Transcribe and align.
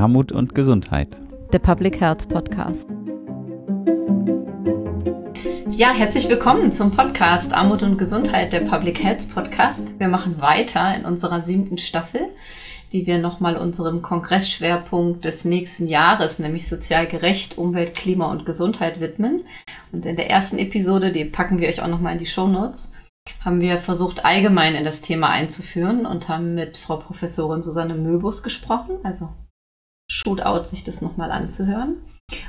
Armut 0.00 0.32
und 0.32 0.54
Gesundheit. 0.54 1.20
Der 1.52 1.58
Public 1.58 2.00
Health 2.00 2.30
Podcast. 2.30 2.88
Ja, 5.68 5.92
herzlich 5.92 6.26
willkommen 6.30 6.72
zum 6.72 6.90
Podcast 6.90 7.52
Armut 7.52 7.82
und 7.82 7.98
Gesundheit, 7.98 8.54
der 8.54 8.60
Public 8.60 9.02
Health 9.04 9.28
Podcast. 9.34 10.00
Wir 10.00 10.08
machen 10.08 10.40
weiter 10.40 10.96
in 10.96 11.04
unserer 11.04 11.42
siebten 11.42 11.76
Staffel, 11.76 12.22
die 12.92 13.06
wir 13.06 13.18
nochmal 13.18 13.58
unserem 13.58 14.00
Kongressschwerpunkt 14.00 15.26
des 15.26 15.44
nächsten 15.44 15.86
Jahres, 15.86 16.38
nämlich 16.38 16.66
sozial 16.66 17.06
gerecht, 17.06 17.58
Umwelt, 17.58 17.92
Klima 17.92 18.30
und 18.30 18.46
Gesundheit 18.46 19.00
widmen. 19.00 19.44
Und 19.92 20.06
in 20.06 20.16
der 20.16 20.30
ersten 20.30 20.56
Episode, 20.56 21.12
die 21.12 21.26
packen 21.26 21.60
wir 21.60 21.68
euch 21.68 21.82
auch 21.82 21.88
nochmal 21.88 22.14
in 22.14 22.20
die 22.20 22.26
Show 22.26 22.48
Notes, 22.48 22.92
haben 23.44 23.60
wir 23.60 23.76
versucht, 23.76 24.24
allgemein 24.24 24.74
in 24.74 24.84
das 24.84 25.02
Thema 25.02 25.28
einzuführen 25.28 26.06
und 26.06 26.30
haben 26.30 26.54
mit 26.54 26.78
Frau 26.78 26.96
Professorin 26.96 27.60
Susanne 27.60 27.94
Möbus 27.94 28.42
gesprochen, 28.42 28.96
also 29.02 29.28
Shootout, 30.10 30.64
sich 30.64 30.82
das 30.82 31.02
nochmal 31.02 31.30
anzuhören. 31.30 31.98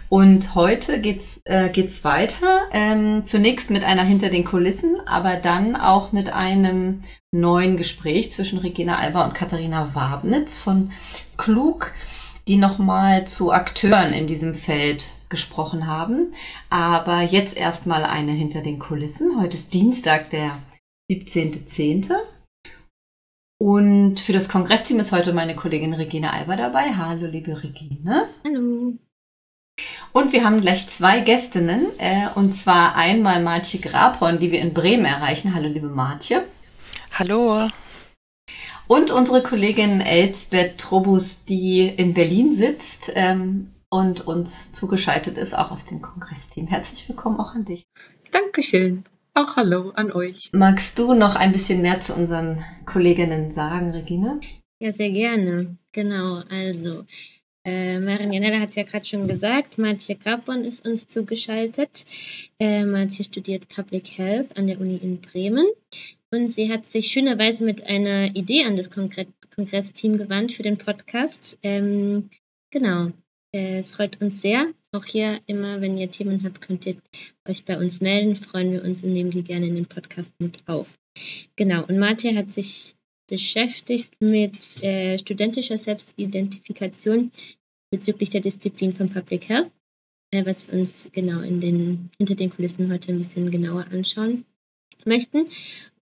Und 0.09 0.55
heute 0.55 0.99
geht's 0.99 1.41
äh, 1.45 1.69
geht's 1.69 2.03
weiter. 2.03 2.61
Ähm, 2.71 3.23
zunächst 3.23 3.69
mit 3.69 3.83
einer 3.83 4.01
hinter 4.03 4.29
den 4.29 4.45
Kulissen, 4.45 4.95
aber 5.05 5.35
dann 5.35 5.75
auch 5.75 6.11
mit 6.11 6.33
einem 6.33 7.01
neuen 7.31 7.77
Gespräch 7.77 8.31
zwischen 8.31 8.57
Regina 8.57 8.93
Alba 8.93 9.25
und 9.25 9.35
Katharina 9.35 9.93
Wabnitz 9.93 10.59
von 10.59 10.91
Klug, 11.37 11.93
die 12.47 12.57
nochmal 12.57 13.27
zu 13.27 13.51
Akteuren 13.51 14.11
in 14.11 14.25
diesem 14.25 14.55
Feld 14.55 15.11
gesprochen 15.29 15.85
haben. 15.85 16.33
Aber 16.71 17.21
jetzt 17.21 17.55
erstmal 17.55 18.05
eine 18.05 18.31
hinter 18.31 18.61
den 18.61 18.79
Kulissen. 18.79 19.39
Heute 19.39 19.55
ist 19.55 19.75
Dienstag, 19.75 20.31
der 20.31 20.53
17.10. 21.11 22.15
Und 23.61 24.19
für 24.19 24.33
das 24.33 24.49
Kongressteam 24.49 24.99
ist 24.99 25.11
heute 25.11 25.33
meine 25.33 25.55
Kollegin 25.55 25.93
Regina 25.93 26.31
Alber 26.31 26.55
dabei. 26.55 26.95
Hallo, 26.95 27.27
liebe 27.27 27.61
Regine. 27.61 28.27
Hallo. 28.43 28.97
Und 30.13 30.33
wir 30.33 30.43
haben 30.43 30.61
gleich 30.61 30.87
zwei 30.87 31.19
Gästinnen, 31.19 31.85
äh, 31.99 32.29
und 32.33 32.53
zwar 32.53 32.95
einmal 32.95 33.43
Martje 33.43 33.79
Grabhorn, 33.79 34.39
die 34.39 34.51
wir 34.51 34.59
in 34.61 34.73
Bremen 34.73 35.05
erreichen. 35.05 35.53
Hallo, 35.53 35.67
liebe 35.67 35.89
Martje. 35.89 36.43
Hallo. 37.11 37.69
Und 38.87 39.11
unsere 39.11 39.43
Kollegin 39.43 40.01
Elsbeth 40.01 40.79
Trobus, 40.79 41.45
die 41.45 41.85
in 41.85 42.15
Berlin 42.15 42.55
sitzt 42.55 43.11
ähm, 43.13 43.75
und 43.89 44.25
uns 44.25 44.71
zugeschaltet 44.71 45.37
ist, 45.37 45.53
auch 45.53 45.69
aus 45.69 45.85
dem 45.85 46.01
Kongressteam. 46.01 46.65
Herzlich 46.65 47.07
willkommen 47.07 47.39
auch 47.39 47.53
an 47.53 47.65
dich. 47.65 47.83
Dankeschön. 48.31 49.03
Auch 49.33 49.55
hallo 49.55 49.91
an 49.91 50.11
euch. 50.11 50.49
Magst 50.51 50.99
du 50.99 51.13
noch 51.13 51.35
ein 51.35 51.53
bisschen 51.53 51.81
mehr 51.81 52.01
zu 52.01 52.13
unseren 52.13 52.63
Kolleginnen 52.85 53.51
sagen, 53.51 53.91
Regine? 53.91 54.41
Ja, 54.79 54.91
sehr 54.91 55.11
gerne. 55.11 55.77
Genau, 55.93 56.43
also 56.49 57.05
äh, 57.63 57.99
Marianella 57.99 58.59
hat 58.59 58.75
ja 58.75 58.83
gerade 58.83 59.05
schon 59.05 59.27
gesagt, 59.27 59.77
Martje 59.77 60.15
Grabborn 60.15 60.65
ist 60.65 60.85
uns 60.85 61.07
zugeschaltet. 61.07 62.05
Äh, 62.59 62.83
Martje 62.83 63.23
studiert 63.23 63.69
Public 63.69 64.17
Health 64.17 64.57
an 64.57 64.67
der 64.67 64.81
Uni 64.81 64.97
in 64.97 65.21
Bremen 65.21 65.67
und 66.31 66.47
sie 66.47 66.71
hat 66.71 66.85
sich 66.85 67.07
schönerweise 67.07 67.63
mit 67.63 67.85
einer 67.85 68.35
Idee 68.35 68.65
an 68.65 68.75
das 68.75 68.89
Kongre 68.89 69.27
Kongressteam 69.55 70.17
gewandt 70.17 70.53
für 70.53 70.63
den 70.63 70.77
Podcast. 70.77 71.59
Ähm, 71.61 72.29
genau, 72.71 73.11
äh, 73.53 73.79
es 73.79 73.91
freut 73.91 74.21
uns 74.21 74.41
sehr. 74.41 74.73
Auch 74.93 75.05
hier 75.05 75.39
immer, 75.47 75.79
wenn 75.79 75.97
ihr 75.97 76.11
Themen 76.11 76.43
habt, 76.43 76.59
könnt 76.61 76.85
ihr 76.85 76.97
euch 77.47 77.63
bei 77.63 77.77
uns 77.77 78.01
melden. 78.01 78.35
Freuen 78.35 78.73
wir 78.73 78.83
uns 78.83 79.03
und 79.03 79.13
nehmen 79.13 79.31
die 79.31 79.43
gerne 79.43 79.67
in 79.67 79.75
den 79.75 79.85
Podcast 79.85 80.33
mit 80.39 80.59
auf. 80.67 80.87
Genau, 81.55 81.85
und 81.85 81.97
Martin 81.97 82.37
hat 82.37 82.51
sich 82.51 82.95
beschäftigt 83.27 84.11
mit 84.19 84.83
äh, 84.83 85.17
studentischer 85.17 85.77
Selbstidentifikation 85.77 87.31
bezüglich 87.89 88.31
der 88.31 88.41
Disziplin 88.41 88.91
von 88.91 89.09
Public 89.09 89.47
Health, 89.47 89.71
äh, 90.31 90.45
was 90.45 90.69
wir 90.69 90.77
uns 90.77 91.09
genau 91.13 91.39
in 91.39 91.61
den, 91.61 92.09
hinter 92.17 92.35
den 92.35 92.49
Kulissen 92.49 92.91
heute 92.91 93.13
ein 93.13 93.19
bisschen 93.19 93.49
genauer 93.49 93.85
anschauen 93.91 94.43
möchten. 95.05 95.47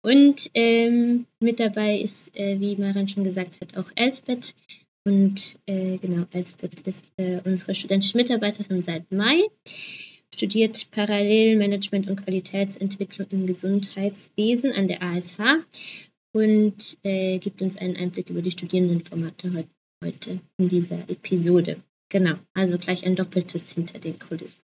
Und 0.02 0.50
ähm, 0.56 1.28
mit 1.40 1.60
dabei 1.60 2.00
ist, 2.00 2.36
äh, 2.36 2.60
wie 2.60 2.76
Maren 2.76 3.08
schon 3.08 3.24
gesagt 3.24 3.62
hat, 3.62 3.78
auch 3.78 3.92
Elsbeth, 3.96 4.56
und 5.06 5.60
äh, 5.66 5.98
genau, 5.98 6.26
Elsbeth 6.32 6.82
ist 6.82 7.14
äh, 7.18 7.42
unsere 7.44 7.74
studentische 7.74 8.18
Mitarbeiterin 8.18 8.82
seit 8.82 9.12
Mai, 9.12 9.44
studiert 10.34 10.92
parallel 10.92 11.58
Management 11.58 12.10
und 12.10 12.24
Qualitätsentwicklung 12.24 13.28
im 13.32 13.48
Gesundheitswesen 13.48 14.72
an 14.72 14.88
der 14.88 15.02
ASH 15.02 16.12
und 16.34 16.98
äh, 17.04 17.40
gibt 17.40 17.62
uns 17.62 17.78
einen 17.78 17.96
Einblick 17.96 18.30
über 18.30 18.42
die 18.42 18.52
Studierendenformate 18.52 19.54
heute, 19.54 19.70
heute 20.04 20.40
in 20.58 20.68
dieser 20.68 21.10
Episode. 21.10 21.78
Genau, 22.10 22.36
also 22.54 22.78
gleich 22.78 23.06
ein 23.06 23.16
doppeltes 23.16 23.72
hinter 23.74 24.00
den 24.00 24.18
Kulissen. 24.18 24.64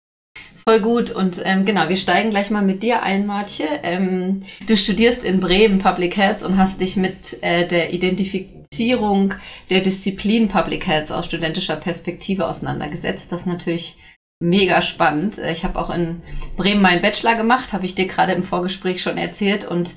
Voll 0.67 0.79
gut. 0.79 1.11
Und 1.11 1.41
ähm, 1.43 1.65
genau, 1.65 1.89
wir 1.89 1.97
steigen 1.97 2.29
gleich 2.29 2.49
mal 2.49 2.61
mit 2.61 2.83
dir 2.83 3.03
ein, 3.03 3.25
Martje. 3.25 3.67
Ähm, 3.83 4.43
du 4.65 4.77
studierst 4.77 5.23
in 5.23 5.39
Bremen 5.39 5.79
Public 5.79 6.15
Health 6.15 6.41
und 6.43 6.57
hast 6.57 6.79
dich 6.79 6.95
mit 6.95 7.43
äh, 7.43 7.67
der 7.67 7.93
Identifizierung 7.93 9.33
der 9.69 9.81
Disziplin 9.81 10.47
Public 10.47 10.87
Health 10.87 11.11
aus 11.11 11.25
studentischer 11.25 11.75
Perspektive 11.75 12.47
auseinandergesetzt. 12.47 13.31
Das 13.31 13.41
ist 13.41 13.47
natürlich 13.47 13.97
mega 14.39 14.81
spannend. 14.81 15.37
Äh, 15.37 15.51
ich 15.51 15.65
habe 15.65 15.77
auch 15.79 15.89
in 15.89 16.21
Bremen 16.55 16.81
meinen 16.81 17.01
Bachelor 17.01 17.35
gemacht, 17.35 17.73
habe 17.73 17.85
ich 17.85 17.95
dir 17.95 18.05
gerade 18.05 18.31
im 18.31 18.43
Vorgespräch 18.43 19.01
schon 19.01 19.17
erzählt. 19.17 19.65
Und 19.65 19.93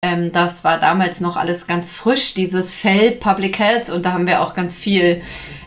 ähm, 0.00 0.30
das 0.30 0.62
war 0.62 0.78
damals 0.78 1.20
noch 1.20 1.36
alles 1.36 1.66
ganz 1.66 1.92
frisch, 1.92 2.32
dieses 2.34 2.72
Feld 2.72 3.18
Public 3.18 3.58
Health. 3.58 3.90
Und 3.90 4.06
da 4.06 4.12
haben 4.12 4.28
wir 4.28 4.42
auch 4.42 4.54
ganz 4.54 4.78
viel 4.78 5.20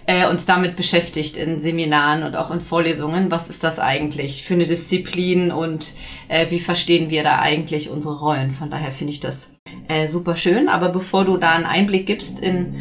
äh, 0.06 0.26
uns 0.28 0.46
damit 0.46 0.78
beschäftigt 0.78 1.36
in 1.36 1.60
Seminaren 1.60 2.24
und 2.24 2.38
auch 2.38 2.50
in 2.50 2.62
Vorlesungen. 2.62 3.30
Was 3.30 3.50
ist 3.50 3.64
das 3.64 3.78
eigentlich 3.78 4.44
für 4.44 4.54
eine 4.54 4.66
Disziplin 4.66 5.52
und 5.52 5.94
äh, 6.30 6.50
wie 6.50 6.62
verstehen 6.62 7.10
wir 7.10 7.24
da 7.24 7.40
eigentlich 7.40 7.90
unsere 7.90 8.20
Rollen? 8.20 8.52
Von 8.52 8.70
daher 8.70 8.94
finde 8.94 9.12
ich 9.12 9.20
das 9.20 9.54
äh, 9.90 10.08
super 10.08 10.38
schön. 10.38 10.70
Aber 10.70 10.90
bevor 10.90 11.26
du 11.26 11.36
da 11.36 11.52
einen 11.52 11.66
Einblick 11.66 12.08
gibst 12.08 12.40
in, 12.40 12.76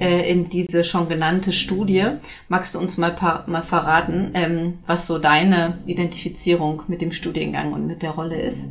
äh, 0.00 0.28
in 0.28 0.48
diese 0.48 0.82
schon 0.82 1.08
genannte 1.08 1.52
Studie, 1.52 2.04
magst 2.48 2.74
du 2.74 2.80
uns 2.80 2.98
mal, 2.98 3.44
mal 3.46 3.62
verraten, 3.62 4.32
ähm, 4.34 4.78
was 4.86 5.06
so 5.06 5.18
deine 5.18 5.78
Identifizierung 5.86 6.82
mit 6.88 7.00
dem 7.00 7.12
Studiengang 7.12 7.72
und 7.72 7.86
mit 7.86 8.02
der 8.02 8.10
Rolle 8.10 8.40
ist? 8.40 8.68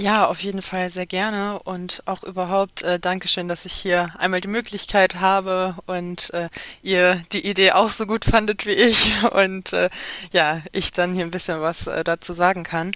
Ja, 0.00 0.28
auf 0.28 0.42
jeden 0.42 0.62
Fall 0.62 0.88
sehr 0.88 1.04
gerne 1.04 1.58
und 1.62 2.02
auch 2.06 2.22
überhaupt 2.22 2.80
äh, 2.80 2.98
Dankeschön, 2.98 3.48
dass 3.48 3.66
ich 3.66 3.74
hier 3.74 4.08
einmal 4.18 4.40
die 4.40 4.48
Möglichkeit 4.48 5.16
habe 5.16 5.74
und 5.84 6.32
äh, 6.32 6.48
ihr 6.82 7.22
die 7.34 7.46
Idee 7.46 7.72
auch 7.72 7.90
so 7.90 8.06
gut 8.06 8.24
fandet 8.24 8.64
wie 8.64 8.70
ich 8.70 9.12
und 9.32 9.74
äh, 9.74 9.90
ja, 10.32 10.62
ich 10.72 10.92
dann 10.92 11.12
hier 11.12 11.26
ein 11.26 11.30
bisschen 11.30 11.60
was 11.60 11.86
äh, 11.86 12.02
dazu 12.02 12.32
sagen 12.32 12.62
kann. 12.62 12.92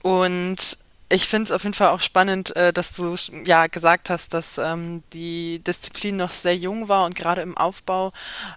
Und 0.00 0.78
ich 1.10 1.26
finde 1.26 1.44
es 1.44 1.52
auf 1.52 1.62
jeden 1.62 1.74
Fall 1.74 1.88
auch 1.88 2.00
spannend, 2.00 2.54
äh, 2.56 2.72
dass 2.72 2.92
du 2.92 3.14
ja 3.44 3.66
gesagt 3.66 4.10
hast, 4.10 4.34
dass 4.34 4.58
ähm, 4.58 5.02
die 5.12 5.60
Disziplin 5.60 6.16
noch 6.16 6.30
sehr 6.30 6.56
jung 6.56 6.88
war 6.88 7.06
und 7.06 7.14
gerade 7.14 7.40
im 7.40 7.56
Aufbau. 7.56 8.12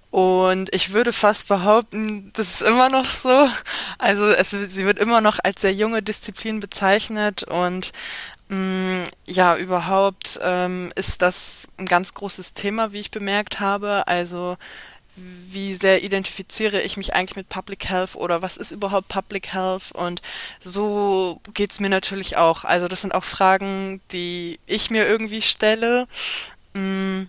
Und 0.09 0.73
ich 0.75 0.91
würde 0.91 1.13
fast 1.13 1.47
behaupten, 1.47 2.31
das 2.33 2.55
ist 2.55 2.61
immer 2.61 2.89
noch 2.89 3.09
so. 3.09 3.47
Also 3.97 4.27
es, 4.27 4.49
sie 4.51 4.85
wird 4.85 4.99
immer 4.99 5.21
noch 5.21 5.39
als 5.43 5.61
sehr 5.61 5.73
junge 5.73 6.01
Disziplin 6.01 6.59
bezeichnet 6.59 7.43
und 7.43 7.91
mh, 8.49 8.57
mm, 8.57 9.03
ja, 9.25 9.55
überhaupt 9.55 10.39
ähm, 10.43 10.91
ist 10.95 11.21
das 11.21 11.69
ein 11.77 11.85
ganz 11.85 12.13
großes 12.13 12.53
Thema, 12.53 12.91
wie 12.91 12.99
ich 12.99 13.11
bemerkt 13.11 13.61
habe. 13.61 14.07
Also 14.07 14.57
wie 15.15 15.73
sehr 15.73 16.03
identifiziere 16.03 16.81
ich 16.81 16.97
mich 16.97 17.13
eigentlich 17.13 17.35
mit 17.35 17.49
Public 17.49 17.89
Health 17.89 18.15
oder 18.15 18.41
was 18.41 18.57
ist 18.57 18.71
überhaupt 18.71 19.09
Public 19.09 19.53
Health? 19.53 19.91
Und 19.91 20.21
so 20.59 21.41
geht's 21.53 21.79
mir 21.79 21.89
natürlich 21.89 22.37
auch. 22.37 22.63
Also 22.63 22.87
das 22.87 23.01
sind 23.01 23.13
auch 23.13 23.23
Fragen, 23.23 24.01
die 24.11 24.59
ich 24.65 24.89
mir 24.89 25.05
irgendwie 25.05 25.41
stelle, 25.41 26.07
mm, 26.73 27.23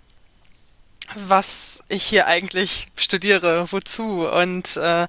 was 1.14 1.82
ich 1.88 2.04
hier 2.04 2.26
eigentlich 2.26 2.86
studiere, 2.96 3.70
wozu 3.70 4.26
und 4.28 4.76
äh, 4.76 5.08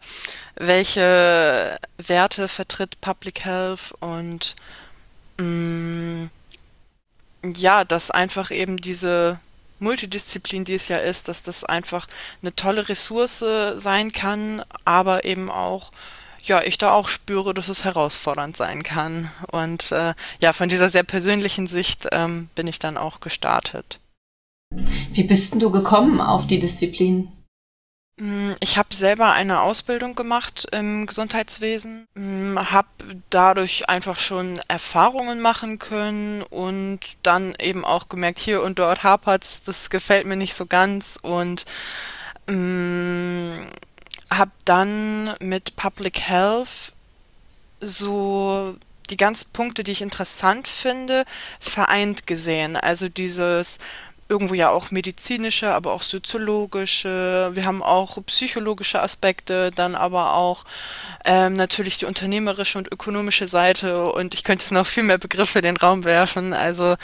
welche 0.55 1.77
Werte 1.97 2.47
vertritt 2.47 2.99
Public 3.01 3.45
Health? 3.45 3.93
Und 3.99 4.55
mh, 5.37 5.45
mm, 5.45 6.29
ja, 7.55 7.83
dass 7.83 8.11
einfach 8.11 8.51
eben 8.51 8.77
diese 8.77 9.39
Multidisziplin, 9.83 10.65
die 10.65 10.73
es 10.73 10.87
ja 10.87 10.97
ist, 10.97 11.27
dass 11.27 11.43
das 11.43 11.63
einfach 11.63 12.07
eine 12.41 12.55
tolle 12.55 12.89
Ressource 12.89 13.43
sein 13.75 14.11
kann, 14.11 14.63
aber 14.85 15.25
eben 15.25 15.51
auch 15.51 15.91
ja, 16.43 16.61
ich 16.61 16.77
da 16.77 16.91
auch 16.91 17.07
spüre, 17.07 17.53
dass 17.53 17.69
es 17.69 17.85
herausfordernd 17.85 18.57
sein 18.57 18.83
kann. 18.83 19.31
Und 19.51 19.91
äh, 19.91 20.13
ja, 20.41 20.53
von 20.53 20.69
dieser 20.69 20.89
sehr 20.89 21.03
persönlichen 21.03 21.67
Sicht 21.67 22.07
ähm, 22.11 22.49
bin 22.55 22.67
ich 22.67 22.79
dann 22.79 22.97
auch 22.97 23.21
gestartet. 23.21 23.99
Wie 25.13 25.23
bist 25.23 25.53
denn 25.53 25.59
du 25.59 25.71
gekommen 25.71 26.19
auf 26.19 26.47
die 26.47 26.59
Disziplin? 26.59 27.31
Hm, 28.19 28.55
ich 28.59 28.77
habe 28.77 28.93
selber 28.93 29.31
eine 29.31 29.61
Ausbildung 29.61 30.13
gemacht 30.15 30.67
im 30.71 31.07
Gesundheitswesen, 31.07 32.07
hm, 32.15 32.59
habe 32.71 32.87
dadurch 33.31 33.89
einfach 33.89 34.19
schon 34.19 34.61
Erfahrungen 34.67 35.41
machen 35.41 35.79
können 35.79 36.43
und 36.43 36.99
dann 37.23 37.55
eben 37.59 37.83
auch 37.85 38.09
gemerkt, 38.09 38.39
hier 38.39 38.61
und 38.61 38.77
dort 38.79 39.03
hapert's, 39.03 39.63
das 39.63 39.89
gefällt 39.89 40.27
mir 40.27 40.35
nicht 40.35 40.55
so 40.55 40.65
ganz 40.67 41.17
und 41.21 41.65
Mm, 42.47 43.53
habe 44.29 44.51
dann 44.65 45.35
mit 45.39 45.75
Public 45.75 46.21
Health 46.21 46.93
so 47.81 48.75
die 49.09 49.17
ganzen 49.17 49.51
Punkte, 49.51 49.83
die 49.83 49.91
ich 49.91 50.01
interessant 50.01 50.67
finde, 50.67 51.25
vereint 51.59 52.27
gesehen. 52.27 52.75
Also 52.77 53.09
dieses 53.09 53.77
irgendwo 54.29 54.53
ja 54.53 54.69
auch 54.69 54.91
medizinische, 54.91 55.73
aber 55.73 55.93
auch 55.93 56.03
soziologische. 56.03 57.51
Wir 57.53 57.65
haben 57.65 57.83
auch 57.83 58.17
psychologische 58.25 59.01
Aspekte, 59.01 59.71
dann 59.71 59.95
aber 59.95 60.35
auch 60.35 60.63
ähm, 61.25 61.53
natürlich 61.53 61.97
die 61.97 62.05
unternehmerische 62.05 62.77
und 62.77 62.91
ökonomische 62.91 63.47
Seite 63.47 64.11
und 64.11 64.33
ich 64.33 64.43
könnte 64.43 64.63
jetzt 64.63 64.71
noch 64.71 64.87
viel 64.87 65.03
mehr 65.03 65.17
Begriffe 65.17 65.59
in 65.59 65.65
den 65.65 65.77
Raum 65.77 66.03
werfen. 66.03 66.53
Also 66.53 66.95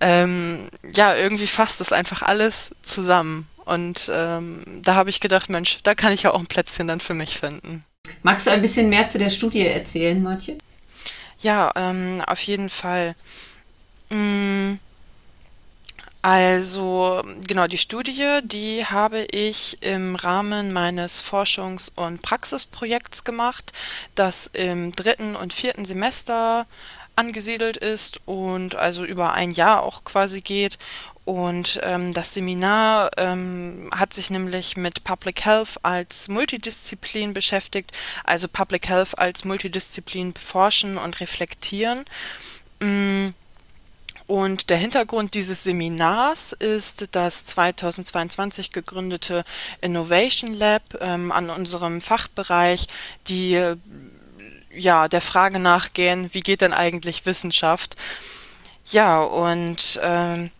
ähm, 0.00 0.68
ja, 0.92 1.14
irgendwie 1.14 1.46
fasst 1.46 1.80
das 1.80 1.92
einfach 1.92 2.22
alles 2.22 2.72
zusammen. 2.82 3.48
Und 3.64 4.10
ähm, 4.12 4.64
da 4.82 4.94
habe 4.94 5.10
ich 5.10 5.20
gedacht, 5.20 5.48
Mensch, 5.48 5.78
da 5.82 5.94
kann 5.94 6.12
ich 6.12 6.24
ja 6.24 6.32
auch 6.32 6.40
ein 6.40 6.46
Plätzchen 6.46 6.88
dann 6.88 7.00
für 7.00 7.14
mich 7.14 7.38
finden. 7.38 7.84
Magst 8.22 8.46
du 8.46 8.50
ein 8.50 8.62
bisschen 8.62 8.88
mehr 8.88 9.08
zu 9.08 9.18
der 9.18 9.30
Studie 9.30 9.66
erzählen, 9.66 10.20
Martje? 10.20 10.58
Ja, 11.38 11.72
ähm, 11.76 12.22
auf 12.26 12.40
jeden 12.42 12.70
Fall. 12.70 13.14
Mm, 14.10 14.74
also, 16.22 17.20
genau, 17.48 17.66
die 17.66 17.78
Studie, 17.78 18.38
die 18.44 18.86
habe 18.86 19.24
ich 19.24 19.82
im 19.82 20.14
Rahmen 20.14 20.72
meines 20.72 21.20
Forschungs- 21.20 21.90
und 21.96 22.22
Praxisprojekts 22.22 23.24
gemacht, 23.24 23.72
das 24.14 24.46
im 24.46 24.92
dritten 24.92 25.34
und 25.34 25.52
vierten 25.52 25.84
Semester 25.84 26.66
angesiedelt 27.16 27.76
ist 27.76 28.20
und 28.24 28.76
also 28.76 29.04
über 29.04 29.32
ein 29.32 29.50
Jahr 29.50 29.82
auch 29.82 30.04
quasi 30.04 30.42
geht. 30.42 30.78
Und 31.24 31.80
ähm, 31.82 32.12
das 32.14 32.34
Seminar 32.34 33.10
ähm, 33.16 33.90
hat 33.94 34.12
sich 34.12 34.30
nämlich 34.30 34.76
mit 34.76 35.02
Public 35.02 35.44
Health 35.44 35.78
als 35.82 36.28
Multidisziplin 36.28 37.32
beschäftigt, 37.32 37.92
also 38.22 38.46
Public 38.46 38.88
Health 38.88 39.18
als 39.18 39.44
Multidisziplin 39.44 40.34
forschen 40.34 40.98
und 40.98 41.20
reflektieren. 41.20 42.04
Mm. 42.80 43.30
Und 44.32 44.70
der 44.70 44.78
Hintergrund 44.78 45.34
dieses 45.34 45.62
Seminars 45.62 46.54
ist 46.54 47.08
das 47.12 47.44
2022 47.44 48.72
gegründete 48.72 49.44
Innovation 49.82 50.54
Lab 50.54 50.82
ähm, 51.02 51.30
an 51.30 51.50
unserem 51.50 52.00
Fachbereich, 52.00 52.86
die 53.28 53.62
ja 54.70 55.08
der 55.08 55.20
Frage 55.20 55.58
nachgehen, 55.58 56.30
wie 56.32 56.40
geht 56.40 56.62
denn 56.62 56.72
eigentlich 56.72 57.26
Wissenschaft? 57.26 57.96
Ja, 58.86 59.20
und 59.20 60.00
ähm, 60.02 60.50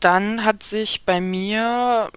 dann 0.00 0.46
hat 0.46 0.62
sich 0.62 1.04
bei 1.04 1.20
mir, 1.20 2.08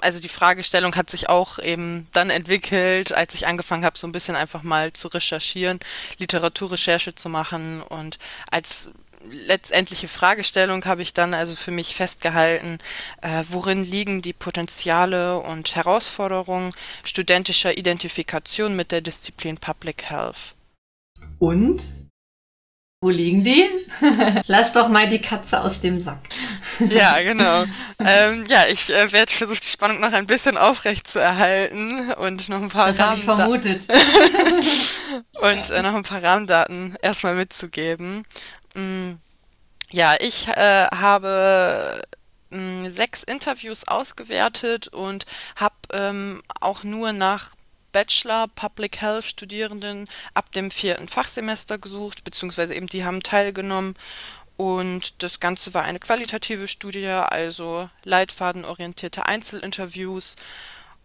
also 0.00 0.20
die 0.20 0.28
Fragestellung 0.28 0.94
hat 0.96 1.10
sich 1.10 1.28
auch 1.28 1.58
eben 1.58 2.06
dann 2.12 2.30
entwickelt, 2.30 3.12
als 3.12 3.34
ich 3.34 3.46
angefangen 3.46 3.84
habe, 3.84 3.98
so 3.98 4.06
ein 4.06 4.12
bisschen 4.12 4.36
einfach 4.36 4.62
mal 4.62 4.92
zu 4.92 5.08
recherchieren, 5.08 5.80
Literaturrecherche 6.18 7.14
zu 7.14 7.28
machen 7.28 7.82
und 7.82 8.18
als 8.50 8.90
letztendliche 9.30 10.08
Fragestellung 10.08 10.84
habe 10.84 11.02
ich 11.02 11.12
dann 11.12 11.34
also 11.34 11.56
für 11.56 11.70
mich 11.70 11.94
festgehalten, 11.94 12.78
äh, 13.22 13.44
worin 13.48 13.84
liegen 13.84 14.22
die 14.22 14.32
Potenziale 14.32 15.38
und 15.38 15.74
Herausforderungen 15.74 16.72
studentischer 17.04 17.76
Identifikation 17.76 18.76
mit 18.76 18.92
der 18.92 19.00
Disziplin 19.00 19.58
Public 19.58 20.04
Health. 20.04 20.54
Und 21.38 22.05
wo 23.06 23.10
liegen 23.10 23.44
die? 23.44 23.68
Lass 24.48 24.72
doch 24.72 24.88
mal 24.88 25.08
die 25.08 25.20
Katze 25.20 25.60
aus 25.60 25.80
dem 25.80 26.00
Sack. 26.00 26.18
ja, 26.80 27.16
genau. 27.22 27.64
Ähm, 28.00 28.44
ja, 28.48 28.64
ich 28.68 28.92
äh, 28.92 29.12
werde 29.12 29.32
versuchen, 29.32 29.60
die 29.62 29.68
Spannung 29.68 30.00
noch 30.00 30.12
ein 30.12 30.26
bisschen 30.26 30.58
aufrecht 30.58 31.06
zu 31.06 31.20
erhalten 31.20 32.12
und 32.14 32.48
noch 32.48 32.60
ein 32.60 32.68
paar 32.68 32.88
das 32.88 32.98
habe 32.98 33.16
ich 33.16 33.22
vermutet. 33.22 33.86
und 35.40 35.70
äh, 35.70 35.82
noch 35.82 35.94
ein 35.94 36.02
paar 36.02 36.20
Rahmendaten 36.20 36.96
erstmal 37.00 37.36
mitzugeben. 37.36 38.24
Mm, 38.74 39.12
ja, 39.92 40.16
ich 40.18 40.48
äh, 40.48 40.88
habe 40.88 42.02
mm, 42.50 42.88
sechs 42.88 43.22
Interviews 43.22 43.86
ausgewertet 43.86 44.88
und 44.88 45.26
habe 45.54 45.76
ähm, 45.92 46.42
auch 46.60 46.82
nur 46.82 47.12
nach 47.12 47.50
Bachelor 47.96 48.46
Public 48.48 49.00
Health 49.00 49.24
Studierenden 49.24 50.06
ab 50.34 50.52
dem 50.52 50.70
vierten 50.70 51.08
Fachsemester 51.08 51.78
gesucht, 51.78 52.24
beziehungsweise 52.24 52.74
eben 52.74 52.88
die 52.88 53.06
haben 53.06 53.22
teilgenommen. 53.22 53.94
Und 54.58 55.22
das 55.22 55.40
Ganze 55.40 55.72
war 55.72 55.84
eine 55.84 55.98
qualitative 55.98 56.68
Studie, 56.68 57.06
also 57.06 57.88
leitfadenorientierte 58.04 59.24
Einzelinterviews. 59.24 60.36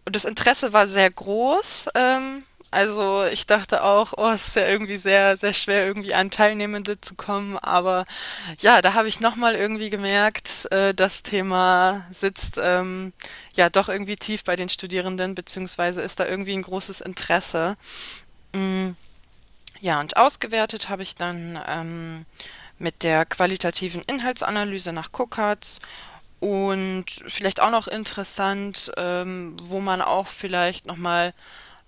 Und 0.04 0.16
das 0.16 0.26
Interesse 0.26 0.74
war 0.74 0.86
sehr 0.86 1.10
groß. 1.10 1.86
Ähm, 1.94 2.42
also 2.72 3.24
ich 3.24 3.46
dachte 3.46 3.84
auch, 3.84 4.14
oh, 4.16 4.30
es 4.30 4.48
ist 4.48 4.56
ja 4.56 4.66
irgendwie 4.66 4.96
sehr, 4.96 5.36
sehr 5.36 5.52
schwer, 5.52 5.86
irgendwie 5.86 6.14
an 6.14 6.30
Teilnehmende 6.30 7.00
zu 7.00 7.14
kommen. 7.14 7.58
Aber 7.58 8.06
ja, 8.60 8.80
da 8.80 8.94
habe 8.94 9.08
ich 9.08 9.20
nochmal 9.20 9.54
irgendwie 9.54 9.90
gemerkt, 9.90 10.72
äh, 10.72 10.94
das 10.94 11.22
Thema 11.22 12.06
sitzt 12.10 12.58
ähm, 12.60 13.12
ja 13.52 13.68
doch 13.68 13.90
irgendwie 13.90 14.16
tief 14.16 14.42
bei 14.42 14.56
den 14.56 14.70
Studierenden, 14.70 15.34
beziehungsweise 15.34 16.00
ist 16.00 16.18
da 16.18 16.26
irgendwie 16.26 16.54
ein 16.54 16.62
großes 16.62 17.02
Interesse. 17.02 17.76
Mm, 18.54 18.92
ja, 19.80 20.00
und 20.00 20.16
ausgewertet 20.16 20.88
habe 20.88 21.02
ich 21.02 21.14
dann 21.14 21.60
ähm, 21.68 22.24
mit 22.78 23.02
der 23.02 23.26
qualitativen 23.26 24.02
Inhaltsanalyse 24.02 24.94
nach 24.94 25.10
Cookharts 25.12 25.78
und 26.40 27.04
vielleicht 27.26 27.60
auch 27.60 27.70
noch 27.70 27.86
interessant, 27.86 28.90
ähm, 28.96 29.56
wo 29.60 29.78
man 29.78 30.00
auch 30.00 30.26
vielleicht 30.26 30.86
nochmal 30.86 31.34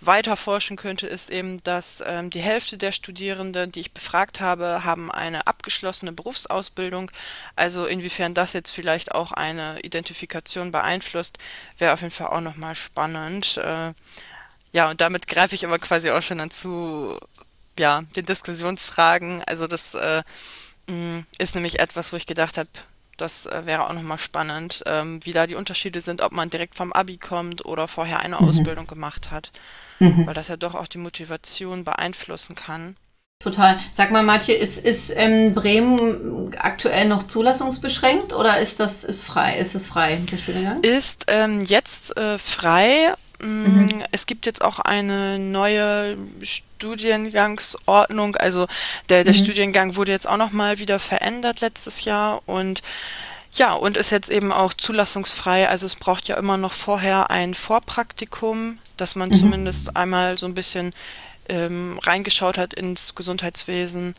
weiter 0.06 0.36
forschen 0.36 0.76
könnte, 0.76 1.06
ist 1.06 1.30
eben, 1.30 1.62
dass 1.64 2.02
ähm, 2.06 2.30
die 2.30 2.40
Hälfte 2.40 2.78
der 2.78 2.92
Studierenden, 2.92 3.72
die 3.72 3.80
ich 3.80 3.92
befragt 3.92 4.40
habe, 4.40 4.84
haben 4.84 5.10
eine 5.10 5.46
abgeschlossene 5.46 6.12
Berufsausbildung. 6.12 7.10
Also 7.56 7.86
inwiefern 7.86 8.34
das 8.34 8.52
jetzt 8.52 8.70
vielleicht 8.70 9.12
auch 9.12 9.32
eine 9.32 9.80
Identifikation 9.80 10.72
beeinflusst, 10.72 11.38
wäre 11.78 11.92
auf 11.92 12.00
jeden 12.00 12.12
Fall 12.12 12.28
auch 12.28 12.40
nochmal 12.40 12.74
spannend. 12.74 13.56
Äh, 13.58 13.92
ja, 14.72 14.90
und 14.90 15.00
damit 15.00 15.28
greife 15.28 15.54
ich 15.54 15.64
aber 15.64 15.78
quasi 15.78 16.10
auch 16.10 16.22
schon 16.22 16.38
dann 16.38 16.50
zu 16.50 17.18
ja, 17.78 18.02
den 18.16 18.26
Diskussionsfragen. 18.26 19.42
Also 19.44 19.66
das 19.66 19.94
äh, 19.94 20.22
mm, 20.88 21.26
ist 21.38 21.54
nämlich 21.54 21.78
etwas, 21.78 22.12
wo 22.12 22.16
ich 22.16 22.26
gedacht 22.26 22.58
habe, 22.58 22.68
das 23.16 23.46
äh, 23.46 23.62
wäre 23.64 23.88
auch 23.88 23.92
nochmal 23.92 24.18
spannend, 24.18 24.82
ähm, 24.86 25.20
wie 25.24 25.32
da 25.32 25.46
die 25.46 25.54
Unterschiede 25.54 26.00
sind, 26.00 26.22
ob 26.22 26.32
man 26.32 26.50
direkt 26.50 26.74
vom 26.74 26.92
Abi 26.92 27.18
kommt 27.18 27.64
oder 27.64 27.88
vorher 27.88 28.20
eine 28.20 28.36
mhm. 28.40 28.48
Ausbildung 28.48 28.86
gemacht 28.86 29.30
hat 29.30 29.50
mhm. 29.98 30.26
weil 30.26 30.34
das 30.34 30.48
ja 30.48 30.56
doch 30.56 30.74
auch 30.74 30.88
die 30.88 30.98
Motivation 30.98 31.84
beeinflussen 31.84 32.54
kann. 32.54 32.96
Total. 33.40 33.78
Sag 33.92 34.10
mal, 34.10 34.22
Matje, 34.22 34.54
ist, 34.54 34.78
ist 34.78 35.12
ähm, 35.14 35.54
Bremen 35.54 36.54
aktuell 36.56 37.06
noch 37.06 37.24
zulassungsbeschränkt 37.24 38.32
oder 38.32 38.58
ist 38.58 38.80
das 38.80 39.04
ist 39.04 39.24
frei? 39.24 39.58
Ist 39.58 39.74
es 39.74 39.86
frei, 39.86 40.18
der 40.30 40.38
Studiengang? 40.38 40.82
Ist 40.82 41.26
ähm, 41.28 41.60
jetzt 41.60 42.16
äh, 42.16 42.38
frei. 42.38 43.12
Mm, 43.40 43.46
mhm. 43.46 44.02
Es 44.12 44.26
gibt 44.26 44.46
jetzt 44.46 44.62
auch 44.62 44.78
eine 44.78 45.38
neue 45.38 46.16
Studiengangsordnung. 46.42 48.36
Also 48.36 48.66
der, 49.08 49.24
der 49.24 49.34
mhm. 49.34 49.38
Studiengang 49.38 49.96
wurde 49.96 50.12
jetzt 50.12 50.28
auch 50.28 50.36
nochmal 50.36 50.78
wieder 50.78 50.98
verändert 50.98 51.60
letztes 51.60 52.04
Jahr 52.04 52.42
und 52.46 52.82
ja, 53.52 53.72
und 53.72 53.96
ist 53.96 54.10
jetzt 54.10 54.30
eben 54.30 54.50
auch 54.52 54.74
zulassungsfrei. 54.74 55.68
Also 55.68 55.86
es 55.86 55.94
braucht 55.94 56.28
ja 56.28 56.36
immer 56.36 56.56
noch 56.56 56.72
vorher 56.72 57.30
ein 57.30 57.54
Vorpraktikum, 57.54 58.78
dass 58.96 59.14
man 59.14 59.28
mhm. 59.28 59.34
zumindest 59.34 59.96
einmal 59.96 60.38
so 60.38 60.46
ein 60.46 60.54
bisschen 60.54 60.92
ähm, 61.48 61.98
reingeschaut 62.02 62.58
hat 62.58 62.74
ins 62.74 63.14
Gesundheitswesen. 63.14 64.16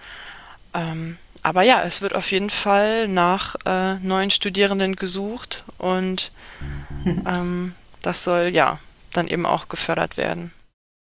Ähm, 0.74 1.18
aber 1.44 1.64
ja, 1.64 1.84
es 1.84 2.02
wird 2.02 2.16
auf 2.16 2.32
jeden 2.32 2.50
Fall 2.50 3.08
nach 3.08 3.56
äh, 3.66 3.96
neuen 3.96 4.32
Studierenden 4.32 4.96
gesucht 4.96 5.64
und 5.78 6.32
ähm, 7.06 7.76
das 8.02 8.24
soll 8.24 8.50
ja 8.54 8.80
dann 9.18 9.28
eben 9.28 9.46
auch 9.46 9.68
gefördert 9.68 10.18
werden. 10.18 10.54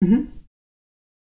Mhm. 0.01 0.31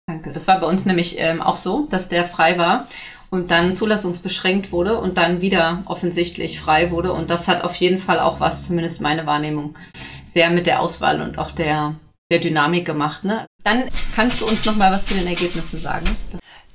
Danke. 0.08 0.34
Das 0.34 0.48
war 0.48 0.60
bei 0.60 0.68
uns 0.68 0.86
nämlich 0.86 1.20
ähm, 1.20 1.42
auch 1.42 1.56
so, 1.56 1.88
dass 1.90 2.10
der 2.10 2.26
frei 2.26 2.58
war 2.58 2.88
und 3.30 3.50
dann 3.50 3.76
zulassungsbeschränkt 3.76 4.72
wurde 4.72 5.00
und 5.00 5.18
dann 5.18 5.42
wieder 5.42 5.84
offensichtlich 5.86 6.60
frei 6.60 6.92
wurde. 6.92 7.14
Und 7.14 7.30
das 7.30 7.48
hat 7.48 7.64
auf 7.64 7.76
jeden 7.76 7.98
Fall 7.98 8.20
auch 8.20 8.40
was, 8.40 8.68
zumindest 8.68 9.00
meine 9.00 9.26
Wahrnehmung, 9.26 9.76
sehr 10.26 10.50
mit 10.50 10.66
der 10.66 10.82
Auswahl 10.82 11.22
und 11.22 11.38
auch 11.38 11.52
der, 11.52 11.96
der 12.30 12.40
Dynamik 12.40 12.86
gemacht. 12.86 13.24
Ne? 13.24 13.46
Dann 13.64 13.86
kannst 14.16 14.42
du 14.42 14.48
uns 14.48 14.66
noch 14.66 14.76
mal 14.76 14.92
was 14.92 15.06
zu 15.06 15.14
den 15.14 15.28
Ergebnissen 15.28 15.78
sagen. 15.78 16.06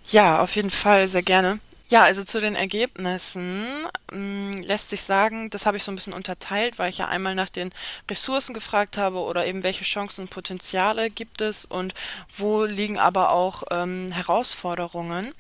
Ja, 0.07 0.41
auf 0.41 0.57
jeden 0.57 0.71
Fall, 0.71 1.07
sehr 1.09 1.23
gerne. 1.23 1.59
Ja, 1.89 2.03
also 2.03 2.25
zu 2.25 2.41
den 2.41 2.57
Ergebnissen 2.57 3.65
mh, 4.11 4.19
mm, 4.19 4.53
lässt 4.63 4.91
sich 4.91 5.05
sagen, 5.05 5.51
das 5.51 5.67
habe 5.67 5.77
ich 5.77 5.85
so 5.85 5.93
ein 5.93 5.95
bisschen 5.95 6.13
unterteilt, 6.13 6.81
weil 6.81 6.91
ich 6.91 6.99
ja 6.99 7.07
einmal 7.07 7.37
nach 7.37 7.49
den 7.49 7.71
Ressourcen 8.11 8.55
gefragt 8.55 8.99
habe 8.99 9.21
oder 9.21 9.47
eben 9.47 9.63
welche 9.63 9.85
Chancen 9.85 10.23
und 10.23 10.31
Potenziale 10.31 11.11
gibt 11.11 11.41
es 11.41 11.65
und 11.65 11.95
wo 12.37 12.65
liegen 12.65 12.99
aber 12.99 13.31
auch 13.31 13.63
ähm, 13.71 14.11
Herausforderungen. 14.11 15.33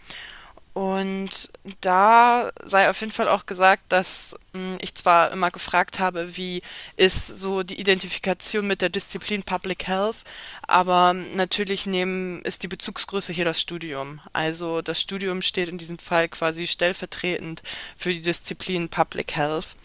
Und 0.76 1.49
da 1.80 2.52
sei 2.62 2.90
auf 2.90 3.00
jeden 3.00 3.11
Fall 3.11 3.28
auch 3.30 3.47
gesagt, 3.47 3.85
dass 3.88 4.37
mh, 4.52 4.61
hm, 4.61 4.78
ich 4.83 4.95
zwar 4.95 5.33
immer 5.33 5.50
gefragt 5.50 6.00
habe, 6.00 6.37
wie 6.37 6.61
ist 6.99 7.28
so 7.28 7.62
die 7.62 7.80
Identifikation 7.80 8.66
mit 8.66 8.83
der 8.83 8.90
Disziplin 8.90 9.42
Public 9.42 9.87
Health, 9.87 10.18
aber 10.66 11.14
natürlich 11.14 11.87
nehmen, 11.87 12.42
ist 12.42 12.62
die 12.62 12.68
Bezugsgröße 12.68 13.33
hier 13.33 13.47
das 13.47 13.59
Studium. 13.59 14.21
Also 14.35 14.83
das 14.83 15.00
Studium 15.00 15.40
steht 15.40 15.71
in 15.71 15.78
diesem 15.78 15.99
Fall 15.99 16.28
quasi 16.28 16.66
stellvertretend 16.66 17.62
für 17.97 18.12
die 18.12 18.21
Disziplin 18.21 18.90
Public 18.90 19.35
Health. 19.35 19.76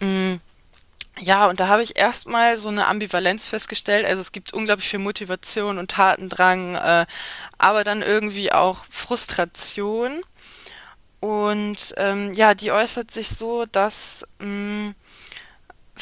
Mh, 0.00 0.38
ja, 1.18 1.46
und 1.46 1.60
da 1.60 1.68
habe 1.68 1.82
ich 1.82 1.98
erstmal 1.98 2.56
so 2.56 2.68
eine 2.68 2.86
Ambivalenz 2.86 3.46
festgestellt. 3.46 4.06
Also 4.06 4.20
es 4.20 4.32
gibt 4.32 4.52
unglaublich 4.52 4.88
viel 4.88 4.98
Motivation 4.98 5.78
und 5.78 5.90
Tatendrang, 5.90 6.74
äh, 6.74 7.06
aber 7.58 7.84
dann 7.84 8.02
irgendwie 8.02 8.52
auch 8.52 8.84
Frustration. 8.90 10.22
Und 11.20 11.94
ähm, 11.98 12.32
ja, 12.32 12.54
die 12.54 12.72
äußert 12.72 13.10
sich 13.12 13.28
so, 13.28 13.66
dass 13.66 14.26
mh, 14.40 14.94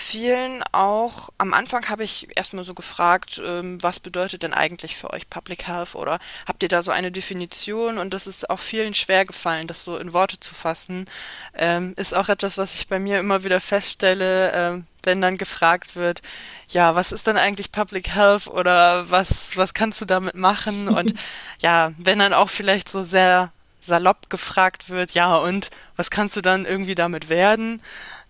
vielen 0.01 0.63
auch, 0.73 1.31
am 1.39 1.55
Anfang 1.55 1.89
habe 1.89 2.03
ich 2.03 2.29
erstmal 2.37 2.65
so 2.65 2.75
gefragt, 2.75 3.41
ähm, 3.45 3.83
was 3.83 4.01
bedeutet 4.01 4.43
denn 4.43 4.55
eigentlich 4.55 4.97
für 4.97 5.11
euch 5.13 5.31
Public 5.31 5.67
Health 5.67 5.95
oder 5.95 6.19
habt 6.47 6.63
ihr 6.63 6.69
da 6.69 6.83
so 6.83 6.91
eine 6.91 7.13
Definition? 7.13 7.99
Und 7.99 8.15
das 8.15 8.27
ist 8.27 8.51
auch 8.51 8.59
vielen 8.59 8.95
schwer 8.95 9.25
gefallen, 9.25 9.67
das 9.67 9.85
so 9.85 9.97
in 9.97 10.13
Worte 10.13 10.41
zu 10.41 10.55
fassen. 10.55 11.07
Ähm, 11.55 11.95
ist 11.97 12.15
auch 12.15 12.29
etwas, 12.29 12.59
was 12.59 12.75
ich 12.75 12.89
bei 12.89 12.99
mir 12.99 13.21
immer 13.21 13.45
wieder 13.45 13.61
feststelle, 13.61 14.53
ähm, 14.53 14.87
wenn 15.03 15.21
dann 15.21 15.39
gefragt 15.39 15.97
wird, 15.97 16.21
ja, 16.69 16.95
was 16.95 17.13
ist 17.13 17.27
denn 17.27 17.37
eigentlich 17.37 17.73
Public 17.73 18.15
Health 18.15 18.49
oder 18.49 19.11
was, 19.11 19.57
was 19.57 19.75
kannst 19.75 20.01
du 20.01 20.05
damit 20.05 20.35
machen? 20.35 20.89
Und 20.97 21.15
ja, 21.61 21.93
wenn 21.99 22.19
dann 22.19 22.35
auch 22.35 22.51
vielleicht 22.51 22.89
so 22.89 23.03
sehr 23.03 23.53
salopp 23.81 24.31
gefragt 24.31 24.91
wird, 24.91 25.13
ja, 25.13 25.37
und 25.37 25.71
was 25.97 26.11
kannst 26.11 26.37
du 26.37 26.43
dann 26.43 26.65
irgendwie 26.67 26.95
damit 26.95 27.29
werden? 27.29 27.81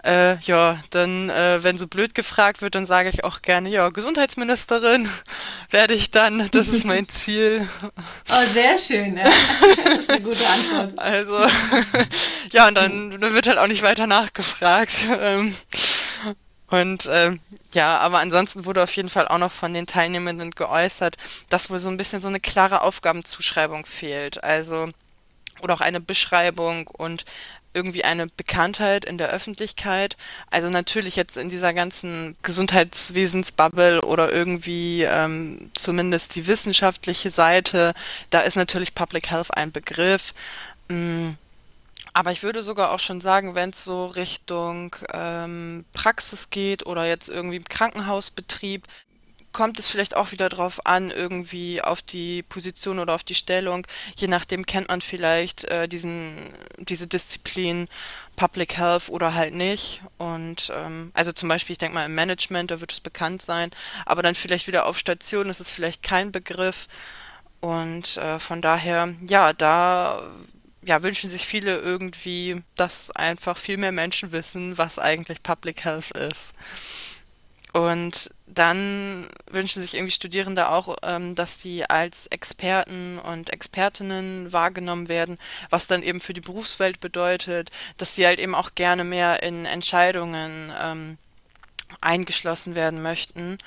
Äh, 0.03 0.39
ja, 0.41 0.79
dann, 0.91 1.29
äh, 1.29 1.63
wenn 1.63 1.77
so 1.77 1.87
blöd 1.87 2.15
gefragt 2.15 2.63
wird, 2.63 2.75
dann 2.75 2.87
sage 2.87 3.11
ich 3.11 3.23
auch 3.23 3.43
gerne, 3.43 3.69
ja, 3.69 3.91
Gesundheitsministerin 3.91 5.09
werde 5.71 5.93
ich 5.95 6.11
dann, 6.11 6.51
das 6.53 6.69
ist 6.69 6.85
mein 6.85 7.09
Ziel. 7.11 7.69
Oh, 8.31 8.53
sehr 8.55 8.79
schön, 8.79 9.19
ja. 9.19 9.25
Das 9.25 9.99
ist 9.99 10.11
eine 10.11 10.21
gute 10.23 10.47
Antwort. 10.47 10.95
Also, 10.97 11.47
ja, 12.53 12.69
und 12.69 12.75
dann, 12.75 13.21
dann 13.21 13.35
wird 13.35 13.47
halt 13.47 13.59
auch 13.59 13.67
nicht 13.67 13.83
weiter 13.83 14.07
nachgefragt. 14.07 14.93
Ähm, 15.19 15.55
und 16.69 17.07
äh, 17.07 17.37
ja, 17.75 17.99
aber 17.99 18.21
ansonsten 18.21 18.65
wurde 18.65 18.83
auf 18.83 18.95
jeden 18.95 19.09
Fall 19.09 19.29
auch 19.29 19.39
noch 19.39 19.53
von 19.53 19.75
den 19.75 19.87
Teilnehmenden 19.87 20.53
geäußert, 20.53 21.17
dass 21.49 21.69
wohl 21.69 21.79
so 21.79 21.91
ein 21.91 21.97
bisschen 21.97 22.21
so 22.21 22.29
eine 22.29 22.41
klare 22.41 22.83
Aufgabenzuschreibung 22.83 23.87
fehlt. 23.87 24.43
Also 24.45 24.89
oder 25.63 25.75
auch 25.75 25.81
eine 25.81 26.01
Beschreibung 26.01 26.87
und 26.87 27.25
irgendwie 27.73 28.05
eine 28.05 28.27
Bekanntheit 28.27 29.05
in 29.05 29.19
der 29.19 29.31
Öffentlichkeit. 29.31 30.17
Also 30.51 30.71
natürlich 30.71 31.17
jetzt 31.17 31.37
in 31.37 31.49
dieser 31.49 31.73
ganzen 31.73 32.37
Gesundheitswesensbubble 32.43 34.03
oder 34.03 34.33
irgendwie 34.33 35.03
ähm, 35.03 35.71
zumindest 35.75 36.35
die 36.35 36.47
wissenschaftliche 36.47 37.31
Seite, 37.31 37.95
da 38.31 38.41
ist 38.41 38.57
natürlich 38.57 38.95
Public 38.95 39.31
Health 39.31 39.57
ein 39.57 39.73
Begriff. 39.73 40.35
Mm, 40.89 41.31
aber 42.13 42.33
ich 42.33 42.43
würde 42.43 42.63
sogar 42.63 42.91
auch 42.93 42.99
schon 42.99 43.21
sagen, 43.21 43.55
wenn 43.55 43.71
es 43.71 43.85
so 43.85 44.07
Richtung 44.07 44.97
ähm, 45.13 45.85
Praxis 45.93 46.51
geht 46.51 46.87
oder 46.87 47.07
jetzt 47.07 47.29
irgendwie 47.29 47.57
im 47.57 47.65
Krankenhausbetrieb, 47.65 48.85
kommt 49.53 49.79
es 49.79 49.89
vielleicht 49.89 50.17
auch 50.17 50.33
wieder 50.33 50.49
drauf 50.49 50.87
an, 50.87 51.11
irgendwie 51.11 51.83
auf 51.83 52.03
die 52.03 52.43
Position 52.45 52.99
oder 52.99 53.15
auf 53.15 53.25
die 53.25 53.35
Stellung. 53.35 53.87
Je 54.17 54.29
nachdem 54.29 54.67
kennt 54.67 54.89
man 54.89 55.01
vielleicht 55.01 55.65
äh, 55.65 55.89
diesen, 55.89 56.53
diese 56.79 57.07
Disziplin 57.07 57.89
Public 58.37 58.77
Health 58.79 59.09
oder 59.09 59.35
halt 59.35 59.55
nicht. 59.55 60.03
Und 60.19 60.73
ähm, 60.75 61.11
also 61.15 61.33
zum 61.33 61.49
Beispiel, 61.49 61.75
ich 61.75 61.79
denke 61.79 61.95
mal 61.95 62.07
im 62.07 62.15
Management, 62.15 62.71
da 62.71 62.81
wird 62.81 62.93
es 62.93 63.01
bekannt 63.01 63.43
sein, 63.43 63.71
aber 64.07 64.23
dann 64.23 64.35
vielleicht 64.35 64.67
wieder 64.67 64.87
auf 64.87 64.99
Station 64.99 65.51
ist 65.51 65.61
es 65.61 65.71
vielleicht 65.71 66.03
kein 66.03 66.33
Begriff. 66.33 66.87
Und 67.61 68.17
äh, 68.17 68.39
von 68.39 68.63
daher, 68.63 69.15
ja, 69.29 69.53
da 69.53 70.23
ja, 70.83 71.03
wünschen 71.03 71.29
sich 71.29 71.47
viele 71.47 71.79
irgendwie, 71.79 72.63
dass 72.75 73.11
einfach 73.11 73.57
viel 73.57 73.77
mehr 73.77 73.93
Menschen 73.93 74.33
wissen, 74.33 74.79
was 74.79 74.99
eigentlich 74.99 75.43
Public 75.43 75.85
Health 75.85 76.11
ist. 76.13 76.55
Und 77.73 78.31
dann 78.47 79.29
wünschen 79.51 79.83
sich 79.83 79.95
irgendwie 79.95 80.13
Studierende 80.13 80.71
auch, 80.71 80.97
ähm, 81.03 81.35
dass 81.35 81.59
die 81.59 81.89
als 81.89 82.27
Experten 82.27 83.19
und 83.19 83.51
Expertinnen 83.51 84.53
wahrgenommen 84.53 85.09
werden, 85.09 85.39
was 85.71 85.87
dann 85.87 86.03
eben 86.03 86.21
für 86.21 86.33
die 86.33 86.41
Berufswelt 86.41 87.01
bedeutet, 87.01 87.71
dass 87.97 88.15
sie 88.15 88.27
halt 88.27 88.41
eben 88.41 88.55
auch 88.55 88.75
gerne 88.75 89.05
mehr 89.05 89.43
in 89.43 89.67
Entscheidungen 89.67 90.73
ähm, 90.81 91.19
eingeschlossen 92.01 92.75
werden 92.75 93.03
möchten. 93.03 93.59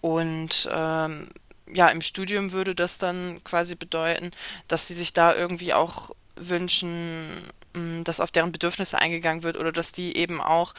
Und 0.00 0.68
ähm, 0.72 1.30
ja, 1.72 1.88
im 1.88 2.02
Studium 2.02 2.52
würde 2.52 2.74
das 2.74 2.98
dann 2.98 3.42
quasi 3.44 3.74
bedeuten, 3.74 4.30
dass 4.68 4.86
sie 4.86 4.94
sich 4.94 5.12
da 5.12 5.34
irgendwie 5.34 5.74
auch 5.74 6.10
wünschen, 6.36 7.28
mm, 7.74 8.04
dass 8.04 8.20
auf 8.20 8.30
deren 8.30 8.52
Bedürfnisse 8.52 8.98
eingegangen 8.98 9.42
wird 9.42 9.56
oder 9.56 9.72
dass 9.72 9.92
die 9.92 10.16
eben 10.16 10.40
auch 10.40 10.74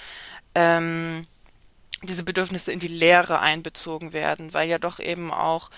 ähm, 0.55 1.27
diese 2.03 2.23
Bedürfnisse 2.23 2.71
in 2.71 2.79
die 2.79 2.87
Lehre 2.87 3.39
einbezogen 3.39 4.13
werden, 4.13 4.53
weil 4.53 4.69
ja 4.69 4.79
doch 4.79 4.99
eben 4.99 5.31
auch, 5.31 5.69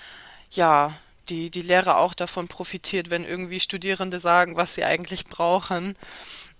ja, 0.51 0.93
die, 1.29 1.49
die 1.49 1.61
Lehre 1.61 1.97
auch 1.97 2.13
davon 2.13 2.47
profitiert, 2.47 3.09
wenn 3.09 3.25
irgendwie 3.25 3.59
Studierende 3.59 4.19
sagen, 4.19 4.57
was 4.57 4.75
sie 4.75 4.83
eigentlich 4.83 5.25
brauchen. 5.25 5.95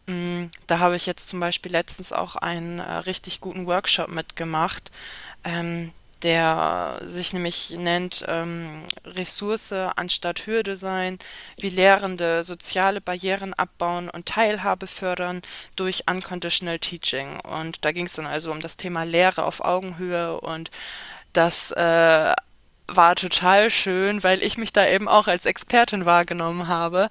Mm, 0.06 0.46
da 0.68 0.80
habe 0.80 0.96
ich 0.96 1.06
jetzt 1.06 1.28
zum 1.30 1.40
Beispiel 1.40 1.72
letztens 1.72 2.14
auch 2.14 2.36
einen 2.36 2.80
äh, 2.80 2.92
richtig 2.92 3.42
guten 3.42 3.68
Workshop 3.68 4.10
mitgemacht. 4.10 4.92
Ähm, 5.44 5.92
der 6.24 7.00
sich 7.04 7.34
nämlich 7.34 7.72
nennt 7.72 8.26
ähm, 8.28 8.84
Ressource 9.06 9.72
anstatt 9.72 10.48
Hürde 10.48 10.78
sein, 10.78 11.18
wie 11.58 11.70
Lehrende 11.70 12.44
soziale 12.44 13.02
Barrieren 13.02 13.54
abbauen 13.54 14.10
und 14.10 14.26
Teilhabe 14.26 14.88
fördern 14.88 15.42
durch 15.76 16.06
Unconditional 16.10 16.80
Teaching. 16.80 17.40
Und 17.42 17.86
da 17.86 17.92
ging 17.92 18.06
es 18.06 18.14
dann 18.14 18.26
also 18.26 18.52
um 18.52 18.62
das 18.62 18.78
Thema 18.78 19.04
Lehre 19.04 19.44
auf 19.44 19.64
Augenhöhe 19.64 20.40
und 20.40 20.72
das 21.34 21.72
äh, 21.72 22.34
war 22.88 23.16
total 23.16 23.70
schön, 23.70 24.24
weil 24.24 24.44
ich 24.44 24.58
mich 24.58 24.74
da 24.74 24.86
eben 24.88 25.08
auch 25.08 25.28
als 25.28 25.46
Expertin 25.46 26.06
wahrgenommen 26.06 26.68
habe 26.68 27.10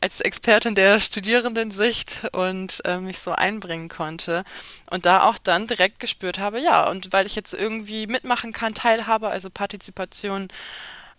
als 0.00 0.20
Expertin 0.20 0.74
der 0.74 1.00
Studierendensicht 1.00 2.28
und 2.32 2.80
äh, 2.84 2.98
mich 2.98 3.18
so 3.18 3.32
einbringen 3.32 3.88
konnte 3.88 4.44
und 4.90 5.06
da 5.06 5.24
auch 5.24 5.38
dann 5.38 5.66
direkt 5.66 5.98
gespürt 6.00 6.38
habe, 6.38 6.60
ja, 6.60 6.88
und 6.88 7.12
weil 7.12 7.26
ich 7.26 7.34
jetzt 7.34 7.54
irgendwie 7.54 8.06
mitmachen 8.06 8.52
kann, 8.52 8.74
Teilhabe, 8.74 9.28
also 9.28 9.50
Partizipation, 9.50 10.48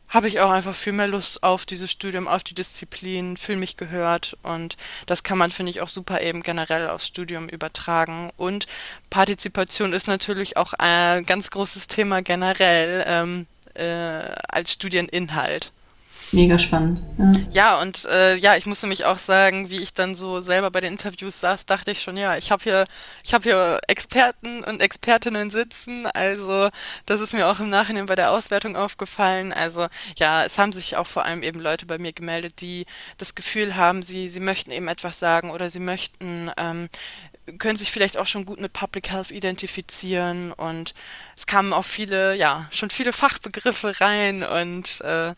habe 0.10 0.28
ich 0.28 0.40
auch 0.40 0.50
einfach 0.50 0.76
viel 0.76 0.94
mehr 0.94 1.08
Lust 1.08 1.44
auf 1.44 1.66
dieses 1.66 1.92
Studium, 1.92 2.28
auf 2.28 2.44
die 2.44 2.56
Disziplin, 2.56 3.38
fühle 3.38 3.60
mich 3.60 3.78
gehört 3.78 4.36
und 4.42 4.76
das 5.06 5.24
kann 5.24 5.38
man, 5.38 5.52
finde 5.52 5.70
ich, 5.70 5.82
auch 5.82 5.88
super 5.88 6.22
eben 6.22 6.42
generell 6.42 6.90
aufs 6.90 7.06
Studium 7.08 7.48
übertragen. 7.48 8.32
Und 8.36 8.66
Partizipation 9.12 9.94
ist 9.94 10.08
natürlich 10.08 10.58
auch 10.58 10.74
ein 10.74 11.26
ganz 11.26 11.52
großes 11.52 11.88
Thema 11.88 12.24
generell 12.24 13.04
ähm, 13.08 13.48
äh, 13.76 14.34
als 14.48 14.74
Studieninhalt. 14.74 15.72
Mega 16.32 16.60
spannend. 16.60 17.02
Ja, 17.18 17.34
ja 17.52 17.82
und 17.82 18.06
äh, 18.06 18.36
ja, 18.36 18.56
ich 18.56 18.66
muss 18.66 18.82
nämlich 18.84 19.06
auch 19.06 19.18
sagen, 19.18 19.70
wie 19.70 19.82
ich 19.82 19.94
dann 19.94 20.16
so 20.16 20.42
selber 20.42 20.70
bei 20.70 20.80
den 20.80 20.94
Interviews 20.94 21.40
saß, 21.40 21.66
dachte 21.66 21.92
ich 21.92 22.02
schon, 22.02 22.18
ja, 22.18 22.38
ich 22.38 22.52
habe 22.52 22.64
hier, 22.64 22.86
ich 23.24 23.34
habe 23.34 23.44
hier 23.44 23.80
Experten 23.88 24.64
und 24.64 24.82
Expertinnen 24.82 25.50
sitzen. 25.50 26.06
Also 26.08 26.70
das 27.06 27.22
ist 27.22 27.34
mir 27.34 27.48
auch 27.48 27.60
im 27.60 27.70
Nachhinein 27.70 28.06
bei 28.06 28.16
der 28.16 28.32
Auswertung 28.32 28.76
aufgefallen. 28.76 29.54
Also 29.54 29.88
ja, 30.18 30.44
es 30.44 30.58
haben 30.58 30.72
sich 30.72 30.98
auch 30.98 31.08
vor 31.08 31.26
allem 31.26 31.42
eben 31.42 31.60
Leute 31.60 31.86
bei 31.86 31.98
mir 31.98 32.14
gemeldet, 32.14 32.62
die 32.62 32.86
das 33.18 33.36
Gefühl 33.36 33.76
haben, 33.76 34.04
sie 34.04 34.28
sie 34.28 34.40
möchten 34.40 34.72
eben 34.72 34.88
etwas 34.88 35.20
sagen 35.20 35.52
oder 35.52 35.70
sie 35.70 35.80
möchten 35.80 36.52
ähm, 36.58 36.90
können 37.58 37.78
sich 37.78 37.92
vielleicht 37.92 38.18
auch 38.18 38.26
schon 38.26 38.46
gut 38.46 38.60
mit 38.60 38.74
Public 38.74 39.12
Health 39.12 39.32
identifizieren 39.32 40.52
und 40.52 40.94
es 41.36 41.48
kamen 41.48 41.74
auch 41.74 41.86
viele, 41.86 42.36
ja, 42.36 42.68
schon 42.72 42.90
viele 42.90 43.14
Fachbegriffe 43.14 44.00
rein 44.00 44.44
und 44.44 45.02
äh, 45.02 45.34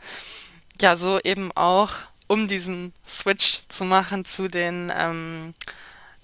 ja, 0.80 0.96
so 0.96 1.20
eben 1.20 1.52
auch, 1.56 1.94
um 2.28 2.48
diesen 2.48 2.94
Switch 3.06 3.60
zu 3.68 3.84
machen 3.84 4.26
zu 4.26 4.48
den 4.48 4.92
ähm, 4.96 5.52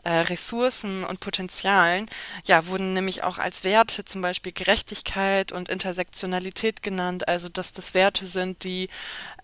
äh, 0.03 0.19
Ressourcen 0.19 1.03
und 1.03 1.19
Potenzialen, 1.19 2.05
ja, 2.45 2.67
wurden 2.67 2.93
nämlich 2.93 3.23
auch 3.23 3.39
als 3.39 3.65
Werte 3.65 4.05
zum 4.05 4.21
Beispiel 4.21 4.53
Gerechtigkeit 4.53 5.51
und 5.51 5.67
Intersektionalität 5.67 6.81
genannt, 6.81 7.27
also 7.27 7.49
dass 7.49 7.73
das 7.73 7.93
Werte 7.93 8.25
sind, 8.25 8.63
die, 8.63 8.87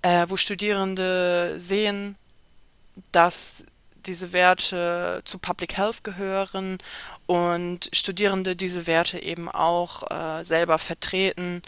äh, 0.04 0.26
wo 0.30 0.38
Studierende 0.38 1.56
sehen, 1.58 2.16
dass 3.12 3.66
diese 4.06 4.32
Werte 4.32 5.22
zu 5.26 5.38
Public 5.38 5.78
Health 5.78 6.04
gehören 6.04 6.78
und 7.26 7.90
Studierende 7.94 8.56
diese 8.56 8.88
Werte 8.88 9.20
eben 9.20 9.50
auch 9.50 10.10
äh, 10.12 10.44
selber 10.44 10.78
vertreten 10.78 11.62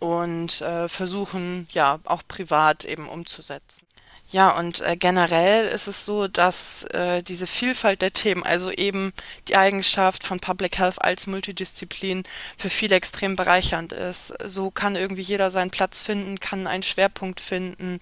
und 0.00 0.60
äh, 0.62 0.88
versuchen, 0.88 1.68
ja, 1.70 2.00
auch 2.04 2.22
privat 2.26 2.84
eben 2.84 3.08
umzusetzen. 3.08 3.86
Ja, 4.32 4.56
und 4.56 4.80
äh, 4.82 4.96
generell 4.96 5.66
ist 5.68 5.88
es 5.88 6.04
so, 6.06 6.28
dass 6.28 6.84
äh, 6.84 7.20
diese 7.22 7.48
Vielfalt 7.48 8.00
der 8.00 8.12
Themen, 8.12 8.44
also 8.44 8.70
eben 8.70 9.12
die 9.48 9.56
Eigenschaft 9.56 10.24
von 10.24 10.38
Public 10.38 10.78
Health 10.78 11.02
als 11.02 11.26
Multidisziplin 11.26 12.22
für 12.56 12.70
viele 12.70 12.94
extrem 12.94 13.34
bereichernd 13.34 13.92
ist. 13.92 14.32
So 14.44 14.70
kann 14.70 14.94
irgendwie 14.94 15.22
jeder 15.22 15.50
seinen 15.50 15.72
Platz 15.72 16.00
finden, 16.00 16.38
kann 16.38 16.68
einen 16.68 16.84
Schwerpunkt 16.84 17.40
finden. 17.40 17.98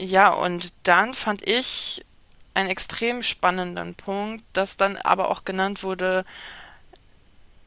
Ja, 0.00 0.30
und 0.30 0.72
dann 0.84 1.14
fand 1.14 1.46
ich 1.48 2.04
einen 2.54 2.70
extrem 2.70 3.24
spannenden 3.24 3.96
Punkt, 3.96 4.44
das 4.52 4.76
dann 4.76 4.96
aber 4.98 5.30
auch 5.30 5.44
genannt 5.44 5.82
wurde, 5.82 6.24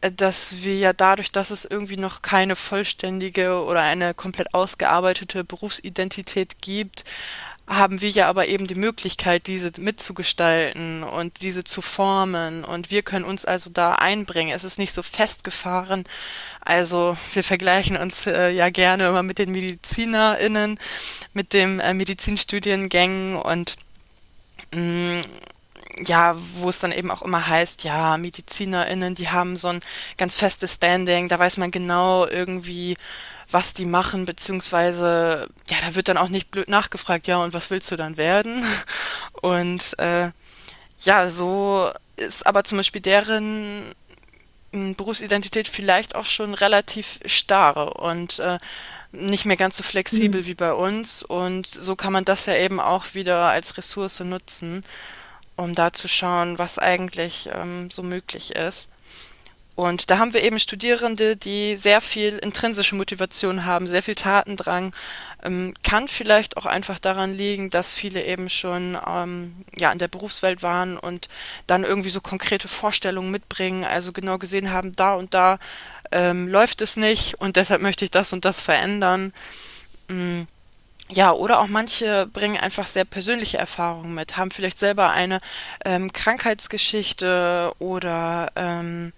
dass 0.01 0.63
wir 0.63 0.77
ja 0.77 0.93
dadurch, 0.93 1.31
dass 1.31 1.49
es 1.49 1.65
irgendwie 1.65 1.97
noch 1.97 2.21
keine 2.21 2.55
vollständige 2.55 3.63
oder 3.63 3.81
eine 3.81 4.13
komplett 4.13 4.53
ausgearbeitete 4.53 5.43
Berufsidentität 5.43 6.61
gibt, 6.61 7.03
haben 7.67 7.99
wir 7.99 8.09
ja 8.09 8.29
aber 8.29 8.47
eben 8.47 8.65
die 8.65 8.75
Möglichkeit, 8.75 9.47
diese 9.47 9.71
mitzugestalten 9.77 11.03
und 11.03 11.41
diese 11.41 11.65
zu 11.65 11.81
formen 11.81 12.63
und 12.63 12.91
wir 12.91 13.01
können 13.01 13.25
uns 13.25 13.43
also 13.43 13.69
da 13.69 13.95
einbringen. 13.95 14.55
Es 14.55 14.63
ist 14.63 14.79
nicht 14.79 14.93
so 14.93 15.03
festgefahren. 15.03 16.05
Also 16.61 17.17
wir 17.33 17.43
vergleichen 17.43 17.97
uns 17.97 18.25
äh, 18.25 18.51
ja 18.51 18.69
gerne 18.69 19.09
immer 19.09 19.23
mit 19.23 19.37
den 19.37 19.51
MedizinerInnen, 19.51 20.79
mit 21.33 21.51
den 21.51 21.81
äh, 21.81 21.93
Medizinstudiengängen 21.93 23.35
und 23.35 23.75
mm, 24.73 25.21
ja, 26.05 26.35
wo 26.55 26.69
es 26.69 26.79
dann 26.79 26.91
eben 26.91 27.11
auch 27.11 27.21
immer 27.21 27.47
heißt, 27.47 27.83
ja, 27.83 28.17
MedizinerInnen, 28.17 29.15
die 29.15 29.29
haben 29.29 29.57
so 29.57 29.69
ein 29.69 29.81
ganz 30.17 30.37
festes 30.37 30.75
Standing, 30.75 31.27
da 31.27 31.39
weiß 31.39 31.57
man 31.57 31.71
genau 31.71 32.27
irgendwie, 32.27 32.97
was 33.49 33.73
die 33.73 33.85
machen, 33.85 34.25
beziehungsweise, 34.25 35.49
ja, 35.67 35.77
da 35.81 35.95
wird 35.95 36.09
dann 36.09 36.17
auch 36.17 36.29
nicht 36.29 36.51
blöd 36.51 36.67
nachgefragt, 36.67 37.27
ja, 37.27 37.37
und 37.37 37.53
was 37.53 37.69
willst 37.69 37.89
du 37.91 37.95
dann 37.95 38.17
werden? 38.17 38.63
Und 39.41 39.97
äh, 39.99 40.31
ja, 40.99 41.29
so 41.29 41.91
ist 42.15 42.45
aber 42.45 42.63
zum 42.63 42.79
Beispiel 42.79 43.01
deren 43.01 43.93
hm, 44.73 44.95
Berufsidentität 44.95 45.67
vielleicht 45.67 46.15
auch 46.15 46.25
schon 46.25 46.55
relativ 46.55 47.19
starr 47.25 47.99
und 47.99 48.39
äh, 48.39 48.57
nicht 49.11 49.45
mehr 49.45 49.57
ganz 49.57 49.77
so 49.77 49.83
flexibel 49.83 50.41
mhm. 50.41 50.45
wie 50.47 50.55
bei 50.55 50.73
uns. 50.73 51.23
Und 51.23 51.67
so 51.67 51.95
kann 51.95 52.13
man 52.13 52.25
das 52.25 52.47
ja 52.47 52.55
eben 52.55 52.79
auch 52.79 53.13
wieder 53.13 53.47
als 53.49 53.77
Ressource 53.77 54.19
nutzen, 54.21 54.83
um 55.57 55.75
da 55.75 55.91
zu 55.91 56.07
schauen, 56.07 56.57
was 56.57 56.79
eigentlich 56.79 57.49
ähm, 57.53 57.89
so 57.91 58.03
möglich 58.03 58.55
ist. 58.55 58.89
Und 59.77 60.09
da 60.09 60.17
haben 60.17 60.33
wir 60.33 60.41
eben 60.41 60.57
Studierende, 60.57 61.35
die 61.35 61.75
sehr 61.75 62.01
viel 62.01 62.39
intrinsische 62.39 62.95
Motivation 62.95 63.63
haben, 63.63 63.85
sehr 63.85 64.01
viel 64.01 64.15
Tatendrang. 64.15 64.91
Ähm, 65.43 65.75
kann 65.83 66.07
vielleicht 66.07 66.57
auch 66.57 66.65
einfach 66.65 66.97
daran 66.97 67.37
liegen, 67.37 67.69
dass 67.69 67.93
viele 67.93 68.23
eben 68.25 68.49
schon 68.49 68.97
ähm, 69.07 69.55
ja 69.77 69.91
in 69.91 69.99
der 69.99 70.07
Berufswelt 70.07 70.63
waren 70.63 70.97
und 70.97 71.29
dann 71.67 71.83
irgendwie 71.83 72.09
so 72.09 72.21
konkrete 72.21 72.67
Vorstellungen 72.67 73.29
mitbringen, 73.29 73.83
also 73.83 74.13
genau 74.13 74.39
gesehen 74.39 74.71
haben, 74.71 74.93
da 74.95 75.13
und 75.13 75.35
da 75.35 75.59
ähm, 76.11 76.47
läuft 76.47 76.81
es 76.81 76.97
nicht 76.97 77.35
und 77.35 77.55
deshalb 77.55 77.83
möchte 77.83 78.03
ich 78.03 78.09
das 78.09 78.33
und 78.33 78.45
das 78.45 78.61
verändern. 78.61 79.31
Mhm. 80.07 80.47
Ja, 81.09 81.31
oder 81.31 81.61
auch 81.61 81.67
manche 81.67 82.27
bringen 82.27 82.57
einfach 82.57 82.85
sehr 82.85 83.05
persönliche 83.05 83.57
Erfahrungen 83.57 84.13
mit, 84.13 84.35
haben 84.35 84.51
vielleicht 84.51 84.77
selber 84.77 85.11
eine 85.11 85.39
ähm, 85.85 86.11
Krankheitsgeschichte 86.11 87.71
oder 87.79 88.51
ähm, 88.57 89.13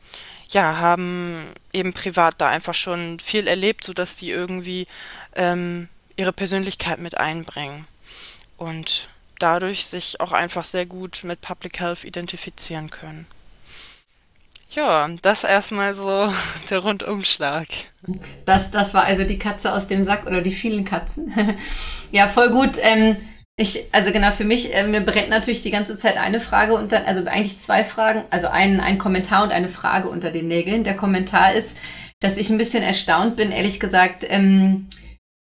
ja, 0.50 0.77
haben 0.77 1.51
eben 1.74 1.93
privat 1.93 2.36
da 2.38 2.50
einfach 2.50 2.75
schon 2.75 3.19
viel 3.19 3.48
erlebt, 3.48 3.84
sodass 3.84 4.15
die 4.15 4.29
irgendwie 4.29 4.88
ähm, 5.36 5.89
ihre 6.15 6.34
Persönlichkeit 6.34 7.00
mit 7.00 7.17
einbringen 7.17 7.88
und 8.58 9.10
dadurch 9.39 9.88
sich 9.88 10.19
auch 10.19 10.31
einfach 10.31 10.65
sehr 10.65 10.86
gut 10.86 11.22
mit 11.24 11.41
Public 11.41 11.79
Health 11.79 12.03
identifizieren 12.03 12.91
können. 12.91 13.25
Ja, 14.69 15.07
das 15.21 15.43
erstmal 15.43 15.93
so 15.93 16.31
der 16.69 16.79
Rundumschlag. 16.79 17.67
Das, 18.46 18.72
das 18.72 18.94
war 18.94 19.05
also 19.05 19.24
die 19.24 19.39
Katze 19.39 19.74
aus 19.74 19.87
dem 19.87 20.05
Sack 20.05 20.25
oder 20.25 20.41
die 20.41 20.51
vielen 20.51 20.85
Katzen. 20.85 21.33
ja, 22.11 22.27
voll 22.27 22.50
gut. 22.51 22.77
Ähm, 22.81 23.15
ich, 23.55 23.85
also 23.91 24.11
genau, 24.11 24.31
für 24.31 24.46
mich, 24.46 24.74
äh, 24.74 24.83
mir 24.83 25.01
brennt 25.01 25.29
natürlich 25.29 25.61
die 25.61 25.72
ganze 25.72 25.98
Zeit 25.98 26.17
eine 26.17 26.39
Frage 26.39 26.75
und 26.75 26.91
dann, 26.91 27.03
also 27.05 27.25
eigentlich 27.25 27.59
zwei 27.59 27.83
Fragen, 27.83 28.24
also 28.29 28.48
ein, 28.48 28.79
ein 28.79 28.98
Kommentar 28.98 29.44
und 29.44 29.51
eine 29.51 29.70
Frage 29.70 30.07
unter 30.07 30.31
den 30.31 30.48
Nägeln. 30.48 30.83
Der 30.83 30.96
Kommentar 30.96 31.53
ist, 31.53 31.75
dass 32.22 32.37
ich 32.37 32.50
ein 32.50 32.57
bisschen 32.57 32.83
erstaunt 32.83 33.35
bin, 33.35 33.51
ehrlich 33.51 33.79
gesagt, 33.79 34.25
ähm, 34.27 34.87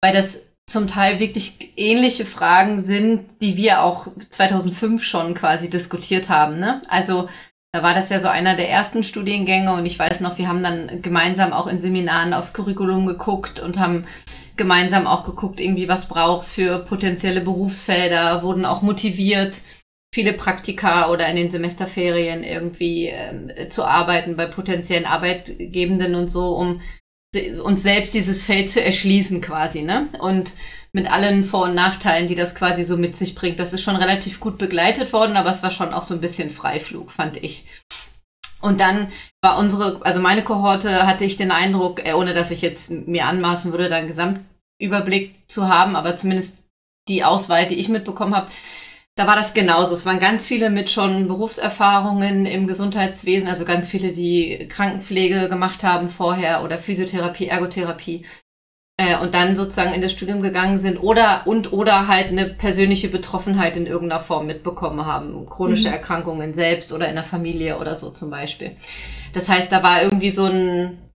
weil 0.01 0.13
das 0.13 0.43
zum 0.67 0.87
Teil 0.87 1.19
wirklich 1.19 1.73
ähnliche 1.77 2.27
Fragen 2.27 2.83
sind, 2.83 3.41
die 3.41 3.57
wir 3.57 3.83
auch 3.83 4.09
2005 4.29 5.03
schon 5.03 5.35
quasi 5.35 5.71
diskutiert 5.71 6.29
haben. 6.29 6.59
Ne? 6.59 6.83
Also 6.89 7.29
da 7.73 7.83
war 7.83 7.95
das 7.95 8.09
ja 8.09 8.19
so 8.19 8.29
einer 8.29 8.57
der 8.57 8.71
ersten 8.71 9.03
Studiengänge 9.03 9.73
und 9.75 9.85
ich 9.85 9.99
weiß 9.99 10.21
noch, 10.21 10.39
wir 10.39 10.49
haben 10.49 10.63
dann 10.63 11.03
gemeinsam 11.03 11.53
auch 11.53 11.67
in 11.67 11.81
Seminaren 11.81 12.33
aufs 12.33 12.55
Curriculum 12.55 13.07
geguckt 13.07 13.61
und 13.61 13.79
haben 13.79 14.07
gemeinsam 14.57 15.07
auch 15.07 15.25
geguckt, 15.25 15.61
irgendwie, 15.61 15.89
was 15.89 16.09
brauchst 16.09 16.55
für 16.55 16.79
potenzielle 16.79 17.43
Berufsfelder, 17.43 18.43
wurden 18.43 18.65
auch 18.65 18.81
motiviert, 18.81 19.61
viele 20.15 20.33
Praktika 20.33 21.11
oder 21.11 21.29
in 21.29 21.37
den 21.37 21.51
Semesterferien 21.51 22.43
irgendwie 22.43 23.09
ähm, 23.09 23.51
zu 23.69 23.85
arbeiten 23.85 24.37
bei 24.37 24.47
potenziellen 24.47 25.05
Arbeitgebenden 25.05 26.15
und 26.15 26.29
so, 26.29 26.57
um 26.57 26.81
uns 27.63 27.83
selbst 27.83 28.15
dieses 28.15 28.45
Feld 28.45 28.71
zu 28.71 28.83
erschließen 28.83 29.41
quasi, 29.41 29.83
ne? 29.83 30.09
Und 30.19 30.55
mit 30.93 31.11
allen 31.11 31.45
Vor- 31.45 31.65
und 31.65 31.75
Nachteilen, 31.75 32.27
die 32.27 32.35
das 32.35 32.55
quasi 32.55 32.85
so 32.85 32.97
mit 32.97 33.17
sich 33.17 33.35
bringt. 33.35 33.59
Das 33.59 33.75
ist 33.75 33.83
schon 33.83 33.97
relativ 33.97 34.41
gut 34.41 34.57
begleitet 34.57 35.13
worden, 35.13 35.37
aber 35.37 35.51
es 35.51 35.63
war 35.63 35.71
schon 35.71 35.93
auch 35.93 36.03
so 36.03 36.15
ein 36.15 36.23
bisschen 36.23 36.49
Freiflug, 36.49 37.11
fand 37.11 37.37
ich. 37.37 37.67
Und 38.61 38.81
dann 38.81 39.09
war 39.43 39.59
unsere, 39.59 40.01
also 40.05 40.21
meine 40.21 40.43
Kohorte 40.43 41.07
hatte 41.07 41.25
ich 41.25 41.37
den 41.37 41.51
Eindruck, 41.51 42.05
äh, 42.05 42.15
ohne 42.15 42.33
dass 42.33 42.51
ich 42.51 42.63
jetzt 42.63 42.91
mir 42.91 43.27
anmaßen 43.27 43.73
würde, 43.73 43.89
da 43.89 43.97
einen 43.97 44.09
Gesamtüberblick 44.09 45.35
zu 45.49 45.69
haben, 45.69 45.97
aber 45.97 46.17
zumindest 46.17 46.65
die 47.09 47.25
Auswahl, 47.25 47.67
die 47.67 47.77
ich 47.79 47.89
mitbekommen 47.89 48.35
habe, 48.35 48.51
da 49.19 49.27
war 49.27 49.35
das 49.35 49.53
genauso. 49.53 49.95
Es 49.95 50.07
waren 50.07 50.21
ganz 50.21 50.47
viele 50.47 50.71
mit 50.71 50.91
schon 50.91 51.27
Berufserfahrungen 51.27 52.47
im 52.47 52.69
Gesundheitswesen, 52.69 53.49
also 53.49 53.65
ganz 53.65 53.89
viele, 53.89 54.13
die 54.13 54.69
Krankenpflege 54.69 55.49
gemacht 55.49 55.83
haben 55.83 56.09
vorher 56.09 56.63
oder 56.63 56.79
Physiotherapie, 56.79 57.49
Ergotherapie 57.49 58.25
äh, 58.97 59.17
und 59.17 59.35
dann 59.35 59.57
sozusagen 59.57 59.93
in 59.93 60.03
das 60.03 60.13
Studium 60.13 60.41
gegangen 60.41 60.79
sind 60.79 60.99
oder 60.99 61.43
und 61.47 61.73
oder 61.73 62.07
halt 62.07 62.29
eine 62.29 62.45
persönliche 62.45 63.09
Betroffenheit 63.09 63.77
in 63.77 63.89
irgendeiner 63.89 64.23
Form 64.23 64.47
mitbekommen 64.47 65.05
haben, 65.05 65.47
chronische 65.47 65.89
mhm. 65.89 65.95
Erkrankungen 65.95 66.55
selbst 66.55 66.93
oder 66.93 67.09
in 67.09 67.17
der 67.17 67.25
Familie 67.25 67.79
oder 67.79 67.97
so 67.97 68.11
zum 68.11 68.31
Beispiel. 68.31 68.77
Das 69.33 69.49
heißt, 69.49 69.73
da 69.73 69.83
war 69.83 70.01
irgendwie 70.01 70.31
so 70.31 70.45
ein 70.45 71.08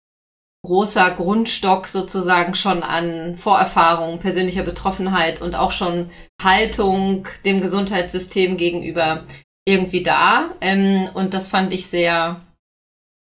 großer 0.64 1.12
Grundstock 1.12 1.88
sozusagen 1.88 2.56
schon 2.56 2.84
an 2.84 3.38
Vorerfahrung, 3.38 4.20
persönlicher 4.20 4.64
Betroffenheit 4.64 5.42
und 5.42 5.56
auch 5.56 5.72
schon 5.72 6.10
Haltung 6.42 7.28
dem 7.46 7.62
Gesundheitssystem 7.62 8.58
gegenüber 8.58 9.26
irgendwie 9.66 10.04
da. 10.04 10.56
Ähm, 10.62 11.10
und 11.14 11.34
das 11.34 11.50
fand 11.50 11.74
ich 11.74 11.88
sehr 11.88 12.42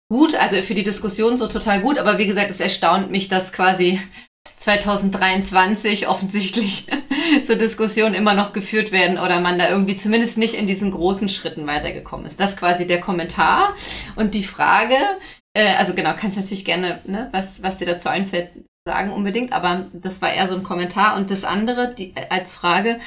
gut, 0.09 0.35
also 0.35 0.61
für 0.61 0.73
die 0.73 0.83
Diskussion 0.83 1.37
so 1.37 1.47
total 1.47 1.81
gut. 1.81 1.97
Aber 1.97 2.17
wie 2.17 2.27
gesagt, 2.27 2.49
es 2.49 2.59
erstaunt 2.59 3.11
mich, 3.11 3.27
dass 3.27 3.53
quasi 3.53 3.99
2023 4.57 6.07
offensichtlich 6.07 6.87
so 7.47 7.55
Diskussionen 7.55 8.15
immer 8.15 8.33
noch 8.33 8.53
geführt 8.53 8.91
werden 8.91 9.17
oder 9.17 9.39
man 9.39 9.57
da 9.57 9.69
irgendwie 9.69 9.95
zumindest 9.95 10.37
nicht 10.37 10.55
in 10.55 10.67
diesen 10.67 10.91
großen 10.91 11.29
Schritten 11.29 11.65
weitergekommen 11.67 12.25
ist. 12.25 12.39
Das 12.39 12.51
ist 12.51 12.57
quasi 12.57 12.85
der 12.85 12.99
Kommentar 12.99 13.75
und 14.15 14.33
die 14.33 14.43
Frage, 14.43 14.97
äh, 15.53 15.75
also 15.77 15.93
genau, 15.93 16.13
kannst 16.17 16.37
natürlich 16.37 16.65
gerne, 16.65 16.99
ne, 17.05 17.29
was, 17.31 17.63
was 17.63 17.77
dir 17.77 17.85
dazu 17.85 18.09
einfällt, 18.09 18.49
sagen 18.85 19.11
unbedingt, 19.11 19.53
aber 19.53 19.85
das 19.93 20.21
war 20.21 20.33
eher 20.33 20.47
so 20.47 20.55
ein 20.55 20.63
Kommentar 20.63 21.17
und 21.17 21.29
das 21.29 21.43
andere 21.43 21.93
die, 21.93 22.13
als 22.29 22.55
Frage, 22.55 22.99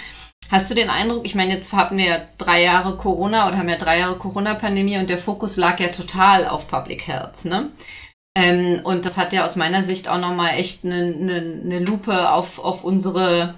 Hast 0.50 0.68
du 0.68 0.74
den 0.74 0.90
Eindruck, 0.90 1.24
ich 1.26 1.36
meine, 1.36 1.54
jetzt 1.54 1.72
haben 1.72 1.96
wir 1.96 2.04
ja 2.06 2.20
drei 2.36 2.60
Jahre 2.64 2.96
Corona 2.96 3.46
oder 3.46 3.56
haben 3.56 3.68
ja 3.68 3.76
drei 3.76 4.00
Jahre 4.00 4.18
Corona-Pandemie 4.18 4.98
und 4.98 5.08
der 5.08 5.18
Fokus 5.18 5.56
lag 5.56 5.78
ja 5.78 5.88
total 5.88 6.48
auf 6.48 6.66
Public 6.66 7.06
Health, 7.06 7.44
ne? 7.44 7.70
Ähm, 8.40 8.81
und 8.85 9.05
das 9.05 9.16
hat 9.16 9.33
ja 9.33 9.44
aus 9.44 9.57
meiner 9.57 9.83
Sicht 9.83 10.09
auch 10.09 10.18
nochmal 10.18 10.55
echt 10.55 10.85
eine, 10.85 11.14
eine, 11.14 11.61
eine 11.62 11.79
Lupe 11.81 12.31
auf, 12.31 12.59
auf 12.59 12.85
unsere 12.85 13.55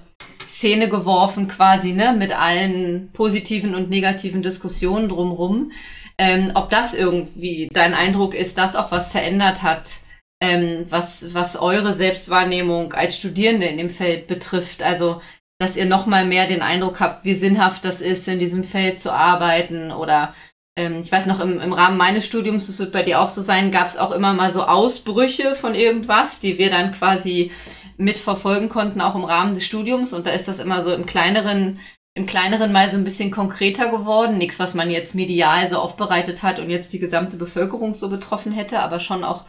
Szene 0.48 0.88
geworfen, 0.88 1.46
quasi, 1.46 1.92
ne, 1.92 2.14
mit 2.18 2.36
allen 2.36 3.10
positiven 3.12 3.74
und 3.74 3.90
negativen 3.90 4.42
Diskussionen 4.42 5.08
drumrum. 5.08 5.70
Ähm, 6.18 6.52
ob 6.54 6.68
das 6.68 6.94
irgendwie 6.94 7.68
dein 7.72 7.94
Eindruck 7.94 8.34
ist, 8.34 8.58
dass 8.58 8.76
auch 8.76 8.90
was 8.90 9.12
verändert 9.12 9.62
hat, 9.62 10.00
ähm, 10.40 10.86
was, 10.88 11.32
was 11.32 11.56
eure 11.56 11.92
Selbstwahrnehmung 11.92 12.92
als 12.92 13.16
Studierende 13.16 13.66
in 13.66 13.78
dem 13.78 13.90
Feld 13.90 14.26
betrifft. 14.26 14.82
Also, 14.82 15.22
dass 15.58 15.76
ihr 15.76 15.86
nochmal 15.86 16.26
mehr 16.26 16.46
den 16.46 16.60
Eindruck 16.60 17.00
habt, 17.00 17.24
wie 17.24 17.34
sinnhaft 17.34 17.84
das 17.84 18.00
ist, 18.00 18.26
in 18.26 18.40
diesem 18.40 18.64
Feld 18.64 18.98
zu 18.98 19.12
arbeiten 19.12 19.92
oder 19.92 20.34
ich 20.74 21.12
weiß 21.12 21.26
noch, 21.26 21.40
im, 21.40 21.60
im 21.60 21.72
Rahmen 21.74 21.98
meines 21.98 22.24
Studiums, 22.24 22.66
das 22.66 22.78
wird 22.78 22.92
bei 22.92 23.02
dir 23.02 23.20
auch 23.20 23.28
so 23.28 23.42
sein, 23.42 23.70
gab 23.70 23.86
es 23.86 23.98
auch 23.98 24.10
immer 24.10 24.32
mal 24.32 24.50
so 24.50 24.64
Ausbrüche 24.64 25.54
von 25.54 25.74
irgendwas, 25.74 26.38
die 26.38 26.56
wir 26.56 26.70
dann 26.70 26.92
quasi 26.92 27.50
mitverfolgen 27.98 28.70
konnten, 28.70 29.02
auch 29.02 29.14
im 29.14 29.24
Rahmen 29.24 29.54
des 29.54 29.66
Studiums. 29.66 30.14
Und 30.14 30.26
da 30.26 30.30
ist 30.30 30.48
das 30.48 30.58
immer 30.58 30.80
so 30.80 30.94
im 30.94 31.04
kleineren, 31.04 31.78
im 32.14 32.24
kleineren 32.24 32.72
mal 32.72 32.90
so 32.90 32.96
ein 32.96 33.04
bisschen 33.04 33.30
konkreter 33.30 33.90
geworden. 33.90 34.38
Nichts, 34.38 34.58
was 34.58 34.72
man 34.72 34.90
jetzt 34.90 35.14
medial 35.14 35.68
so 35.68 35.76
aufbereitet 35.76 36.42
hat 36.42 36.58
und 36.58 36.70
jetzt 36.70 36.94
die 36.94 36.98
gesamte 36.98 37.36
Bevölkerung 37.36 37.92
so 37.92 38.08
betroffen 38.08 38.52
hätte, 38.52 38.80
aber 38.80 38.98
schon 38.98 39.24
auch 39.24 39.44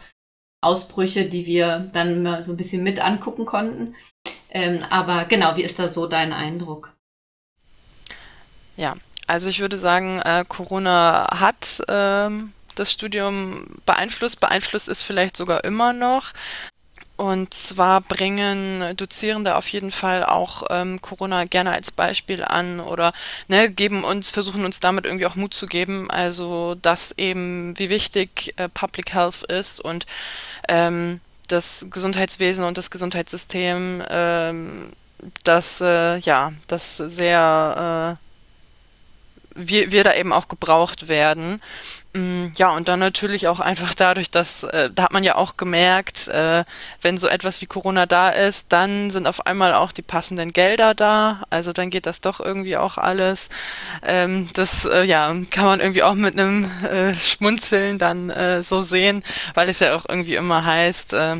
Ausbrüche, 0.60 1.24
die 1.24 1.46
wir 1.46 1.90
dann 1.94 2.22
mal 2.22 2.42
so 2.42 2.52
ein 2.52 2.58
bisschen 2.58 2.82
mit 2.82 3.00
angucken 3.00 3.46
konnten. 3.46 3.94
Ähm, 4.50 4.80
aber 4.90 5.24
genau, 5.24 5.56
wie 5.56 5.62
ist 5.62 5.78
da 5.78 5.88
so 5.88 6.06
dein 6.06 6.34
Eindruck? 6.34 6.94
Ja, 8.76 8.94
also 9.26 9.48
ich 9.50 9.60
würde 9.60 9.76
sagen, 9.78 10.20
äh, 10.20 10.44
Corona 10.46 11.28
hat 11.40 11.82
ähm, 11.88 12.52
das 12.74 12.92
Studium 12.92 13.66
beeinflusst. 13.86 14.40
Beeinflusst 14.40 14.88
ist 14.88 15.02
vielleicht 15.02 15.36
sogar 15.36 15.64
immer 15.64 15.92
noch. 15.92 16.32
Und 17.16 17.54
zwar 17.54 18.00
bringen 18.00 18.96
Dozierende 18.96 19.54
auf 19.54 19.68
jeden 19.68 19.92
Fall 19.92 20.24
auch 20.24 20.64
ähm, 20.70 21.00
Corona 21.00 21.44
gerne 21.44 21.70
als 21.70 21.92
Beispiel 21.92 22.42
an 22.42 22.80
oder 22.80 23.12
ne, 23.46 23.70
geben 23.70 24.02
uns, 24.02 24.32
versuchen 24.32 24.64
uns 24.64 24.80
damit 24.80 25.04
irgendwie 25.04 25.26
auch 25.26 25.36
Mut 25.36 25.54
zu 25.54 25.66
geben, 25.66 26.10
also 26.10 26.74
dass 26.74 27.12
eben 27.16 27.78
wie 27.78 27.88
wichtig 27.88 28.54
äh, 28.56 28.68
Public 28.68 29.14
Health 29.14 29.44
ist 29.44 29.80
und 29.80 30.06
ähm, 30.68 31.20
das 31.46 31.86
Gesundheitswesen 31.88 32.64
und 32.64 32.78
das 32.78 32.90
Gesundheitssystem, 32.90 34.02
ähm, 34.10 34.92
das 35.44 35.80
äh, 35.80 36.16
ja, 36.18 36.52
das 36.66 36.96
sehr 36.96 38.18
äh, 38.18 38.24
wir, 39.54 39.92
wir 39.92 40.04
da 40.04 40.14
eben 40.14 40.32
auch 40.32 40.48
gebraucht 40.48 41.08
werden. 41.08 41.60
Mm, 42.12 42.46
ja, 42.56 42.70
und 42.70 42.88
dann 42.88 42.98
natürlich 42.98 43.48
auch 43.48 43.60
einfach 43.60 43.94
dadurch, 43.94 44.30
dass, 44.30 44.64
äh, 44.64 44.90
da 44.94 45.04
hat 45.04 45.12
man 45.12 45.24
ja 45.24 45.36
auch 45.36 45.56
gemerkt, 45.56 46.28
äh, 46.28 46.64
wenn 47.02 47.18
so 47.18 47.28
etwas 47.28 47.60
wie 47.60 47.66
Corona 47.66 48.06
da 48.06 48.30
ist, 48.30 48.66
dann 48.72 49.10
sind 49.10 49.26
auf 49.26 49.46
einmal 49.46 49.74
auch 49.74 49.92
die 49.92 50.02
passenden 50.02 50.52
Gelder 50.52 50.94
da. 50.94 51.44
Also 51.50 51.72
dann 51.72 51.90
geht 51.90 52.06
das 52.06 52.20
doch 52.20 52.40
irgendwie 52.40 52.76
auch 52.76 52.98
alles. 52.98 53.48
Ähm, 54.02 54.48
das, 54.54 54.84
äh, 54.84 55.04
ja, 55.04 55.34
kann 55.50 55.64
man 55.64 55.80
irgendwie 55.80 56.02
auch 56.02 56.14
mit 56.14 56.38
einem 56.38 56.70
äh, 56.82 57.14
Schmunzeln 57.14 57.98
dann 57.98 58.30
äh, 58.30 58.62
so 58.62 58.82
sehen, 58.82 59.22
weil 59.54 59.68
es 59.68 59.80
ja 59.80 59.94
auch 59.94 60.04
irgendwie 60.08 60.34
immer 60.34 60.64
heißt, 60.64 61.12
äh, 61.14 61.36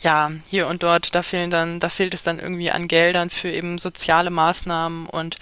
ja, 0.00 0.30
hier 0.48 0.66
und 0.68 0.82
dort, 0.82 1.14
da 1.14 1.22
fehlen 1.22 1.50
dann, 1.50 1.80
da 1.80 1.88
fehlt 1.88 2.14
es 2.14 2.22
dann 2.22 2.38
irgendwie 2.38 2.70
an 2.70 2.88
Geldern 2.88 3.28
für 3.30 3.50
eben 3.50 3.78
soziale 3.78 4.30
Maßnahmen 4.30 5.06
und 5.06 5.36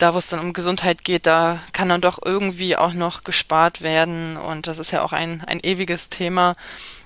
da, 0.00 0.14
wo 0.14 0.18
es 0.18 0.28
dann 0.28 0.40
um 0.40 0.52
Gesundheit 0.52 1.04
geht, 1.04 1.26
da 1.26 1.60
kann 1.72 1.90
dann 1.90 2.00
doch 2.00 2.18
irgendwie 2.24 2.76
auch 2.76 2.94
noch 2.94 3.22
gespart 3.22 3.82
werden. 3.82 4.36
Und 4.36 4.66
das 4.66 4.78
ist 4.78 4.92
ja 4.92 5.02
auch 5.02 5.12
ein, 5.12 5.44
ein 5.46 5.60
ewiges 5.60 6.08
Thema. 6.08 6.56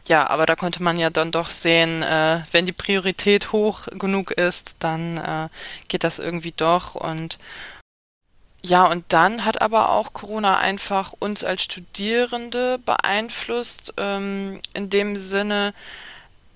Ja, 0.07 0.29
aber 0.31 0.47
da 0.47 0.55
konnte 0.55 0.83
man 0.83 0.99
ja 0.99 1.11
dann 1.11 1.33
doch 1.33 1.51
sehen, 1.51 2.03
äh, 2.03 2.43
wenn 2.53 2.67
die 2.67 2.73
Priorität 2.73 3.53
hoch 3.53 3.87
genug 3.99 4.31
ist, 4.31 4.77
dann 4.79 5.19
äh, 5.19 5.49
geht 5.89 6.05
das 6.05 6.21
irgendwie 6.21 6.53
doch. 6.53 6.95
Und 6.95 7.39
ja, 8.63 8.87
und 8.87 9.05
dann 9.09 9.45
hat 9.45 9.61
aber 9.61 9.91
auch 9.91 10.13
Corona 10.13 10.59
einfach 10.59 11.13
uns 11.19 11.45
als 11.45 11.65
Studierende 11.65 12.79
beeinflusst, 12.79 13.95
ähm, 13.99 14.61
in 14.73 14.89
dem 14.89 15.17
Sinne, 15.17 15.73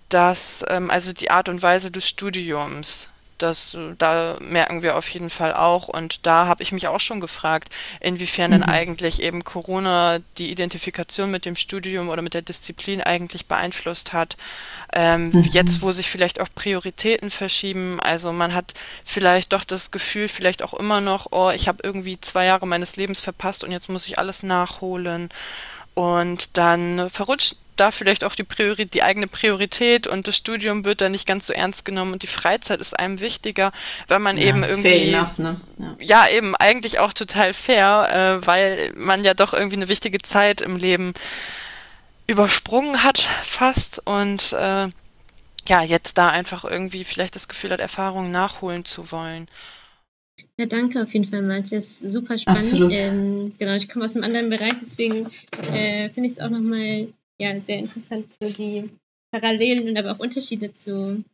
dass 0.09 0.64
ähm, 0.68 0.90
also 0.90 1.12
die 1.12 1.31
Art 1.31 1.48
und 1.48 1.62
Weise 1.62 1.90
des 1.90 2.09
Studiums 2.09 3.09
das, 3.38 3.77
da 3.98 4.37
merken 4.40 4.83
wir 4.83 4.96
auf 4.96 5.09
jeden 5.09 5.31
Fall 5.31 5.55
auch. 5.55 5.88
Und 5.88 6.27
da 6.27 6.46
habe 6.46 6.62
ich 6.62 6.72
mich 6.72 6.88
auch 6.88 7.01
schon 7.01 7.20
gefragt, 7.20 7.70
inwiefern 8.01 8.51
mhm. 8.51 8.61
denn 8.61 8.62
eigentlich 8.64 9.22
eben 9.22 9.44
Corona 9.44 10.18
die 10.37 10.51
Identifikation 10.51 11.31
mit 11.31 11.44
dem 11.44 11.57
Studium 11.57 12.09
oder 12.09 12.22
mit 12.22 12.35
der 12.35 12.42
Disziplin 12.42 13.01
eigentlich 13.01 13.46
beeinflusst 13.46 14.12
hat. 14.12 14.37
Ähm, 14.92 15.31
mhm. 15.31 15.44
Jetzt, 15.51 15.83
wo 15.83 15.92
sich 15.92 16.11
vielleicht 16.11 16.40
auch 16.40 16.48
Prioritäten 16.55 17.31
verschieben. 17.31 18.01
Also 18.01 18.33
man 18.33 18.55
hat 18.55 18.74
vielleicht 19.05 19.53
doch 19.53 19.64
das 19.64 19.90
Gefühl, 19.90 20.29
vielleicht 20.29 20.62
auch 20.62 20.74
immer 20.74 21.01
noch, 21.01 21.29
oh, 21.31 21.51
ich 21.51 21.68
habe 21.68 21.79
irgendwie 21.83 22.20
zwei 22.20 22.46
Jahre 22.46 22.66
meines 22.66 22.96
Lebens 22.96 23.20
verpasst 23.20 23.64
und 23.64 23.72
jetzt 23.72 23.88
muss 23.88 24.07
ich 24.07 24.18
alles 24.18 24.42
nachholen. 24.42 25.29
Und 25.94 26.57
dann 26.57 27.11
verrutscht 27.11 27.57
da 27.81 27.91
vielleicht 27.91 28.25
auch 28.25 28.35
die, 28.35 28.45
Priori 28.45 28.87
die 28.87 29.03
eigene 29.03 29.27
Priorität 29.27 30.07
und 30.07 30.27
das 30.29 30.37
Studium 30.37 30.85
wird 30.85 31.01
da 31.01 31.09
nicht 31.09 31.27
ganz 31.27 31.47
so 31.47 31.53
ernst 31.53 31.85
genommen 31.85 32.12
und 32.12 32.23
die 32.23 32.29
Freizeit 32.29 32.81
ist 32.81 32.99
einem 32.99 33.21
wichtiger, 33.21 33.73
weil 34.07 34.19
man 34.19 34.37
ja, 34.37 34.47
eben 34.47 34.62
irgendwie 34.64 35.12
enough, 35.12 35.38
ne? 35.38 35.61
ja. 35.79 35.97
ja. 36.01 36.37
eben 36.37 36.55
eigentlich 36.57 36.99
auch 36.99 37.12
total 37.12 37.53
fair, 37.55 38.41
äh, 38.41 38.47
weil 38.47 38.93
man 38.97 39.25
ja 39.25 39.35
doch 39.35 39.53
irgendwie 39.53 39.77
eine 39.77 39.88
wichtige 39.88 40.19
Zeit 40.19 40.61
im 40.61 40.77
Leben 40.77 41.14
übersprungen 42.27 43.03
hat 43.03 43.19
fast 43.19 44.03
und 44.07 44.53
äh, 44.53 44.88
ja 45.69 45.83
jetzt 45.83 46.19
da 46.19 46.29
einfach 46.31 46.64
irgendwie 46.64 47.05
vielleicht 47.05 47.35
das 47.35 47.49
Gefühl 47.49 47.71
hat 47.71 47.81
Erfahrungen 47.81 48.31
nachholen 48.31 48.85
zu 48.85 49.11
wollen. 49.11 49.49
Ja, 50.57 50.67
danke 50.67 51.03
auf 51.03 51.12
jeden 51.14 51.27
Fall, 51.27 51.43
Matthias. 51.43 52.01
Super 52.01 52.37
spannend. 52.38 52.93
Ähm, 52.93 53.53
genau, 53.59 53.75
ich 53.75 53.88
komme 53.88 54.05
aus 54.05 54.17
einem 54.17 54.25
anderen 54.25 54.51
Bereich, 54.51 54.75
deswegen 54.81 55.29
äh, 55.73 56.11
finde 56.11 56.29
ich 56.29 56.35
es 56.35 56.41
auch 56.41 56.51
nochmal 56.51 57.09
ja, 57.38 57.59
sehr 57.61 57.79
interessant, 57.79 58.27
so 58.40 58.51
die 58.51 58.90
Parallelen 59.31 59.88
und 59.88 59.96
aber 59.96 60.12
auch 60.12 60.18
Unterschiede 60.18 60.72
zu, 60.74 61.24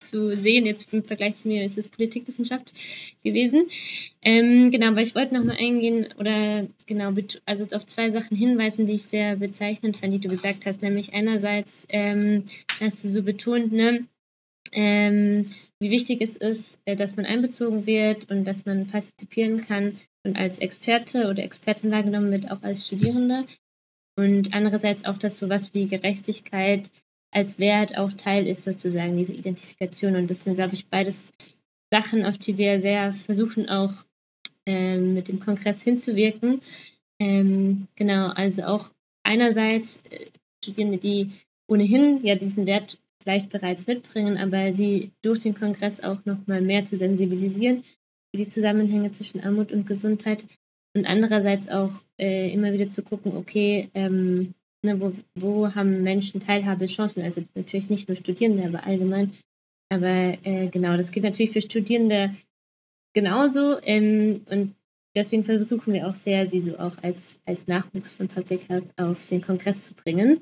zu 0.00 0.36
sehen. 0.36 0.66
Jetzt 0.66 0.92
im 0.92 1.04
Vergleich 1.04 1.36
zu 1.36 1.48
mir 1.48 1.64
ist 1.64 1.78
es 1.78 1.88
Politikwissenschaft 1.88 2.74
gewesen. 3.22 3.68
Ähm, 4.22 4.70
genau, 4.70 4.88
aber 4.88 5.02
ich 5.02 5.14
wollte 5.14 5.34
nochmal 5.34 5.56
eingehen 5.58 6.08
oder 6.18 6.66
genau, 6.86 7.12
also 7.44 7.76
auf 7.76 7.86
zwei 7.86 8.10
Sachen 8.10 8.36
hinweisen, 8.36 8.86
die 8.86 8.94
ich 8.94 9.02
sehr 9.02 9.36
bezeichnend 9.36 9.96
fand, 9.96 10.12
die 10.14 10.20
du 10.20 10.28
gesagt 10.28 10.66
hast. 10.66 10.82
Nämlich 10.82 11.14
einerseits 11.14 11.86
ähm, 11.90 12.44
hast 12.80 13.04
du 13.04 13.08
so 13.08 13.22
betont, 13.22 13.72
ne, 13.72 14.06
ähm, 14.72 15.46
wie 15.78 15.90
wichtig 15.90 16.20
es 16.20 16.36
ist, 16.36 16.80
äh, 16.86 16.96
dass 16.96 17.16
man 17.16 17.26
einbezogen 17.26 17.86
wird 17.86 18.30
und 18.30 18.44
dass 18.44 18.66
man 18.66 18.86
partizipieren 18.86 19.64
kann 19.64 19.98
und 20.24 20.36
als 20.36 20.58
Experte 20.58 21.28
oder 21.30 21.44
Expertin 21.44 21.90
wahrgenommen 21.90 22.30
wird, 22.32 22.50
auch 22.50 22.62
als 22.62 22.86
Studierende 22.86 23.46
und 24.16 24.54
andererseits 24.54 25.04
auch, 25.04 25.18
dass 25.18 25.38
sowas 25.38 25.74
wie 25.74 25.86
Gerechtigkeit 25.86 26.90
als 27.30 27.58
Wert 27.58 27.98
auch 27.98 28.12
Teil 28.12 28.46
ist 28.46 28.62
sozusagen, 28.62 29.16
diese 29.16 29.34
Identifikation. 29.34 30.16
Und 30.16 30.30
das 30.30 30.42
sind, 30.42 30.54
glaube 30.54 30.74
ich, 30.74 30.88
beides 30.88 31.32
Sachen, 31.92 32.24
auf 32.24 32.38
die 32.38 32.56
wir 32.56 32.80
sehr 32.80 33.12
versuchen 33.12 33.68
auch 33.68 33.92
ähm, 34.64 35.14
mit 35.14 35.28
dem 35.28 35.38
Kongress 35.38 35.82
hinzuwirken. 35.82 36.60
Ähm, 37.18 37.88
genau, 37.94 38.28
also 38.28 38.64
auch 38.64 38.90
einerseits 39.22 40.00
äh, 40.10 40.26
Studierende, 40.64 40.98
die 40.98 41.30
ohnehin 41.68 42.24
ja 42.24 42.36
diesen 42.36 42.66
Wert 42.66 42.98
vielleicht 43.22 43.50
bereits 43.50 43.86
mitbringen, 43.86 44.38
aber 44.38 44.72
sie 44.72 45.10
durch 45.22 45.40
den 45.40 45.54
Kongress 45.54 46.00
auch 46.00 46.24
nochmal 46.24 46.62
mehr 46.62 46.84
zu 46.84 46.96
sensibilisieren 46.96 47.82
für 48.30 48.38
die 48.38 48.48
Zusammenhänge 48.48 49.10
zwischen 49.10 49.40
Armut 49.40 49.72
und 49.72 49.86
Gesundheit 49.86 50.44
und 50.96 51.06
andererseits 51.06 51.68
auch 51.68 51.92
äh, 52.18 52.50
immer 52.52 52.72
wieder 52.72 52.88
zu 52.88 53.02
gucken, 53.02 53.36
okay, 53.36 53.90
ähm, 53.94 54.54
ne, 54.82 55.00
wo, 55.00 55.12
wo 55.34 55.74
haben 55.74 56.02
Menschen 56.02 56.40
Teilhabechancen? 56.40 57.22
Also 57.22 57.42
natürlich 57.54 57.90
nicht 57.90 58.08
nur 58.08 58.16
Studierende, 58.16 58.64
aber 58.64 58.86
allgemein. 58.86 59.32
Aber 59.88 60.36
äh, 60.42 60.68
genau, 60.68 60.96
das 60.96 61.12
gilt 61.12 61.24
natürlich 61.24 61.52
für 61.52 61.60
Studierende 61.60 62.34
genauso. 63.12 63.78
Ähm, 63.82 64.42
und 64.48 64.74
deswegen 65.14 65.44
versuchen 65.44 65.92
wir 65.92 66.08
auch 66.08 66.14
sehr, 66.14 66.48
sie 66.48 66.60
so 66.60 66.78
auch 66.78 66.96
als, 67.02 67.38
als 67.44 67.66
Nachwuchs 67.66 68.14
von 68.14 68.28
Public 68.28 68.68
Health 68.68 68.88
auf 68.96 69.24
den 69.24 69.42
Kongress 69.42 69.82
zu 69.82 69.94
bringen. 69.94 70.40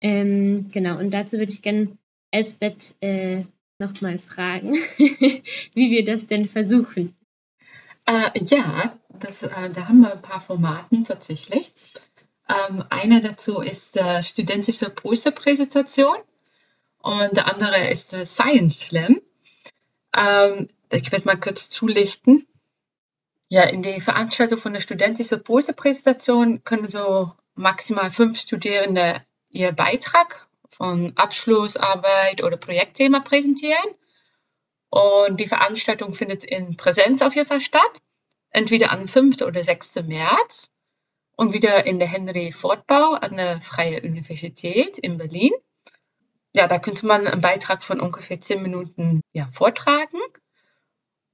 Ähm, 0.00 0.68
genau, 0.72 0.98
und 0.98 1.14
dazu 1.14 1.38
würde 1.38 1.52
ich 1.52 1.62
gerne 1.62 1.96
Elsbeth 2.30 2.94
äh, 3.00 3.44
nochmal 3.78 4.18
fragen, 4.18 4.72
wie 4.98 5.90
wir 5.90 6.04
das 6.04 6.26
denn 6.26 6.48
versuchen. 6.48 7.14
Äh, 8.06 8.30
ja, 8.44 8.98
das, 9.08 9.42
äh, 9.42 9.70
da 9.70 9.88
haben 9.88 10.00
wir 10.00 10.12
ein 10.12 10.22
paar 10.22 10.40
Formaten 10.40 11.04
tatsächlich. 11.04 11.72
Ähm, 12.48 12.84
eine 12.90 13.22
dazu 13.22 13.60
ist 13.60 13.96
äh, 13.96 14.22
studentische 14.22 14.90
Posterpräsentation 14.90 16.16
und 16.98 17.36
der 17.36 17.46
andere 17.46 17.88
ist 17.88 18.12
äh, 18.12 18.26
Science 18.26 18.80
Slam. 18.80 19.20
Ähm, 20.14 20.68
ich 20.90 21.10
werde 21.10 21.24
mal 21.24 21.40
kurz 21.40 21.70
zulichten. 21.70 22.46
Ja, 23.48 23.62
in 23.64 23.82
die 23.82 24.00
Veranstaltung 24.00 24.58
von 24.58 24.72
der 24.72 24.80
studentischen 24.80 25.42
Posterpräsentation 25.42 26.64
können 26.64 26.88
so 26.88 27.32
maximal 27.54 28.10
fünf 28.10 28.38
Studierende 28.38 29.22
ihr 29.48 29.72
Beitrag 29.72 30.46
von 30.70 31.12
Abschlussarbeit 31.16 32.42
oder 32.42 32.56
Projektthema 32.56 33.20
präsentieren. 33.20 33.84
Und 34.94 35.40
die 35.40 35.48
Veranstaltung 35.48 36.14
findet 36.14 36.44
in 36.44 36.76
Präsenz 36.76 37.20
auf 37.20 37.34
jeden 37.34 37.48
Fall 37.48 37.60
statt, 37.60 38.00
entweder 38.50 38.92
am 38.92 39.08
5. 39.08 39.42
oder 39.42 39.60
6. 39.60 39.96
März 40.04 40.70
und 41.34 41.52
wieder 41.52 41.84
in 41.84 41.98
der 41.98 42.06
Henry 42.06 42.52
Fortbau 42.52 43.14
an 43.14 43.36
der 43.36 43.60
Freien 43.60 44.04
Universität 44.04 44.96
in 44.98 45.18
Berlin. 45.18 45.50
Ja, 46.54 46.68
da 46.68 46.78
könnte 46.78 47.06
man 47.06 47.26
einen 47.26 47.40
Beitrag 47.40 47.82
von 47.82 47.98
ungefähr 47.98 48.40
10 48.40 48.62
Minuten 48.62 49.20
ja, 49.32 49.48
vortragen. 49.48 50.20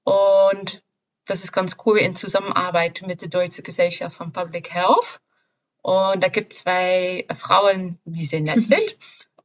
Und 0.05 0.83
das 1.27 1.45
ist 1.45 1.53
ganz 1.53 1.77
cool 1.85 1.99
in 1.99 2.17
Zusammenarbeit 2.17 3.03
mit 3.07 3.21
der 3.21 3.29
Deutschen 3.29 3.63
Gesellschaft 3.63 4.17
von 4.17 4.33
Public 4.33 4.73
Health. 4.73 5.21
Und 5.83 6.23
da 6.23 6.29
gibt 6.29 6.55
es 6.55 6.61
zwei 6.61 7.27
Frauen, 7.35 7.99
die 8.07 8.25
sehr 8.25 8.41
nett 8.41 8.67
sind. 8.67 8.97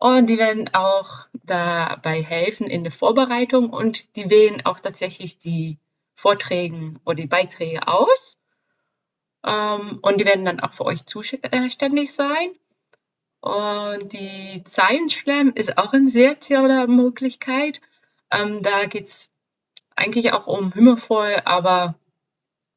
Und 0.06 0.28
die 0.28 0.38
werden 0.38 0.70
auch 0.72 1.26
dabei 1.46 2.22
helfen 2.22 2.68
in 2.68 2.84
der 2.84 2.92
Vorbereitung 2.92 3.72
und 3.72 4.16
die 4.16 4.30
wählen 4.30 4.64
auch 4.64 4.80
tatsächlich 4.80 5.40
die 5.40 5.80
Vorträge 6.14 6.94
oder 7.06 7.16
die 7.16 7.26
Beiträge 7.26 7.88
aus. 7.88 8.40
Ähm, 9.44 9.98
und 10.04 10.20
die 10.20 10.26
werden 10.26 10.46
dann 10.46 10.60
auch 10.60 10.74
für 10.74 10.86
euch 10.86 11.08
zuständig 11.08 12.14
sein. 12.14 12.52
Und 13.42 14.14
die 14.14 14.64
Science 14.68 15.16
Slam 15.16 15.54
ist 15.56 15.76
auch 15.80 15.92
eine 15.92 16.08
sehr 16.08 16.40
tolle 16.40 16.86
Möglichkeit. 16.86 17.82
Ähm, 18.30 18.62
da 18.62 18.86
geht 18.86 19.08
es 19.08 19.32
eigentlich 19.96 20.34
auch 20.34 20.46
um 20.46 20.72
humorvoll, 20.76 21.42
aber 21.46 21.96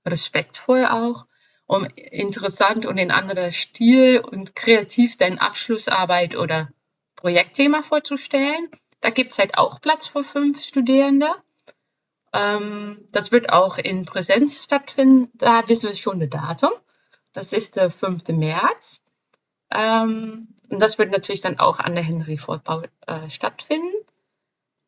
respektvoll 0.06 0.86
auch, 0.86 1.26
um 1.66 1.84
interessant 1.84 2.86
und 2.86 2.96
in 2.96 3.10
anderer 3.10 3.50
Stil 3.50 4.20
und 4.20 4.56
kreativ 4.56 5.18
deine 5.18 5.42
Abschlussarbeit 5.42 6.34
oder 6.34 6.70
Projektthema 7.18 7.82
vorzustellen. 7.82 8.70
Da 9.00 9.10
gibt 9.10 9.32
es 9.32 9.38
halt 9.38 9.58
auch 9.58 9.80
Platz 9.80 10.06
für 10.06 10.22
fünf 10.22 10.62
Studierende. 10.62 11.34
Ähm, 12.32 13.06
das 13.10 13.32
wird 13.32 13.50
auch 13.50 13.76
in 13.76 14.04
Präsenz 14.04 14.62
stattfinden. 14.62 15.30
Da 15.34 15.68
wissen 15.68 15.88
wir 15.88 15.96
schon 15.96 16.20
das 16.20 16.30
Datum. 16.30 16.70
Das 17.32 17.52
ist 17.52 17.76
der 17.76 17.90
5. 17.90 18.28
März. 18.28 19.04
Ähm, 19.70 20.54
und 20.70 20.80
das 20.80 20.98
wird 20.98 21.10
natürlich 21.10 21.40
dann 21.40 21.58
auch 21.58 21.80
an 21.80 21.94
der 21.94 22.04
Henry-Fortbau 22.04 22.82
äh, 23.06 23.28
stattfinden. 23.30 23.94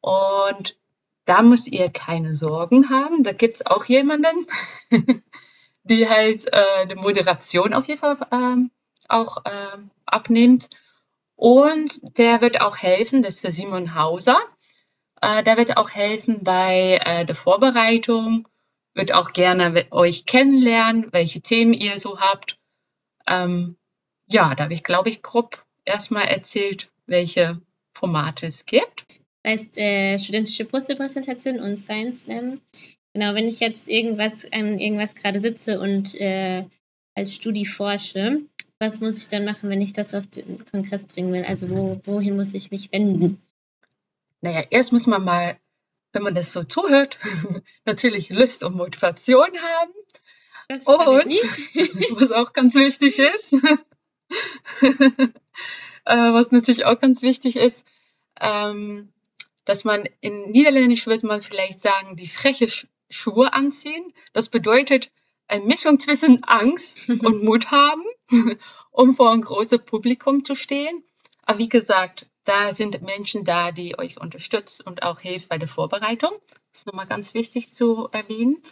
Und 0.01 0.77
da 1.25 1.43
müsst 1.43 1.69
ihr 1.69 1.91
keine 1.91 2.37
Sorgen 2.37 2.91
haben. 2.91 3.25
Da 3.25 3.33
gibt 3.33 3.57
es 3.57 3.67
auch 3.67 3.85
jemanden, 3.87 4.47
die 5.83 6.09
halt 6.09 6.47
äh, 6.53 6.87
die 6.87 6.95
Moderation 6.95 7.75
auf 7.75 7.87
jeden 7.89 8.01
Fall 8.01 8.17
ähm, 8.31 8.71
auch 9.09 9.39
ähm, 9.45 9.91
abnimmt. 10.07 10.71
Und 11.41 12.19
der 12.19 12.43
wird 12.43 12.61
auch 12.61 12.77
helfen, 12.77 13.23
das 13.23 13.37
ist 13.37 13.45
der 13.45 13.53
Simon 13.53 13.95
Hauser. 13.95 14.39
Äh, 15.23 15.43
der 15.43 15.57
wird 15.57 15.79
auch 15.79 15.89
helfen 15.89 16.45
bei 16.45 17.01
äh, 17.03 17.25
der 17.25 17.35
Vorbereitung, 17.35 18.47
wird 18.93 19.15
auch 19.15 19.33
gerne 19.33 19.87
euch 19.91 20.27
kennenlernen, 20.27 21.11
welche 21.13 21.41
Themen 21.41 21.73
ihr 21.73 21.99
so 21.99 22.21
habt. 22.21 22.59
Ähm, 23.27 23.77
ja, 24.27 24.55
da 24.55 24.65
habe 24.65 24.75
ich, 24.75 24.83
glaube 24.83 25.09
ich, 25.09 25.23
grob 25.23 25.65
erstmal 25.87 26.29
erzählt, 26.29 26.91
welche 27.07 27.59
Formate 27.95 28.47
es 28.47 28.67
gibt. 28.67 29.23
Das 29.43 29.53
heißt, 29.53 29.79
äh, 29.79 30.19
studentische 30.19 30.67
Posterpräsentation 30.67 31.59
und 31.59 31.79
Science 31.79 32.25
Slam. 32.25 32.61
Genau, 33.15 33.35
wenn 33.35 33.49
ich 33.49 33.61
jetzt 33.61 33.89
irgendwas 33.89 34.45
an 34.53 34.79
irgendwas 34.79 35.15
gerade 35.15 35.41
sitze 35.41 35.81
und 35.81 36.21
äh, 36.21 36.67
als 37.15 37.35
Studi 37.35 37.65
forsche, 37.65 38.43
was 38.81 39.01
muss 39.01 39.19
ich 39.19 39.29
dann 39.29 39.45
machen, 39.45 39.69
wenn 39.69 39.83
ich 39.83 39.93
das 39.93 40.15
auf 40.15 40.27
den 40.27 40.65
Kongress 40.71 41.05
bringen 41.05 41.33
will? 41.33 41.45
Also 41.45 41.69
wo, 41.71 42.01
wohin 42.05 42.35
muss 42.37 42.55
ich 42.55 42.71
mich 42.71 42.91
wenden? 42.91 43.41
Naja, 44.41 44.65
erst 44.71 44.91
muss 44.91 45.07
man 45.07 45.23
mal, 45.23 45.61
wenn 46.13 46.23
man 46.23 46.35
das 46.35 46.53
so 46.53 46.65
zuhört, 46.65 47.19
natürlich 47.85 48.31
Lust 48.31 48.65
und 48.65 48.75
Motivation 48.75 49.51
haben. 49.59 49.93
Das 50.69 50.87
und 50.87 50.97
was 52.21 52.33
auch 52.33 52.55
ganz 52.55 52.75
wichtig 52.75 53.19
ist, 53.19 53.53
äh, 54.83 55.33
was 56.07 56.51
natürlich 56.51 56.87
auch 56.87 56.99
ganz 57.01 57.23
wichtig 57.23 57.57
ist, 57.57 57.85
ähm, 58.41 59.13
dass 59.67 59.85
man 59.85 60.09
in 60.21 60.53
Niederländisch 60.53 61.07
würde 61.07 61.27
man 61.27 61.43
vielleicht 61.43 61.83
sagen, 61.83 62.17
die 62.17 62.29
freche 62.29 62.69
Schuhe 63.11 63.53
anziehen. 63.53 64.15
Das 64.33 64.49
bedeutet 64.49 65.11
eine 65.49 65.65
Mischung 65.65 65.99
zwischen 65.99 66.45
Angst 66.45 67.11
und 67.11 67.43
Mut 67.43 67.73
haben, 67.73 68.05
um 68.91 69.15
vor 69.15 69.31
einem 69.31 69.43
großen 69.43 69.85
Publikum 69.85 70.45
zu 70.45 70.55
stehen. 70.55 71.05
Aber 71.43 71.59
wie 71.59 71.69
gesagt, 71.69 72.27
da 72.45 72.73
sind 72.73 73.03
Menschen 73.03 73.45
da, 73.45 73.73
die 73.73 73.99
euch 73.99 74.21
unterstützen 74.21 74.83
und 74.87 75.03
auch 75.03 75.21
hilft 75.21 75.49
bei 75.49 75.59
der 75.59 75.69
Vorbereitung. 75.69 76.33
Das 76.73 76.81
ist 76.81 76.87
nochmal 76.87 77.07
ganz 77.07 77.35
wichtig 77.35 77.73
zu 77.73 78.09
erwähnen. 78.13 78.63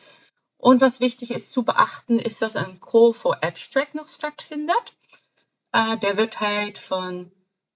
Und 0.57 0.81
was 0.81 1.01
wichtig 1.01 1.31
ist 1.31 1.53
zu 1.53 1.64
beachten, 1.64 2.18
ist, 2.18 2.42
dass 2.42 2.57
ein 2.57 2.81
Call 2.81 3.14
for 3.14 3.44
Abstract 3.44 3.94
noch 3.94 4.09
stattfindet. 4.09 4.97
Äh, 5.73 5.99
der 5.99 6.16
wird 6.16 6.40
halt 6.40 6.79
von 6.79 7.31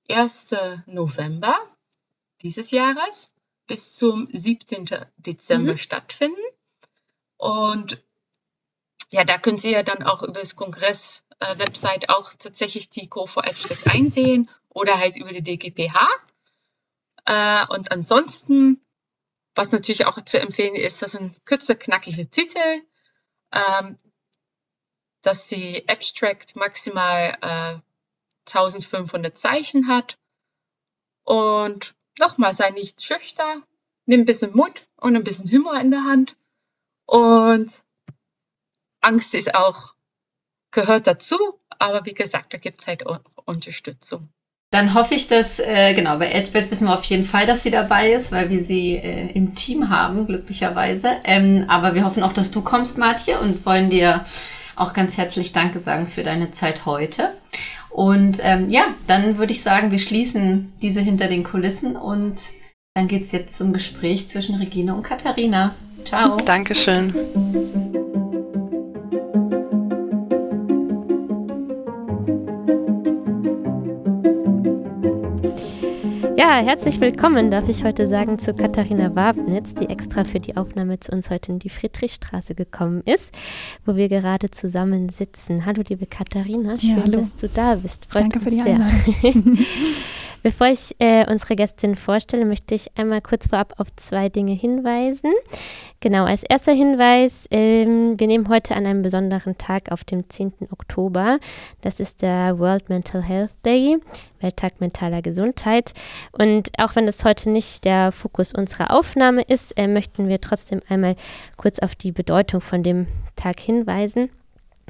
1. 0.08 0.50
November 0.86 1.54
dieses 2.42 2.70
Jahres 2.70 3.34
bis 3.66 3.94
zum 3.94 4.28
17. 4.32 5.06
Dezember 5.16 5.72
mhm. 5.72 5.78
stattfinden. 5.78 6.40
Und 7.36 8.02
ja, 9.10 9.24
da 9.24 9.38
könnt 9.38 9.62
ihr 9.62 9.82
dann 9.82 10.02
auch 10.02 10.22
über 10.22 10.40
das 10.40 10.56
Kongress-Website 10.56 11.31
äh, 11.42 12.08
auch 12.08 12.34
tatsächlich 12.34 12.90
die 12.90 13.08
Call 13.08 13.26
for 13.26 13.44
Abstract 13.44 13.94
einsehen 13.94 14.50
oder 14.68 14.98
halt 14.98 15.16
über 15.16 15.32
die 15.32 15.42
DGPH. 15.42 16.08
Äh, 17.24 17.66
und 17.68 17.90
ansonsten, 17.92 18.80
was 19.54 19.72
natürlich 19.72 20.06
auch 20.06 20.20
zu 20.24 20.40
empfehlen 20.40 20.74
ist, 20.74 21.02
das 21.02 21.12
sind 21.12 21.44
kürzer, 21.46 21.74
knackige 21.74 22.28
Titel, 22.28 22.82
ähm, 23.52 23.98
dass 25.22 25.46
die 25.46 25.88
Abstract 25.88 26.56
maximal 26.56 27.38
äh, 27.40 27.80
1500 28.50 29.36
Zeichen 29.36 29.88
hat. 29.88 30.18
Und 31.24 31.94
nochmal, 32.18 32.52
sei 32.52 32.70
nicht 32.70 33.02
schüchtern, 33.02 33.64
nimm 34.06 34.20
ein 34.20 34.26
bisschen 34.26 34.54
Mut 34.56 34.86
und 34.96 35.14
ein 35.14 35.24
bisschen 35.24 35.50
Humor 35.50 35.78
in 35.78 35.90
der 35.90 36.04
Hand. 36.04 36.36
Und 37.06 37.72
Angst 39.00 39.34
ist 39.34 39.54
auch, 39.54 39.94
gehört 40.72 41.06
dazu, 41.06 41.36
aber 41.78 42.04
wie 42.04 42.14
gesagt, 42.14 42.54
da 42.54 42.58
gibt 42.58 42.80
es 42.80 42.86
halt 42.86 43.06
auch 43.06 43.20
Unterstützung. 43.44 44.28
Dann 44.72 44.94
hoffe 44.94 45.14
ich, 45.14 45.28
dass, 45.28 45.58
äh, 45.58 45.92
genau, 45.92 46.16
bei 46.16 46.28
Elsbeth 46.28 46.70
wissen 46.70 46.86
wir 46.86 46.94
auf 46.94 47.04
jeden 47.04 47.26
Fall, 47.26 47.44
dass 47.44 47.62
sie 47.62 47.70
dabei 47.70 48.12
ist, 48.12 48.32
weil 48.32 48.48
wir 48.48 48.64
sie 48.64 48.96
äh, 48.96 49.30
im 49.32 49.54
Team 49.54 49.90
haben, 49.90 50.26
glücklicherweise. 50.26 51.16
Ähm, 51.24 51.66
aber 51.68 51.94
wir 51.94 52.06
hoffen 52.06 52.22
auch, 52.22 52.32
dass 52.32 52.50
du 52.50 52.62
kommst, 52.62 52.96
Martje, 52.96 53.38
und 53.38 53.66
wollen 53.66 53.90
dir 53.90 54.24
auch 54.74 54.94
ganz 54.94 55.18
herzlich 55.18 55.52
Danke 55.52 55.80
sagen 55.80 56.06
für 56.06 56.22
deine 56.22 56.52
Zeit 56.52 56.86
heute. 56.86 57.34
Und 57.90 58.38
ähm, 58.42 58.68
ja, 58.70 58.94
dann 59.06 59.36
würde 59.36 59.52
ich 59.52 59.62
sagen, 59.62 59.90
wir 59.90 59.98
schließen 59.98 60.72
diese 60.80 61.00
hinter 61.00 61.28
den 61.28 61.44
Kulissen 61.44 61.96
und 61.96 62.52
dann 62.94 63.08
geht 63.08 63.24
es 63.24 63.32
jetzt 63.32 63.56
zum 63.56 63.74
Gespräch 63.74 64.28
zwischen 64.28 64.54
Regine 64.54 64.94
und 64.94 65.02
Katharina. 65.02 65.74
Ciao. 66.04 66.38
Dankeschön. 66.38 67.12
Ja, 76.36 76.60
herzlich 76.60 76.98
willkommen, 77.00 77.50
darf 77.50 77.68
ich 77.68 77.84
heute 77.84 78.06
sagen, 78.06 78.38
zu 78.38 78.54
Katharina 78.54 79.14
Wabnitz, 79.14 79.74
die 79.74 79.90
extra 79.90 80.24
für 80.24 80.40
die 80.40 80.56
Aufnahme 80.56 80.98
zu 80.98 81.12
uns 81.12 81.28
heute 81.28 81.52
in 81.52 81.58
die 81.58 81.68
Friedrichstraße 81.68 82.54
gekommen 82.54 83.02
ist, 83.04 83.36
wo 83.84 83.96
wir 83.96 84.08
gerade 84.08 84.50
zusammen 84.50 85.10
sitzen. 85.10 85.66
Hallo, 85.66 85.82
liebe 85.86 86.06
Katharina, 86.06 86.78
schön, 86.78 86.96
ja, 86.96 87.02
dass 87.04 87.36
du 87.36 87.48
da 87.48 87.74
bist. 87.74 88.10
Freut 88.10 88.22
Danke 88.22 88.40
für 88.40 88.50
die 88.50 88.62
Einladung. 88.62 89.58
Bevor 90.42 90.66
ich 90.66 90.96
äh, 90.98 91.24
unsere 91.30 91.54
Gästin 91.54 91.94
vorstelle, 91.94 92.44
möchte 92.44 92.74
ich 92.74 92.90
einmal 92.96 93.20
kurz 93.20 93.46
vorab 93.46 93.74
auf 93.78 93.86
zwei 93.94 94.28
Dinge 94.28 94.52
hinweisen. 94.52 95.32
Genau, 96.00 96.24
als 96.24 96.42
erster 96.42 96.72
Hinweis, 96.72 97.46
ähm, 97.52 98.18
wir 98.18 98.26
nehmen 98.26 98.48
heute 98.48 98.74
an 98.74 98.84
einem 98.84 99.02
besonderen 99.02 99.56
Tag 99.56 99.92
auf 99.92 100.02
dem 100.02 100.28
10. 100.28 100.52
Oktober. 100.72 101.38
Das 101.80 102.00
ist 102.00 102.22
der 102.22 102.58
World 102.58 102.88
Mental 102.88 103.22
Health 103.22 103.54
Day, 103.64 103.98
Welttag 104.40 104.80
mentaler 104.80 105.22
Gesundheit. 105.22 105.92
Und 106.32 106.70
auch 106.76 106.96
wenn 106.96 107.06
das 107.06 107.24
heute 107.24 107.48
nicht 107.48 107.84
der 107.84 108.10
Fokus 108.10 108.52
unserer 108.52 108.90
Aufnahme 108.90 109.42
ist, 109.42 109.78
äh, 109.78 109.86
möchten 109.86 110.26
wir 110.26 110.40
trotzdem 110.40 110.80
einmal 110.88 111.14
kurz 111.56 111.78
auf 111.78 111.94
die 111.94 112.10
Bedeutung 112.10 112.60
von 112.60 112.82
dem 112.82 113.06
Tag 113.36 113.60
hinweisen. 113.60 114.28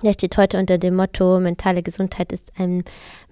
Der 0.03 0.13
steht 0.15 0.37
heute 0.37 0.59
unter 0.59 0.79
dem 0.79 0.97
Motto, 0.97 1.39
mentale 1.39 1.83
Gesundheit 1.83 2.33
ist 2.33 2.53
ein 2.59 2.83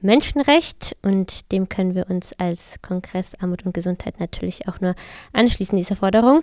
Menschenrecht 0.01 0.96
und 1.03 1.51
dem 1.53 1.68
können 1.68 1.94
wir 1.94 2.09
uns 2.11 2.33
als 2.38 2.81
Kongress 2.83 3.35
Armut 3.40 3.64
und 3.64 3.75
Gesundheit 3.75 4.20
natürlich 4.20 4.68
auch 4.68 4.81
nur 4.81 4.94
anschließen, 5.33 5.77
dieser 5.77 5.96
Forderung. 5.96 6.42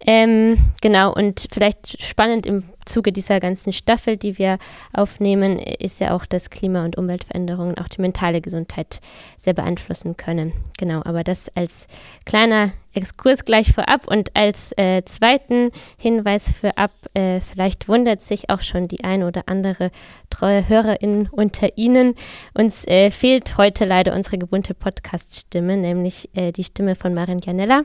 Ähm, 0.00 0.56
genau, 0.80 1.12
und 1.12 1.48
vielleicht 1.50 2.00
spannend 2.02 2.46
im 2.46 2.64
Zuge 2.86 3.12
dieser 3.12 3.40
ganzen 3.40 3.72
Staffel, 3.72 4.16
die 4.16 4.38
wir 4.38 4.58
aufnehmen, 4.92 5.58
ist 5.58 6.00
ja 6.00 6.14
auch, 6.14 6.24
dass 6.24 6.50
Klima- 6.50 6.84
und 6.84 6.96
Umweltveränderungen 6.96 7.76
auch 7.78 7.88
die 7.88 8.00
mentale 8.00 8.40
Gesundheit 8.40 9.00
sehr 9.38 9.52
beeinflussen 9.52 10.16
können. 10.16 10.52
Genau, 10.78 11.02
aber 11.04 11.24
das 11.24 11.54
als 11.54 11.88
kleiner 12.24 12.72
Exkurs 12.96 13.44
gleich 13.44 13.72
vorab 13.72 14.08
und 14.08 14.34
als 14.34 14.72
äh, 14.78 15.04
zweiten 15.04 15.70
Hinweis 15.98 16.50
für 16.50 16.78
ab, 16.78 16.92
äh, 17.12 17.40
vielleicht 17.40 17.88
wundert 17.88 18.22
sich 18.22 18.48
auch 18.48 18.62
schon 18.62 18.84
die 18.84 19.04
ein 19.04 19.22
oder 19.22 19.42
andere 19.46 19.90
treue 20.30 20.66
Hörerin 20.66 21.28
unter 21.30 21.76
Ihnen. 21.76 22.14
Uns 22.54 22.86
äh, 22.86 23.10
fehlt 23.10 23.58
heute 23.58 23.84
leider 23.84 24.14
unsere 24.14 24.38
gewohnte 24.38 24.72
Podcast-Stimme, 24.72 25.76
nämlich 25.76 26.30
äh, 26.34 26.52
die 26.52 26.64
Stimme 26.64 26.94
von 26.96 27.12
Marin 27.12 27.38
Janella. 27.44 27.82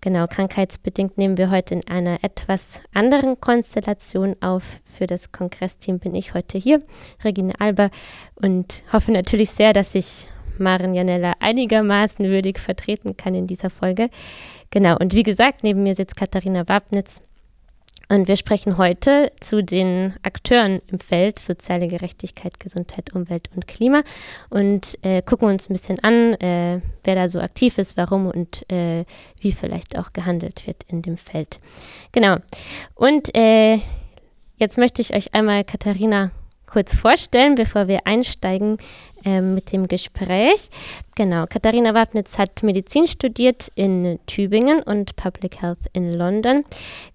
Genau, 0.00 0.26
krankheitsbedingt 0.26 1.18
nehmen 1.18 1.36
wir 1.38 1.50
heute 1.50 1.74
in 1.74 1.88
einer 1.88 2.22
etwas 2.22 2.82
anderen 2.94 3.40
Konstellation 3.40 4.36
auf. 4.40 4.80
Für 4.84 5.08
das 5.08 5.32
Kongressteam 5.32 5.98
bin 5.98 6.14
ich 6.14 6.34
heute 6.34 6.56
hier, 6.56 6.82
Regine 7.24 7.60
Alber, 7.60 7.90
und 8.36 8.84
hoffe 8.92 9.10
natürlich 9.10 9.50
sehr, 9.50 9.72
dass 9.72 9.96
ich 9.96 10.28
Maren 10.56 10.94
Janella 10.94 11.32
einigermaßen 11.40 12.24
würdig 12.24 12.60
vertreten 12.60 13.16
kann 13.16 13.34
in 13.34 13.48
dieser 13.48 13.70
Folge. 13.70 14.08
Genau, 14.70 14.96
und 14.98 15.14
wie 15.14 15.24
gesagt, 15.24 15.64
neben 15.64 15.82
mir 15.82 15.94
sitzt 15.96 16.16
Katharina 16.16 16.68
Wabnitz, 16.68 17.20
und 18.08 18.26
wir 18.26 18.36
sprechen 18.36 18.78
heute 18.78 19.32
zu 19.40 19.62
den 19.62 20.14
Akteuren 20.22 20.80
im 20.88 20.98
Feld 20.98 21.38
soziale 21.38 21.88
Gerechtigkeit, 21.88 22.58
Gesundheit, 22.58 23.14
Umwelt 23.14 23.50
und 23.54 23.68
Klima 23.68 24.02
und 24.48 24.96
äh, 25.02 25.22
gucken 25.22 25.48
uns 25.48 25.68
ein 25.68 25.74
bisschen 25.74 25.98
an, 26.00 26.34
äh, 26.34 26.80
wer 27.04 27.14
da 27.14 27.28
so 27.28 27.40
aktiv 27.40 27.76
ist, 27.78 27.96
warum 27.96 28.26
und 28.26 28.70
äh, 28.72 29.04
wie 29.40 29.52
vielleicht 29.52 29.98
auch 29.98 30.12
gehandelt 30.12 30.66
wird 30.66 30.84
in 30.88 31.02
dem 31.02 31.16
Feld. 31.18 31.60
Genau. 32.12 32.36
Und 32.94 33.34
äh, 33.36 33.78
jetzt 34.56 34.78
möchte 34.78 35.02
ich 35.02 35.14
euch 35.14 35.34
einmal 35.34 35.64
Katharina 35.64 36.30
kurz 36.66 36.94
vorstellen, 36.94 37.54
bevor 37.54 37.88
wir 37.88 38.06
einsteigen 38.06 38.78
äh, 39.28 39.40
mit 39.42 39.72
dem 39.72 39.86
Gespräch. 39.88 40.70
Genau, 41.14 41.44
Katharina 41.46 41.94
Wabnitz 41.94 42.38
hat 42.38 42.62
Medizin 42.62 43.06
studiert 43.06 43.70
in 43.74 44.18
Tübingen 44.26 44.82
und 44.82 45.16
Public 45.16 45.60
Health 45.60 45.80
in 45.92 46.12
London. 46.12 46.64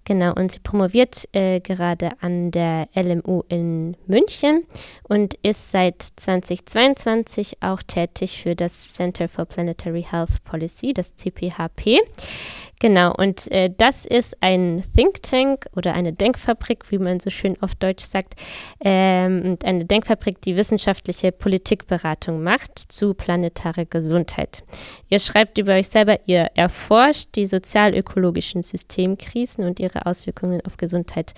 Genau, 0.04 0.32
und 0.34 0.52
sie 0.52 0.60
promoviert 0.60 1.28
äh, 1.32 1.60
gerade 1.60 2.12
an 2.20 2.50
der 2.50 2.88
LMU 2.94 3.42
in 3.48 3.96
München 4.06 4.64
und 5.08 5.34
ist 5.42 5.70
seit 5.70 6.02
2022 6.16 7.62
auch 7.62 7.82
tätig 7.82 8.40
für 8.42 8.54
das 8.54 8.92
Center 8.92 9.26
for 9.26 9.46
Planetary 9.46 10.06
Health 10.08 10.44
Policy, 10.44 10.92
das 10.92 11.16
CPHP. 11.16 12.00
Genau, 12.80 13.14
und 13.14 13.50
äh, 13.50 13.70
das 13.74 14.04
ist 14.04 14.36
ein 14.42 14.82
Think 14.94 15.22
Tank 15.22 15.66
oder 15.74 15.94
eine 15.94 16.12
Denkfabrik, 16.12 16.90
wie 16.90 16.98
man 16.98 17.18
so 17.20 17.30
schön 17.30 17.56
auf 17.62 17.74
Deutsch 17.74 18.04
sagt, 18.04 18.34
ähm, 18.80 19.56
eine 19.64 19.84
Denkfabrik, 19.86 20.42
die 20.42 20.56
wissenschaftliche 20.56 21.32
Politikberatung 22.04 22.42
macht 22.42 22.92
zu 22.92 23.14
planetarer 23.14 23.86
Gesundheit. 23.86 24.62
Ihr 25.08 25.18
schreibt 25.18 25.58
über 25.58 25.72
euch 25.72 25.88
selber, 25.88 26.18
ihr 26.26 26.50
erforscht 26.54 27.30
die 27.34 27.46
sozial-ökologischen 27.46 28.62
Systemkrisen 28.62 29.64
und 29.64 29.80
ihre 29.80 30.04
Auswirkungen 30.04 30.60
auf 30.66 30.76
Gesundheit 30.76 31.32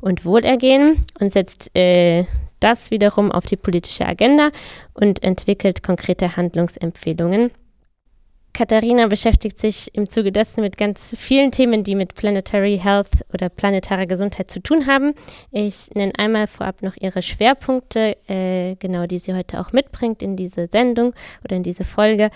und 0.00 0.24
Wohlergehen 0.26 1.04
und 1.20 1.32
setzt 1.32 1.74
äh, 1.74 2.24
das 2.60 2.90
wiederum 2.90 3.32
auf 3.32 3.46
die 3.46 3.56
politische 3.56 4.06
Agenda 4.06 4.50
und 4.92 5.22
entwickelt 5.22 5.82
konkrete 5.82 6.36
Handlungsempfehlungen 6.36 7.50
Katharina 8.52 9.06
beschäftigt 9.06 9.58
sich 9.58 9.94
im 9.94 10.08
Zuge 10.08 10.32
dessen 10.32 10.62
mit 10.62 10.76
ganz 10.76 11.14
vielen 11.16 11.50
Themen, 11.50 11.84
die 11.84 11.94
mit 11.94 12.14
Planetary 12.14 12.78
Health 12.78 13.24
oder 13.32 13.48
planetarer 13.48 14.06
Gesundheit 14.06 14.50
zu 14.50 14.60
tun 14.60 14.86
haben. 14.86 15.14
Ich 15.50 15.90
nenne 15.94 16.12
einmal 16.18 16.46
vorab 16.46 16.82
noch 16.82 16.96
ihre 17.00 17.22
Schwerpunkte, 17.22 18.16
äh, 18.28 18.76
genau, 18.76 19.06
die 19.06 19.18
sie 19.18 19.34
heute 19.34 19.60
auch 19.60 19.72
mitbringt 19.72 20.22
in 20.22 20.36
diese 20.36 20.66
Sendung 20.66 21.14
oder 21.44 21.56
in 21.56 21.62
diese 21.62 21.84
Folge. 21.84 22.30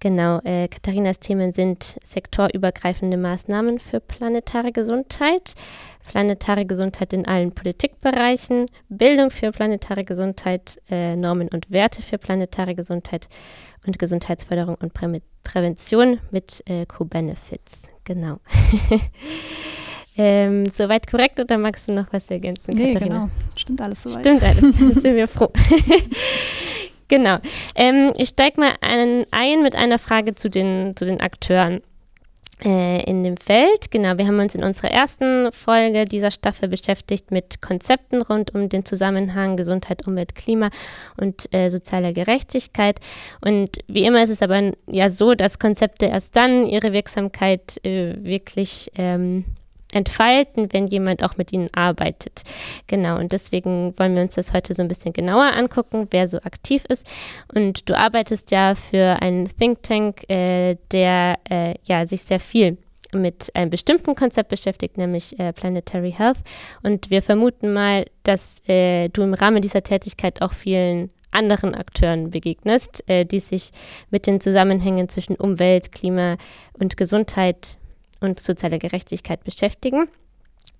Genau, 0.00 0.40
äh, 0.44 0.68
Katharinas 0.68 1.20
Themen 1.20 1.52
sind 1.52 1.98
sektorübergreifende 2.02 3.16
Maßnahmen 3.16 3.78
für 3.78 4.00
planetare 4.00 4.70
Gesundheit, 4.70 5.54
planetare 6.06 6.66
Gesundheit 6.66 7.14
in 7.14 7.26
allen 7.26 7.52
Politikbereichen, 7.52 8.66
Bildung 8.90 9.30
für 9.30 9.52
planetare 9.52 10.04
Gesundheit, 10.04 10.80
äh, 10.90 11.16
Normen 11.16 11.48
und 11.48 11.70
Werte 11.70 12.02
für 12.02 12.18
planetare 12.18 12.74
Gesundheit 12.74 13.28
und 13.86 13.98
Gesundheitsförderung 13.98 14.76
und 14.76 14.92
Prä 14.92 15.20
Prävention 15.44 16.18
mit 16.30 16.62
äh, 16.66 16.84
Co-Benefits. 16.86 17.88
Genau. 18.04 18.40
ähm, 20.16 20.66
soweit 20.66 21.06
korrekt 21.06 21.38
oder 21.40 21.56
magst 21.56 21.88
du 21.88 21.92
noch 21.92 22.12
was 22.12 22.30
ergänzen, 22.30 22.74
nee, 22.74 22.92
Katharina? 22.92 23.20
genau. 23.20 23.30
Stimmt 23.54 23.80
alles 23.80 24.02
soweit. 24.02 24.20
Stimmt 24.20 24.42
alles. 24.42 24.76
sind 25.02 25.16
wir 25.16 25.28
froh. 25.28 25.52
genau. 27.08 27.38
Ähm, 27.74 28.12
ich 28.16 28.30
steige 28.30 28.60
mal 28.60 28.74
ein, 28.80 29.24
ein 29.30 29.62
mit 29.62 29.74
einer 29.74 29.98
Frage 29.98 30.34
zu 30.34 30.50
den, 30.50 30.96
zu 30.96 31.04
den 31.04 31.20
Akteuren 31.20 31.80
äh, 32.64 33.02
in 33.04 33.22
dem 33.22 33.36
Feld. 33.36 33.90
Genau, 33.90 34.16
wir 34.16 34.26
haben 34.26 34.40
uns 34.40 34.54
in 34.54 34.64
unserer 34.64 34.90
ersten 34.90 35.52
Folge 35.52 36.06
dieser 36.06 36.30
Staffel 36.30 36.68
beschäftigt 36.68 37.30
mit 37.30 37.60
Konzepten 37.60 38.22
rund 38.22 38.54
um 38.54 38.68
den 38.68 38.84
Zusammenhang 38.84 39.56
Gesundheit, 39.56 40.06
Umwelt, 40.06 40.34
Klima 40.34 40.70
und 41.16 41.52
äh, 41.52 41.68
sozialer 41.68 42.12
Gerechtigkeit. 42.12 43.00
Und 43.44 43.78
wie 43.88 44.04
immer 44.04 44.22
ist 44.22 44.30
es 44.30 44.42
aber 44.42 44.72
ja 44.90 45.10
so, 45.10 45.34
dass 45.34 45.58
Konzepte 45.58 46.06
erst 46.06 46.34
dann 46.36 46.66
ihre 46.66 46.92
Wirksamkeit 46.92 47.84
äh, 47.84 48.14
wirklich 48.24 48.90
ähm, 48.96 49.44
entfalten, 49.96 50.72
wenn 50.72 50.86
jemand 50.86 51.24
auch 51.24 51.36
mit 51.36 51.52
ihnen 51.52 51.68
arbeitet. 51.72 52.42
Genau, 52.86 53.18
und 53.18 53.32
deswegen 53.32 53.98
wollen 53.98 54.14
wir 54.14 54.22
uns 54.22 54.34
das 54.34 54.52
heute 54.52 54.74
so 54.74 54.82
ein 54.82 54.88
bisschen 54.88 55.12
genauer 55.12 55.52
angucken, 55.54 56.08
wer 56.10 56.28
so 56.28 56.38
aktiv 56.38 56.84
ist. 56.88 57.08
Und 57.54 57.88
du 57.88 57.98
arbeitest 57.98 58.50
ja 58.50 58.74
für 58.74 59.20
einen 59.22 59.48
Think 59.48 59.82
Tank, 59.82 60.28
äh, 60.28 60.76
der 60.92 61.38
äh, 61.48 61.74
ja 61.84 62.06
sich 62.06 62.22
sehr 62.22 62.40
viel 62.40 62.76
mit 63.12 63.50
einem 63.54 63.70
bestimmten 63.70 64.14
Konzept 64.14 64.50
beschäftigt, 64.50 64.98
nämlich 64.98 65.38
äh, 65.38 65.52
Planetary 65.52 66.12
Health. 66.12 66.38
Und 66.82 67.10
wir 67.10 67.22
vermuten 67.22 67.72
mal, 67.72 68.04
dass 68.24 68.60
äh, 68.68 69.08
du 69.08 69.22
im 69.22 69.34
Rahmen 69.34 69.62
dieser 69.62 69.82
Tätigkeit 69.82 70.42
auch 70.42 70.52
vielen 70.52 71.10
anderen 71.30 71.74
Akteuren 71.74 72.30
begegnest, 72.30 73.08
äh, 73.08 73.24
die 73.24 73.40
sich 73.40 73.70
mit 74.10 74.26
den 74.26 74.40
Zusammenhängen 74.40 75.08
zwischen 75.08 75.36
Umwelt, 75.36 75.92
Klima 75.92 76.36
und 76.78 76.96
Gesundheit 76.96 77.78
und 78.26 78.40
soziale 78.40 78.78
Gerechtigkeit 78.78 79.42
beschäftigen. 79.44 80.08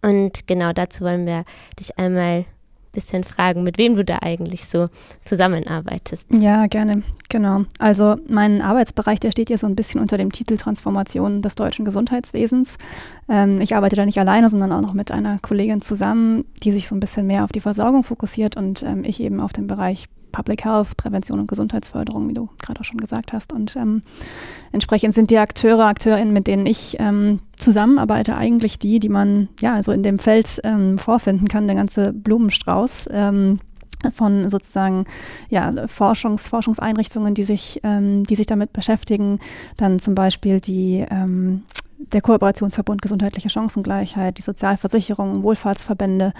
Und 0.02 0.46
genau 0.46 0.72
dazu 0.72 1.04
wollen 1.04 1.26
wir 1.26 1.44
dich 1.78 1.98
einmal 1.98 2.40
ein 2.40 2.46
bisschen 2.92 3.24
fragen, 3.24 3.62
mit 3.62 3.78
wem 3.78 3.96
du 3.96 4.04
da 4.04 4.18
eigentlich 4.22 4.66
so 4.66 4.88
zusammenarbeitest. 5.24 6.28
Ja, 6.32 6.66
gerne. 6.66 7.02
Genau. 7.28 7.62
Also 7.78 8.16
mein 8.28 8.62
Arbeitsbereich, 8.62 9.20
der 9.20 9.32
steht 9.32 9.48
hier 9.48 9.58
so 9.58 9.66
ein 9.66 9.76
bisschen 9.76 10.00
unter 10.00 10.16
dem 10.16 10.32
Titel 10.32 10.56
Transformation 10.56 11.42
des 11.42 11.54
deutschen 11.54 11.84
Gesundheitswesens. 11.84 12.78
Ähm, 13.28 13.60
ich 13.60 13.74
arbeite 13.74 13.96
da 13.96 14.06
nicht 14.06 14.18
alleine, 14.18 14.48
sondern 14.48 14.72
auch 14.72 14.80
noch 14.80 14.94
mit 14.94 15.10
einer 15.10 15.38
Kollegin 15.40 15.82
zusammen, 15.82 16.44
die 16.62 16.72
sich 16.72 16.88
so 16.88 16.94
ein 16.94 17.00
bisschen 17.00 17.26
mehr 17.26 17.44
auf 17.44 17.52
die 17.52 17.60
Versorgung 17.60 18.02
fokussiert 18.02 18.56
und 18.56 18.82
ähm, 18.82 19.04
ich 19.04 19.20
eben 19.20 19.40
auf 19.40 19.52
den 19.52 19.66
Bereich 19.66 20.06
Public 20.36 20.66
Health, 20.66 20.98
Prävention 20.98 21.40
und 21.40 21.48
Gesundheitsförderung, 21.48 22.28
wie 22.28 22.34
du 22.34 22.50
gerade 22.58 22.80
auch 22.80 22.84
schon 22.84 23.00
gesagt 23.00 23.32
hast. 23.32 23.54
Und 23.54 23.74
ähm, 23.74 24.02
entsprechend 24.70 25.14
sind 25.14 25.30
die 25.30 25.38
Akteure, 25.38 25.86
Akteurinnen, 25.86 26.34
mit 26.34 26.46
denen 26.46 26.66
ich 26.66 26.96
ähm, 26.98 27.40
zusammenarbeite, 27.56 28.36
eigentlich 28.36 28.78
die, 28.78 29.00
die 29.00 29.08
man 29.08 29.48
ja 29.62 29.72
also 29.72 29.92
in 29.92 30.02
dem 30.02 30.18
Feld 30.18 30.60
ähm, 30.62 30.98
vorfinden 30.98 31.48
kann, 31.48 31.66
der 31.66 31.76
ganze 31.76 32.12
Blumenstrauß 32.12 33.08
ähm, 33.12 33.60
von 34.14 34.50
sozusagen 34.50 35.04
ja, 35.48 35.72
Forschungs, 35.88 36.48
Forschungseinrichtungen, 36.48 37.32
die 37.32 37.42
sich, 37.42 37.80
ähm, 37.82 38.24
die 38.24 38.36
sich 38.36 38.46
damit 38.46 38.74
beschäftigen. 38.74 39.38
Dann 39.78 40.00
zum 40.00 40.14
Beispiel 40.14 40.60
die 40.60 41.06
ähm, 41.10 41.62
der 41.98 42.20
Kooperationsverbund 42.20 43.02
Gesundheitliche 43.02 43.48
Chancengleichheit, 43.48 44.38
die 44.38 44.42
Sozialversicherungen, 44.42 45.42
Wohlfahrtsverbände, 45.42 46.32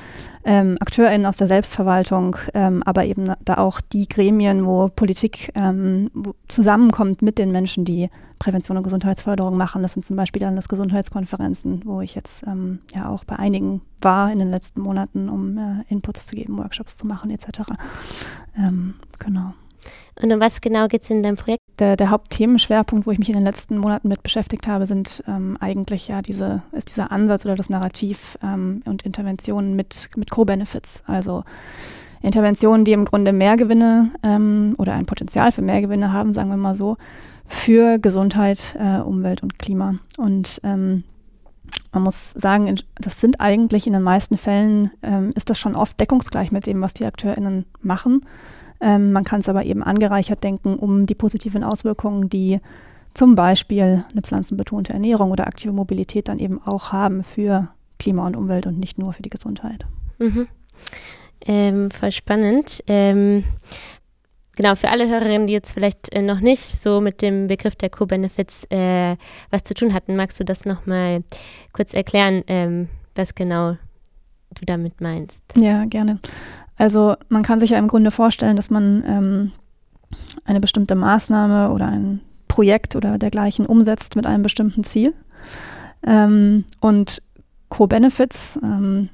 ähm, 0.45 0.77
AkteurInnen 0.81 1.27
aus 1.27 1.39
der 1.39 1.47
Selbstverwaltung, 1.47 2.37
ähm, 2.55 2.83
aber 2.85 3.05
eben 3.05 3.33
da 3.45 3.59
auch 3.59 3.81
die 3.81 4.09
Gremien, 4.09 4.67
wo 4.67 4.89
Politik 4.89 5.51
ähm, 5.55 6.11
wo 6.15 6.35
zusammenkommt 6.49 7.23
mit 7.23 7.39
den 7.39 7.53
Menschen, 7.53 7.85
die 7.85 8.11
Prävention 8.39 8.77
und 8.77 8.83
Gesundheitsförderung 8.83 9.57
machen. 9.57 9.83
Das 9.83 9.95
sind 9.95 10.05
zum 10.05 10.17
Beispiel 10.17 10.41
dann 10.41 10.57
das 10.57 10.69
Gesundheitskonferenzen, 10.69 11.83
wo 11.85 12.01
ich 12.01 12.15
jetzt 12.15 12.47
ähm, 12.47 12.81
ja 12.95 13.09
auch 13.09 13.25
bei 13.25 13.37
einigen 13.37 13.81
war 14.01 14.31
in 14.31 14.39
den 14.39 14.51
letzten 14.51 14.83
Monaten, 14.83 15.29
um 15.29 15.57
äh, 15.57 15.85
Inputs 15.89 16.27
zu 16.27 16.37
geben, 16.37 16.59
Workshops 16.59 16.97
zu 16.97 17.07
machen 17.07 17.31
etc. 17.31 17.61
Ähm, 18.57 18.95
genau. 19.19 19.55
Und 20.23 20.33
um 20.33 20.41
was 20.41 20.61
genau 20.61 20.89
geht 20.89 21.03
es 21.03 21.11
in 21.11 21.23
deinem 21.23 21.37
Projekt? 21.37 21.61
Der, 21.79 21.95
der, 21.95 22.09
Hauptthemenschwerpunkt, 22.09 23.07
wo 23.07 23.11
ich 23.11 23.19
mich 23.19 23.29
in 23.29 23.35
den 23.35 23.45
letzten 23.45 23.77
Monaten 23.77 24.09
mit 24.09 24.23
beschäftigt 24.23 24.67
habe, 24.67 24.87
sind 24.87 25.23
ähm, 25.29 25.59
eigentlich 25.61 26.09
ja 26.09 26.23
diese, 26.23 26.63
ist 26.73 26.89
dieser 26.89 27.13
Ansatz 27.13 27.45
oder 27.45 27.55
das 27.55 27.69
Narrativ 27.69 28.39
ähm, 28.43 28.83
und 28.87 29.03
Interventionen 29.03 29.77
mit, 29.77 30.09
mit 30.17 30.31
Co-Benefits. 30.31 31.03
Also 31.07 31.45
Interventionen, 32.23 32.87
die 32.87 32.93
im 32.93 33.05
Grunde 33.05 33.33
Mehrgewinne 33.33 34.11
ähm, 34.23 34.75
oder 34.79 34.95
ein 34.95 35.05
Potenzial 35.05 35.53
für 35.53 35.61
Mehrgewinne 35.61 36.13
haben, 36.13 36.33
sagen 36.33 36.49
wir 36.49 36.57
mal 36.57 36.75
so, 36.75 36.97
für 37.47 37.99
Gesundheit, 37.99 38.75
äh, 38.79 39.01
Umwelt 39.01 39.43
und 39.43 39.59
Klima. 39.59 39.97
Und 40.17 40.61
ähm, 40.65 41.05
man 41.93 42.03
muss 42.03 42.33
sagen, 42.33 42.75
das 42.97 43.21
sind 43.21 43.41
eigentlich 43.41 43.87
in 43.87 43.93
den 43.93 44.03
meisten 44.03 44.39
Fällen, 44.39 44.91
ähm, 45.03 45.31
ist 45.35 45.51
das 45.51 45.59
schon 45.59 45.77
oft 45.77 46.01
deckungsgleich 46.01 46.53
mit 46.53 46.67
dem, 46.67 46.81
was 46.81 46.95
die 46.95 47.05
AkteurInnen 47.05 47.67
machen. 47.83 48.23
Ähm, 48.81 49.13
man 49.13 49.25
kann 49.25 49.41
es 49.41 49.49
aber 49.49 49.65
eben 49.65 49.83
angereichert 49.83 50.45
denken, 50.45 50.75
um 50.75 51.07
die 51.07 51.15
positiven 51.15 51.65
Auswirkungen, 51.65 52.29
die 52.29 52.61
zum 53.15 53.35
Beispiel 53.35 54.05
eine 54.13 54.23
pflanzenbetonte 54.23 54.93
Ernährung 54.93 55.31
oder 55.31 55.47
aktive 55.47 55.73
Mobilität 55.73 56.29
dann 56.29 56.39
eben 56.39 56.61
auch 56.63 56.93
haben 56.93 57.23
für 57.23 57.69
Klima 57.99 58.27
und 58.27 58.37
Umwelt 58.37 58.67
und 58.67 58.79
nicht 58.79 58.99
nur 58.99 59.13
für 59.13 59.23
die 59.23 59.31
Gesundheit. 59.31 59.87
Mhm. 60.19 60.49
Ähm, 61.47 61.91
voll 61.91 62.13
spannend. 62.13 62.83
Ähm, 62.87 63.45
genau, 64.57 64.75
für 64.75 64.91
alle 64.91 65.09
Hörerinnen, 65.09 65.47
die 65.47 65.55
jetzt 65.55 65.73
vielleicht 65.73 66.13
äh, 66.15 66.21
noch 66.21 66.41
nicht 66.41 66.61
so 66.61 67.01
mit 67.01 67.23
dem 67.23 67.47
Begriff 67.47 67.77
der 67.77 67.89
Co-Benefits 67.89 68.65
äh, 68.71 69.17
was 69.51 69.65
zu 69.65 69.73
tun 69.73 69.95
hatten, 69.95 70.17
magst 70.17 70.39
du 70.39 70.45
das 70.45 70.65
nochmal 70.65 71.23
kurz 71.73 71.95
erklären, 71.95 72.43
ähm, 72.49 72.89
was 73.15 73.35
genau 73.35 73.73
du 74.55 74.65
damit 74.67 75.01
meinst? 75.01 75.43
Ja, 75.57 75.85
gerne. 75.87 76.19
Also 76.77 77.17
man 77.29 77.43
kann 77.43 77.61
sich 77.61 77.71
ja 77.71 77.79
im 77.79 77.89
Grunde 77.89 78.11
vorstellen, 78.11 78.57
dass 78.57 78.71
man 78.71 79.03
ähm, 79.07 79.53
eine 80.45 80.61
bestimmte 80.61 80.95
Maßnahme 80.95 81.73
oder 81.73 81.87
ein 81.87 82.21
Projekt 82.49 82.97
oder 82.97 83.19
dergleichen 83.19 83.67
umsetzt 83.67 84.17
mit 84.17 84.27
einem 84.27 84.43
bestimmten 84.43 84.85
Ziel. 84.85 85.15
Ähm, 86.07 86.65
und 86.81 87.23
Co-Benefits 87.69 88.59
ähm, 88.63 89.09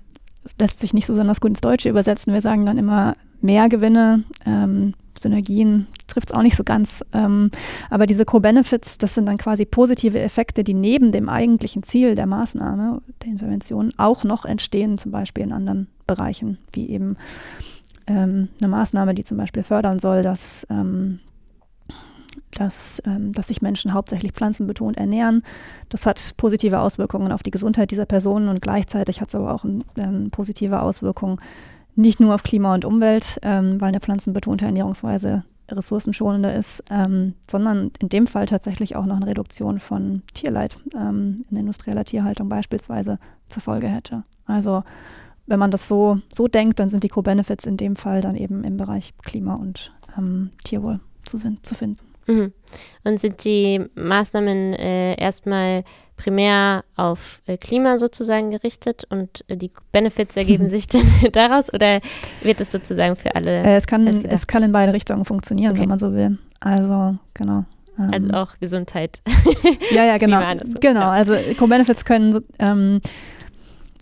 lässt 0.59 0.81
sich 0.81 0.93
nicht 0.93 1.07
so 1.07 1.15
besonders 1.15 1.41
gut 1.41 1.51
ins 1.51 1.61
Deutsche 1.61 1.89
übersetzen. 1.89 2.33
Wir 2.33 2.41
sagen 2.41 2.67
dann 2.67 2.79
immer 2.79 3.15
mehr 3.41 3.69
Gewinne, 3.69 4.25
ähm, 4.45 4.95
Synergien 5.19 5.87
trifft 6.07 6.31
es 6.31 6.37
auch 6.37 6.43
nicht 6.43 6.57
so 6.57 6.65
ganz. 6.65 7.05
Ähm, 7.13 7.51
aber 7.91 8.07
diese 8.07 8.25
Co-Benefits, 8.25 8.99
das 8.99 9.15
sind 9.15 9.27
dann 9.27 9.37
quasi 9.37 9.65
positive 9.65 10.19
Effekte, 10.19 10.65
die 10.65 10.75
neben 10.75 11.13
dem 11.13 11.29
eigentlichen 11.29 11.83
Ziel 11.83 12.15
der 12.15 12.27
Maßnahme, 12.27 13.03
der 13.23 13.29
Intervention, 13.29 13.93
auch 13.97 14.25
noch 14.25 14.45
entstehen, 14.45 14.99
zum 14.99 15.13
Beispiel 15.13 15.45
in 15.45 15.53
anderen 15.53 15.89
Bereichen, 16.15 16.59
wie 16.73 16.91
eben 16.91 17.17
ähm, 18.07 18.49
eine 18.61 18.69
Maßnahme, 18.69 19.15
die 19.15 19.25
zum 19.25 19.39
Beispiel 19.39 19.63
fördern 19.63 19.99
soll, 19.99 20.23
dass 20.23 20.67
ähm, 20.71 21.21
dass, 22.55 23.03
ähm, 23.07 23.33
dass 23.33 23.49
sich 23.49 23.63
Menschen 23.63 23.95
hauptsächlich 23.95 24.33
pflanzenbetont 24.33 24.97
ernähren. 24.97 25.43
Das 25.89 26.07
hat 26.07 26.35
positive 26.37 26.81
Auswirkungen 26.81 27.33
auf 27.33 27.43
die 27.43 27.51
Gesundheit 27.51 27.91
dieser 27.91 28.07
Personen 28.07 28.49
und 28.49 28.61
gleichzeitig 28.61 29.21
hat 29.21 29.29
es 29.29 29.35
aber 29.35 29.55
auch 29.55 29.65
ähm, 29.97 30.31
positive 30.31 30.83
Auswirkungen 30.83 31.39
nicht 31.95 32.21
nur 32.21 32.35
auf 32.35 32.43
Klima 32.43 32.75
und 32.75 32.85
Umwelt, 32.85 33.39
ähm, 33.43 33.81
weil 33.81 33.89
eine 33.89 34.01
pflanzenbetonte 34.01 34.65
Ernährungsweise 34.65 35.45
ressourcenschonender 35.71 36.55
ist, 36.55 36.85
ähm, 36.91 37.35
sondern 37.51 37.91
in 38.01 38.09
dem 38.09 38.27
Fall 38.27 38.47
tatsächlich 38.47 38.97
auch 38.97 39.07
noch 39.07 39.17
eine 39.17 39.27
Reduktion 39.27 39.81
von 39.81 40.23
Tierleid 40.35 40.77
ähm, 40.95 41.45
in 41.51 41.57
industrieller 41.57 42.05
Tierhaltung 42.05 42.49
beispielsweise 42.49 43.19
zur 43.49 43.63
Folge 43.63 43.89
hätte. 43.89 44.25
Also 44.47 44.83
wenn 45.47 45.59
man 45.59 45.71
das 45.71 45.89
so, 45.89 46.19
so 46.33 46.49
denkt, 46.49 46.79
dann 46.79 46.91
sind 46.91 47.05
die 47.05 47.09
Co-Benefits 47.09 47.67
in 47.67 47.77
dem 47.77 47.97
Fall 47.97 48.21
dann 48.21 48.37
eben 48.37 48.65
im 48.65 48.77
Bereich 48.77 49.13
Klima 49.23 49.55
und 49.55 49.93
ähm, 50.17 50.51
Tierwohl 50.65 51.01
zu, 51.23 51.39
zu 51.39 51.75
finden. 51.75 52.01
Mhm. 52.27 52.53
Und 53.05 53.21
sind 53.21 53.45
die 53.45 53.85
Maßnahmen 53.95 54.75
äh, 54.75 55.21
erstmal 55.21 55.85
primär 56.17 56.85
auf 56.95 57.43
äh, 57.47 57.57
Klima 57.57 57.99
sozusagen 57.99 58.51
gerichtet 58.51 59.05
und 59.11 59.45
äh, 59.49 59.57
die 59.57 59.71
Benefits 59.91 60.37
ergeben 60.37 60.69
sich 60.71 60.87
dann 60.87 61.03
daraus 61.33 61.73
oder 61.73 62.01
wird 62.43 62.61
es 62.61 62.71
sozusagen 62.71 63.17
für 63.17 63.35
alle? 63.35 63.63
Äh, 63.63 63.77
es, 63.77 63.87
kann, 63.87 64.07
es 64.07 64.47
kann 64.47 64.63
in 64.63 64.73
beide 64.73 64.93
Richtungen 64.93 65.25
funktionieren, 65.25 65.73
okay. 65.73 65.83
wenn 65.83 65.89
man 65.89 65.99
so 65.99 66.13
will. 66.13 66.39
Also, 66.61 67.17
genau. 67.35 67.65
Also 67.97 68.29
ähm, 68.29 68.35
auch 68.35 68.59
Gesundheit. 68.59 69.21
ja, 69.91 70.05
ja, 70.05 70.17
genau. 70.19 70.41
Genau, 70.81 71.01
ja. 71.01 71.11
also 71.11 71.35
Co-Benefits 71.59 72.05
können, 72.05 72.43
ähm, 72.59 73.01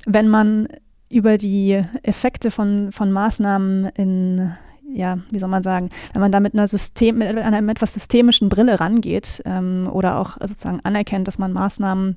wenn 0.07 0.29
man 0.29 0.69
über 1.11 1.37
die 1.37 1.83
Effekte 2.03 2.51
von, 2.51 2.93
von 2.93 3.13
Maßnahmen 3.13 3.91
in 3.97 4.53
ja, 4.93 5.19
wie 5.31 5.39
soll 5.39 5.49
man 5.49 5.63
sagen, 5.63 5.89
wenn 6.13 6.21
man 6.21 6.33
da 6.33 6.41
mit 6.41 6.55
einer 6.55 6.67
System, 6.67 7.19
mit 7.19 7.29
einer 7.29 7.71
etwas 7.71 7.93
systemischen 7.93 8.49
Brille 8.49 8.81
rangeht 8.81 9.41
ähm, 9.45 9.89
oder 9.93 10.19
auch 10.19 10.37
sozusagen 10.41 10.81
anerkennt, 10.83 11.29
dass 11.29 11.39
man 11.39 11.53
Maßnahmen 11.53 12.17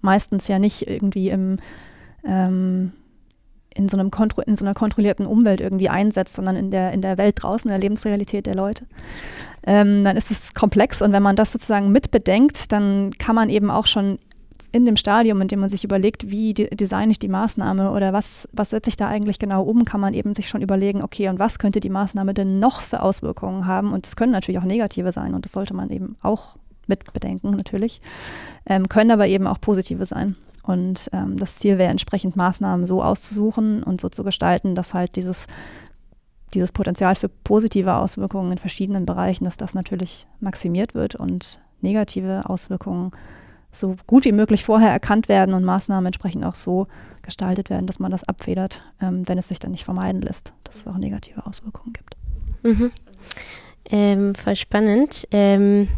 meistens 0.00 0.48
ja 0.48 0.58
nicht 0.58 0.88
irgendwie 0.88 1.30
im 1.30 1.58
ähm, 2.24 2.92
in 3.76 3.88
so, 3.88 3.98
einem 3.98 4.10
Kontro 4.10 4.40
in 4.42 4.56
so 4.56 4.64
einer 4.64 4.74
kontrollierten 4.74 5.26
Umwelt 5.26 5.60
irgendwie 5.60 5.88
einsetzt, 5.88 6.34
sondern 6.34 6.56
in 6.56 6.70
der, 6.70 6.92
in 6.92 7.02
der 7.02 7.18
Welt 7.18 7.42
draußen, 7.42 7.68
in 7.68 7.72
der 7.72 7.80
Lebensrealität 7.80 8.46
der 8.46 8.54
Leute, 8.54 8.86
ähm, 9.64 10.02
dann 10.02 10.16
ist 10.16 10.30
es 10.30 10.54
komplex. 10.54 11.02
Und 11.02 11.12
wenn 11.12 11.22
man 11.22 11.36
das 11.36 11.52
sozusagen 11.52 11.92
mitbedenkt, 11.92 12.72
dann 12.72 13.12
kann 13.18 13.34
man 13.34 13.50
eben 13.50 13.70
auch 13.70 13.86
schon 13.86 14.18
in 14.72 14.84
dem 14.84 14.96
Stadium, 14.96 15.40
in 15.40 15.48
dem 15.48 15.60
man 15.60 15.68
sich 15.68 15.84
überlegt, 15.84 16.30
wie 16.30 16.54
de 16.54 16.74
designe 16.74 17.10
ich 17.10 17.18
die 17.18 17.28
Maßnahme 17.28 17.92
oder 17.92 18.12
was, 18.12 18.48
was 18.52 18.70
setze 18.70 18.90
ich 18.90 18.96
da 18.96 19.08
eigentlich 19.08 19.38
genau 19.38 19.62
um, 19.62 19.84
kann 19.84 20.00
man 20.00 20.14
eben 20.14 20.34
sich 20.34 20.48
schon 20.48 20.62
überlegen, 20.62 21.02
okay, 21.02 21.28
und 21.28 21.38
was 21.38 21.58
könnte 21.58 21.80
die 21.80 21.90
Maßnahme 21.90 22.34
denn 22.34 22.58
noch 22.58 22.80
für 22.80 23.02
Auswirkungen 23.02 23.66
haben? 23.66 23.92
Und 23.92 24.06
das 24.06 24.16
können 24.16 24.32
natürlich 24.32 24.58
auch 24.58 24.64
negative 24.64 25.12
sein 25.12 25.34
und 25.34 25.44
das 25.44 25.52
sollte 25.52 25.74
man 25.74 25.90
eben 25.90 26.16
auch 26.22 26.56
mit 26.86 27.12
bedenken, 27.12 27.50
natürlich, 27.50 28.00
ähm, 28.66 28.88
können 28.88 29.10
aber 29.10 29.26
eben 29.26 29.46
auch 29.46 29.60
positive 29.60 30.04
sein. 30.04 30.36
Und 30.62 31.08
ähm, 31.12 31.36
das 31.36 31.56
Ziel 31.56 31.78
wäre 31.78 31.90
entsprechend 31.90 32.36
Maßnahmen 32.36 32.86
so 32.86 33.02
auszusuchen 33.02 33.82
und 33.82 34.00
so 34.00 34.08
zu 34.08 34.24
gestalten, 34.24 34.74
dass 34.74 34.94
halt 34.94 35.16
dieses, 35.16 35.46
dieses 36.54 36.72
Potenzial 36.72 37.14
für 37.14 37.28
positive 37.28 37.94
Auswirkungen 37.94 38.52
in 38.52 38.58
verschiedenen 38.58 39.06
Bereichen, 39.06 39.44
dass 39.44 39.56
das 39.56 39.74
natürlich 39.74 40.26
maximiert 40.40 40.94
wird 40.94 41.14
und 41.14 41.60
negative 41.82 42.48
Auswirkungen 42.48 43.12
so 43.70 43.96
gut 44.06 44.24
wie 44.24 44.32
möglich 44.32 44.64
vorher 44.64 44.90
erkannt 44.90 45.28
werden 45.28 45.54
und 45.54 45.64
Maßnahmen 45.64 46.06
entsprechend 46.06 46.44
auch 46.44 46.54
so 46.54 46.86
gestaltet 47.22 47.70
werden, 47.70 47.86
dass 47.86 47.98
man 47.98 48.10
das 48.10 48.24
abfedert, 48.24 48.80
ähm, 49.00 49.28
wenn 49.28 49.38
es 49.38 49.48
sich 49.48 49.58
dann 49.58 49.72
nicht 49.72 49.84
vermeiden 49.84 50.22
lässt, 50.22 50.54
dass 50.64 50.76
es 50.76 50.86
auch 50.86 50.98
negative 50.98 51.46
Auswirkungen 51.46 51.92
gibt. 51.92 52.16
Mhm. 52.62 52.92
Ähm, 53.88 54.34
voll 54.34 54.56
spannend. 54.56 55.28
Ähm, 55.30 55.88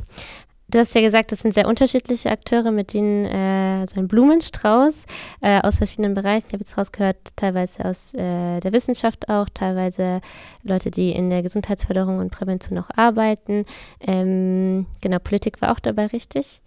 du 0.69 0.79
hast 0.79 0.95
ja 0.95 1.01
gesagt, 1.01 1.33
das 1.33 1.41
sind 1.41 1.55
sehr 1.55 1.67
unterschiedliche 1.67 2.31
Akteure, 2.31 2.71
mit 2.71 2.93
denen 2.93 3.25
äh, 3.25 3.87
so 3.87 3.99
ein 4.01 4.09
Blumenstrauß 4.09 5.07
äh, 5.41 5.61
aus 5.63 5.79
verschiedenen 5.79 6.15
Bereichen. 6.15 6.47
Ich 6.49 6.53
habe 6.53 6.61
jetzt 6.61 6.77
rausgehört, 6.77 7.17
teilweise 7.37 7.85
aus 7.85 8.15
äh, 8.15 8.61
der 8.61 8.73
Wissenschaft 8.73 9.29
auch, 9.29 9.47
teilweise 9.53 10.21
Leute, 10.63 10.91
die 10.91 11.13
in 11.13 11.31
der 11.31 11.43
Gesundheitsförderung 11.43 12.19
und 12.19 12.31
Prävention 12.31 12.77
noch 12.77 12.91
arbeiten. 12.95 13.65
Ähm, 14.01 14.87
genau, 15.01 15.19
Politik 15.19 15.63
war 15.63 15.73
auch 15.73 15.81
dabei 15.81 16.07
richtig. 16.07 16.61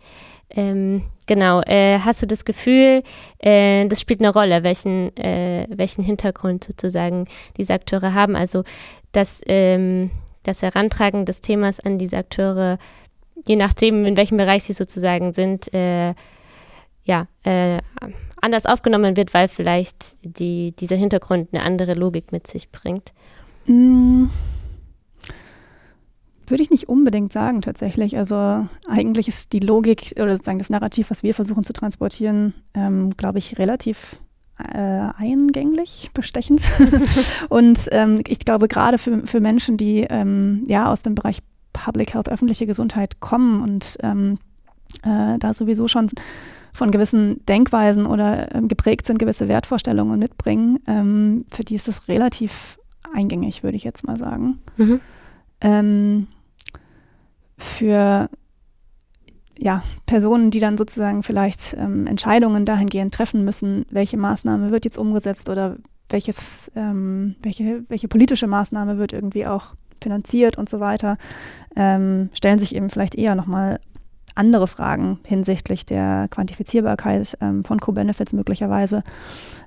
Ähm, 0.55 1.03
genau, 1.27 1.61
äh, 1.61 1.99
hast 1.99 2.21
du 2.21 2.27
das 2.27 2.45
Gefühl, 2.45 3.03
äh, 3.39 3.85
das 3.87 4.01
spielt 4.01 4.19
eine 4.19 4.33
Rolle, 4.33 4.63
welchen, 4.63 5.15
äh, 5.17 5.67
welchen 5.69 6.03
Hintergrund 6.03 6.63
sozusagen 6.63 7.27
diese 7.57 7.73
Akteure 7.73 8.13
haben? 8.13 8.35
Also 8.35 8.63
dass 9.11 9.41
ähm, 9.47 10.09
das 10.43 10.61
Herantragen 10.61 11.25
des 11.25 11.41
Themas 11.41 11.79
an 11.79 11.97
diese 11.97 12.17
Akteure, 12.17 12.77
je 13.45 13.55
nachdem, 13.55 14.05
in 14.05 14.17
welchem 14.17 14.37
Bereich 14.37 14.63
sie 14.63 14.73
sozusagen 14.73 15.33
sind, 15.33 15.73
äh, 15.73 16.13
ja, 17.03 17.27
äh, 17.43 17.79
anders 18.41 18.65
aufgenommen 18.65 19.17
wird, 19.17 19.33
weil 19.33 19.47
vielleicht 19.47 20.17
die, 20.21 20.73
dieser 20.73 20.95
Hintergrund 20.95 21.49
eine 21.51 21.63
andere 21.63 21.93
Logik 21.93 22.31
mit 22.31 22.47
sich 22.47 22.71
bringt? 22.71 23.11
Mm. 23.65 24.25
Würde 26.51 26.63
ich 26.63 26.69
nicht 26.69 26.89
unbedingt 26.89 27.31
sagen, 27.31 27.61
tatsächlich. 27.61 28.17
Also 28.17 28.67
eigentlich 28.89 29.29
ist 29.29 29.53
die 29.53 29.59
Logik 29.59 30.11
oder 30.17 30.35
sozusagen 30.35 30.59
das 30.59 30.69
Narrativ, 30.69 31.09
was 31.09 31.23
wir 31.23 31.33
versuchen 31.33 31.63
zu 31.63 31.71
transportieren, 31.71 32.53
ähm, 32.73 33.11
glaube 33.15 33.37
ich, 33.37 33.57
relativ 33.57 34.19
äh, 34.59 34.77
eingänglich, 34.77 36.11
bestechend. 36.13 36.61
und 37.49 37.87
ähm, 37.93 38.21
ich 38.27 38.39
glaube, 38.39 38.67
gerade 38.67 38.97
für, 38.97 39.25
für 39.25 39.39
Menschen, 39.39 39.77
die 39.77 40.01
ähm, 40.09 40.65
ja 40.67 40.91
aus 40.91 41.03
dem 41.03 41.15
Bereich 41.15 41.39
Public 41.71 42.13
Health, 42.13 42.27
öffentliche 42.27 42.65
Gesundheit 42.65 43.21
kommen 43.21 43.63
und 43.63 43.97
ähm, 44.03 44.37
äh, 45.03 45.39
da 45.39 45.53
sowieso 45.53 45.87
schon 45.87 46.09
von 46.73 46.91
gewissen 46.91 47.45
Denkweisen 47.45 48.05
oder 48.05 48.53
äh, 48.53 48.61
geprägt 48.61 49.05
sind, 49.05 49.19
gewisse 49.19 49.47
Wertvorstellungen 49.47 50.19
mitbringen, 50.19 50.79
ähm, 50.85 51.45
für 51.49 51.63
die 51.63 51.75
ist 51.75 51.87
es 51.87 52.09
relativ 52.09 52.77
eingängig, 53.13 53.63
würde 53.63 53.77
ich 53.77 53.85
jetzt 53.85 54.05
mal 54.05 54.17
sagen. 54.17 54.59
Mhm. 54.75 54.99
Ähm, 55.61 56.27
für 57.61 58.29
ja, 59.57 59.83
Personen, 60.07 60.49
die 60.49 60.59
dann 60.59 60.77
sozusagen 60.77 61.21
vielleicht 61.23 61.75
ähm, 61.77 62.07
Entscheidungen 62.07 62.65
dahingehend 62.65 63.13
treffen 63.13 63.45
müssen, 63.45 63.85
welche 63.91 64.17
Maßnahme 64.17 64.71
wird 64.71 64.85
jetzt 64.85 64.97
umgesetzt 64.97 65.49
oder 65.49 65.77
welches, 66.09 66.71
ähm, 66.75 67.35
welche, 67.41 67.83
welche 67.87 68.07
politische 68.07 68.47
Maßnahme 68.47 68.97
wird 68.97 69.13
irgendwie 69.13 69.45
auch 69.45 69.75
finanziert 70.01 70.57
und 70.57 70.67
so 70.67 70.79
weiter, 70.79 71.17
ähm, 71.75 72.31
stellen 72.33 72.57
sich 72.57 72.75
eben 72.75 72.89
vielleicht 72.89 73.15
eher 73.15 73.35
nochmal 73.35 73.79
andere 74.35 74.67
Fragen 74.67 75.19
hinsichtlich 75.25 75.85
der 75.85 76.27
Quantifizierbarkeit 76.29 77.37
ähm, 77.41 77.63
von 77.63 77.79
Co-Benefits 77.79 78.33
möglicherweise, 78.33 79.03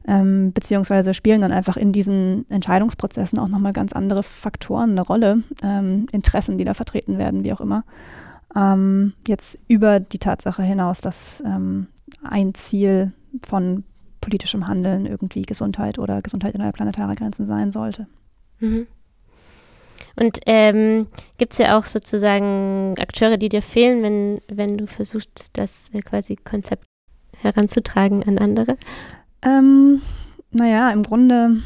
ähm, 0.06 0.52
beziehungsweise 0.52 1.14
spielen 1.14 1.40
dann 1.40 1.52
einfach 1.52 1.76
in 1.76 1.92
diesen 1.92 2.48
Entscheidungsprozessen 2.50 3.38
auch 3.38 3.48
nochmal 3.48 3.72
ganz 3.72 3.92
andere 3.92 4.22
Faktoren 4.22 4.90
eine 4.90 5.02
Rolle, 5.02 5.42
ähm, 5.62 6.06
Interessen, 6.12 6.58
die 6.58 6.64
da 6.64 6.74
vertreten 6.74 7.18
werden, 7.18 7.44
wie 7.44 7.52
auch 7.52 7.60
immer. 7.60 7.84
Ähm, 8.56 9.14
jetzt 9.26 9.58
über 9.68 10.00
die 10.00 10.18
Tatsache 10.18 10.62
hinaus, 10.62 11.00
dass 11.00 11.42
ähm, 11.44 11.88
ein 12.22 12.54
Ziel 12.54 13.12
von 13.44 13.84
politischem 14.20 14.66
Handeln 14.66 15.06
irgendwie 15.06 15.42
Gesundheit 15.42 15.98
oder 15.98 16.22
Gesundheit 16.22 16.54
innerhalb 16.54 16.76
planetarer 16.76 17.14
Grenzen 17.14 17.46
sein 17.46 17.70
sollte. 17.70 18.06
Mhm. 18.60 18.86
Und 20.16 20.40
ähm, 20.46 21.08
gibt 21.38 21.52
es 21.52 21.58
ja 21.58 21.76
auch 21.76 21.86
sozusagen 21.86 22.94
Akteure, 22.98 23.36
die 23.36 23.48
dir 23.48 23.62
fehlen, 23.62 24.02
wenn, 24.02 24.40
wenn 24.48 24.78
du 24.78 24.86
versuchst, 24.86 25.50
das 25.54 25.90
äh, 25.92 26.00
quasi 26.00 26.36
Konzept 26.36 26.84
heranzutragen 27.40 28.22
an 28.24 28.38
andere? 28.38 28.76
Ähm, 29.42 30.00
naja, 30.50 30.90
im 30.90 31.02
Grunde 31.02 31.56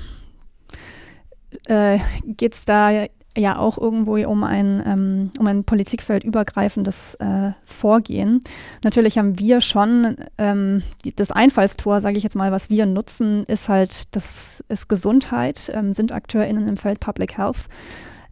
äh, 1.66 1.98
geht 2.24 2.54
es 2.54 2.64
da 2.64 3.06
ja 3.36 3.58
auch 3.58 3.78
irgendwo 3.78 4.16
um 4.16 4.44
ein, 4.44 4.82
ähm, 4.84 5.30
um 5.38 5.46
ein 5.46 5.64
politikfeldübergreifendes 5.64 7.14
äh, 7.16 7.52
Vorgehen. 7.62 8.42
Natürlich 8.82 9.18
haben 9.18 9.38
wir 9.38 9.60
schon 9.60 10.16
ähm, 10.38 10.82
die, 11.04 11.14
das 11.14 11.30
Einfallstor, 11.30 12.00
sage 12.00 12.16
ich 12.16 12.24
jetzt 12.24 12.36
mal, 12.36 12.50
was 12.50 12.68
wir 12.70 12.86
nutzen, 12.86 13.44
ist 13.44 13.68
halt, 13.68 14.14
das 14.16 14.64
ist 14.68 14.88
Gesundheit, 14.88 15.70
ähm, 15.74 15.92
sind 15.92 16.12
AkteurInnen 16.12 16.68
im 16.68 16.76
Feld 16.76 17.00
Public 17.00 17.38
Health. 17.38 17.66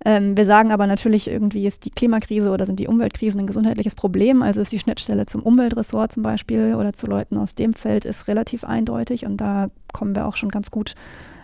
Ähm, 0.07 0.37
wir 0.37 0.45
sagen 0.45 0.71
aber 0.71 0.87
natürlich, 0.87 1.29
irgendwie 1.29 1.67
ist 1.67 1.85
die 1.85 1.91
Klimakrise 1.91 2.51
oder 2.51 2.65
sind 2.65 2.79
die 2.79 2.87
Umweltkrisen 2.87 3.41
ein 3.41 3.49
gesundheitliches 3.49 3.97
Problem. 3.97 4.41
Also 4.41 4.61
ist 4.61 4.71
die 4.71 4.79
Schnittstelle 4.79 5.27
zum 5.27 5.43
Umweltressort 5.43 6.13
zum 6.13 6.23
Beispiel 6.23 6.77
oder 6.77 6.93
zu 6.93 7.09
Leuten 7.09 7.37
aus 7.37 7.57
dem 7.57 7.73
Feld 7.73 8.05
ist 8.05 8.29
relativ 8.29 8.63
eindeutig 8.63 9.27
und 9.27 9.39
da 9.39 9.67
kommen 9.93 10.15
wir 10.15 10.29
auch 10.29 10.37
schon 10.37 10.51
ganz 10.51 10.71
gut 10.71 10.95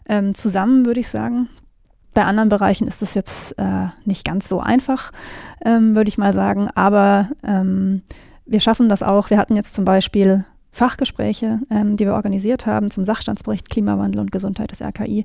ähm, 0.09 0.37
zusammen, 0.37 0.87
würde 0.87 1.01
ich 1.01 1.09
sagen. 1.09 1.49
Bei 2.15 2.25
anderen 2.25 2.51
Bereichen 2.51 2.87
ist 2.87 3.03
das 3.03 3.15
jetzt 3.15 3.59
äh, 3.59 3.87
nicht 4.05 4.25
ganz 4.25 4.49
so 4.49 4.61
einfach, 4.61 5.11
ähm, 5.65 5.97
würde 5.97 6.09
ich 6.09 6.19
mal 6.19 6.33
sagen. 6.33 6.69
Aber 6.73 7.31
ähm, 7.43 8.03
wir 8.47 8.61
schaffen 8.61 8.89
das 8.89 9.03
auch. 9.03 9.31
Wir 9.31 9.39
hatten 9.39 9.57
jetzt 9.57 9.75
zum 9.75 9.85
Beispiel 9.85 10.45
Fachgespräche, 10.71 11.59
ähm, 11.69 11.97
die 11.97 12.07
wir 12.07 12.15
organisiert 12.15 12.67
haben 12.67 12.93
zum 12.93 13.05
Sachstandsbericht 13.05 13.71
Klimawandel 13.71 14.21
und 14.21 14.31
Gesundheit 14.31 14.71
des 14.71 14.83
RKI, 14.83 15.25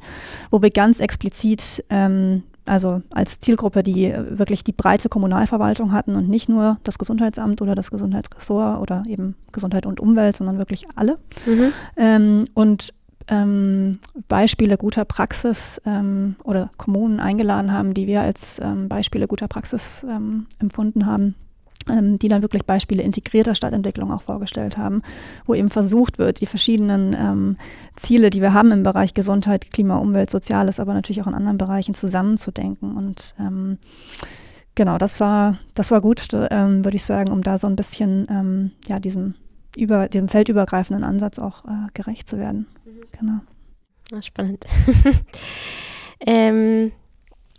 wo 0.50 0.64
wir 0.64 0.72
ganz 0.72 1.02
explizit, 1.02 1.86
ähm, 1.92 2.42
also 2.68 3.02
als 3.12 3.40
Zielgruppe, 3.40 3.84
die 3.84 4.14
wirklich 4.30 4.64
die 4.64 4.72
breite 4.72 5.10
Kommunalverwaltung 5.10 5.92
hatten 5.92 6.16
und 6.16 6.30
nicht 6.30 6.50
nur 6.50 6.78
das 6.84 6.98
Gesundheitsamt 6.98 7.62
oder 7.62 7.76
das 7.76 7.92
Gesundheitsressort 7.92 8.82
oder 8.82 9.04
eben 9.08 9.36
Gesundheit 9.52 9.86
und 9.86 10.00
Umwelt, 10.00 10.36
sondern 10.36 10.58
wirklich 10.58 10.86
alle. 10.96 11.18
Mhm. 11.46 11.74
Ähm, 11.96 12.46
und 12.54 12.94
ähm, 13.30 14.00
Beispiele 14.28 14.78
guter 14.78 15.06
Praxis 15.06 15.82
ähm, 15.86 16.36
oder 16.44 16.70
Kommunen 16.78 17.20
eingeladen 17.20 17.74
haben, 17.74 17.94
die 17.94 18.08
wir 18.08 18.22
als 18.22 18.60
ähm, 18.60 18.88
Beispiele 18.88 19.28
guter 19.28 19.48
Praxis 19.48 20.06
ähm, 20.10 20.48
empfunden 20.60 21.06
haben, 21.06 21.36
die 22.20 22.28
dann 22.28 22.42
wirklich 22.42 22.66
Beispiele 22.66 23.04
integrierter 23.04 23.56
Stadtentwicklung 23.56 24.12
auch 24.12 24.22
vorgestellt 24.22 24.78
haben, 24.78 25.02
wo 25.46 25.54
eben 25.54 25.70
versucht 25.70 26.18
wird, 26.18 26.42
die 26.42 26.46
verschiedenen 26.46 27.14
ähm, 27.14 27.58
Ziele, 27.96 28.30
die 28.30 28.42
wir 28.42 28.54
haben 28.54 28.72
im 28.72 28.84
Bereich 28.84 29.14
Gesundheit, 29.14 29.72
Klima, 29.72 29.98
Umwelt, 29.98 30.30
Soziales, 30.30 30.80
aber 30.80 30.94
natürlich 30.94 31.22
auch 31.22 31.28
in 31.28 31.34
anderen 31.34 31.58
Bereichen 31.58 31.94
zusammenzudenken 31.94 32.96
und 32.96 33.36
Genau, 34.76 35.00
das 35.00 35.20
war, 35.20 35.58
das 35.74 35.90
war 35.90 36.02
gut, 36.02 36.32
würde 36.32 36.96
ich 36.96 37.04
sagen, 37.04 37.32
um 37.32 37.42
da 37.42 37.58
so 37.58 37.66
ein 37.66 37.76
bisschen 37.76 38.74
ja, 38.88 39.00
diesem 39.00 39.34
über 39.78 40.10
dem 40.10 40.28
feldübergreifenden 40.28 41.04
Ansatz 41.04 41.40
auch 41.40 41.64
äh, 41.66 41.88
gerecht 41.94 42.28
zu 42.28 42.38
werden. 42.38 42.68
Mhm. 42.86 43.20
Genau. 43.20 43.40
Ah, 44.12 44.22
spannend. 44.22 44.66
ähm, 46.20 46.92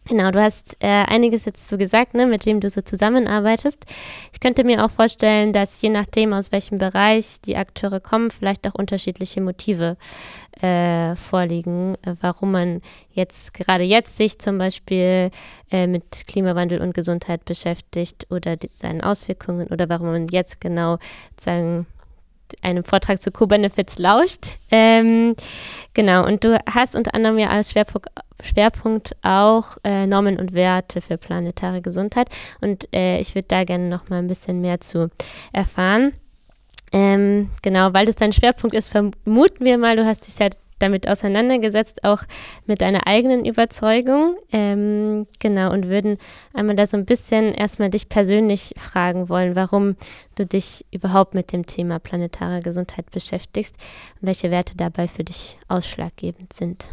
genau, 0.09 0.31
du 0.33 0.43
hast 0.43 0.77
äh, 0.81 0.87
einiges 0.87 1.45
jetzt 1.45 1.69
so 1.69 1.79
gesagt, 1.79 2.15
ne, 2.15 2.27
mit 2.27 2.47
wem 2.47 2.61
du 2.61 2.69
so 2.69 2.81
zusammenarbeitest. 2.81 3.85
Ich 4.33 4.41
könnte 4.41 4.65
mir 4.65 4.85
auch 4.85 4.91
vorstellen, 4.91 5.53
dass 5.53 5.81
je 5.81 5.91
nachdem, 5.91 6.33
aus 6.33 6.51
welchem 6.51 6.79
Bereich 6.79 7.41
die 7.43 7.57
Akteure 7.57 8.01
kommen, 8.01 8.31
vielleicht 8.31 8.67
auch 8.67 8.75
unterschiedliche 8.75 9.41
Motive 9.41 9.97
äh, 10.61 11.15
vorliegen, 11.15 11.95
äh, 12.03 12.15
warum 12.21 12.51
man 12.51 12.83
jetzt 13.13 13.55
gerade 13.55 13.85
jetzt 13.85 14.17
sich 14.17 14.39
zum 14.41 14.59
Beispiel 14.59 15.31
äh, 15.71 15.87
mit 15.87 16.27
Klimawandel 16.27 16.81
und 16.81 16.95
Gesundheit 16.95 17.45
beschäftigt 17.45 18.27
oder 18.31 18.57
die, 18.57 18.69
seinen 18.75 19.03
Auswirkungen 19.03 19.69
oder 19.69 19.89
warum 19.89 20.09
man 20.09 20.27
jetzt 20.29 20.61
genau 20.61 20.99
sagen 21.37 21.87
einem 22.63 22.85
Vortrag 22.85 23.21
zu 23.21 23.31
Co-Benefits 23.31 23.99
lauscht. 23.99 24.59
Ähm, 24.71 25.35
genau, 25.95 26.27
und 26.27 26.45
du 26.45 26.59
hast 26.67 26.97
unter 26.97 27.15
anderem 27.15 27.39
ja 27.39 27.49
als 27.49 27.73
Schwerpunkt, 27.73 28.09
Schwerpunkt 28.43 29.17
auch 29.23 29.79
äh, 29.85 30.07
Normen 30.07 30.39
und 30.39 30.53
Werte 30.53 31.01
für 31.01 31.19
planetare 31.19 31.81
Gesundheit. 31.81 32.29
Und 32.61 32.93
äh, 32.95 33.19
ich 33.19 33.35
würde 33.35 33.49
da 33.49 33.65
gerne 33.65 33.89
noch 33.89 34.09
mal 34.09 34.19
ein 34.19 34.27
bisschen 34.29 34.61
mehr 34.61 34.81
zu 34.81 35.11
erfahren. 35.53 36.13
Ähm, 36.93 37.51
genau, 37.63 37.93
weil 37.93 38.07
das 38.07 38.17
dein 38.17 38.33
Schwerpunkt 38.33 38.75
ist, 38.75 38.89
vermuten 38.89 39.65
wir 39.65 39.79
mal, 39.79 39.97
du 39.97 40.07
hast 40.07 40.27
dich 40.27 40.39
ja 40.39 40.49
damit 40.79 41.09
auseinandergesetzt, 41.09 42.05
auch 42.05 42.23
mit 42.67 42.81
deiner 42.81 43.07
eigenen 43.07 43.45
Überzeugung. 43.45 44.37
Ähm, 44.53 45.27
genau, 45.39 45.73
und 45.73 45.89
würden 45.89 46.19
einmal 46.55 46.77
da 46.77 46.87
so 46.87 46.97
ein 46.97 47.05
bisschen 47.05 47.53
erstmal 47.53 47.91
dich 47.91 48.09
persönlich 48.09 48.75
fragen 48.77 49.29
wollen, 49.29 49.57
warum 49.57 49.97
du 50.35 50.47
dich 50.47 50.85
überhaupt 50.91 51.35
mit 51.35 51.53
dem 51.53 51.67
Thema 51.67 51.99
planetare 51.99 52.63
Gesundheit 52.63 53.11
beschäftigst 53.11 53.77
und 54.21 54.29
welche 54.29 54.51
Werte 54.51 54.77
dabei 54.77 55.09
für 55.09 55.25
dich 55.25 55.59
ausschlaggebend 55.69 56.53
sind. 56.53 56.89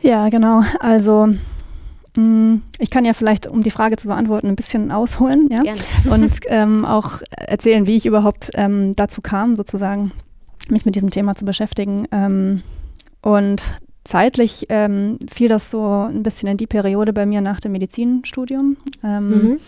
Ja, 0.00 0.28
genau. 0.28 0.62
Also 0.80 1.28
mm, 2.16 2.56
ich 2.78 2.90
kann 2.90 3.04
ja 3.04 3.12
vielleicht, 3.12 3.46
um 3.46 3.62
die 3.62 3.70
Frage 3.70 3.96
zu 3.96 4.08
beantworten, 4.08 4.48
ein 4.48 4.56
bisschen 4.56 4.92
ausholen 4.92 5.48
ja? 5.50 5.62
Gerne. 5.62 5.80
und 6.10 6.40
ähm, 6.46 6.84
auch 6.84 7.20
erzählen, 7.30 7.86
wie 7.86 7.96
ich 7.96 8.06
überhaupt 8.06 8.50
ähm, 8.54 8.94
dazu 8.94 9.20
kam, 9.20 9.56
sozusagen 9.56 10.12
mich 10.68 10.84
mit 10.84 10.94
diesem 10.94 11.10
Thema 11.10 11.34
zu 11.34 11.44
beschäftigen. 11.44 12.06
Ähm, 12.12 12.62
und 13.22 13.62
zeitlich 14.04 14.66
ähm, 14.68 15.18
fiel 15.30 15.48
das 15.48 15.70
so 15.70 16.08
ein 16.08 16.22
bisschen 16.22 16.48
in 16.48 16.56
die 16.56 16.66
Periode 16.66 17.12
bei 17.12 17.26
mir 17.26 17.40
nach 17.40 17.60
dem 17.60 17.72
Medizinstudium, 17.72 18.76
ähm, 19.04 19.30
mhm. 19.30 19.60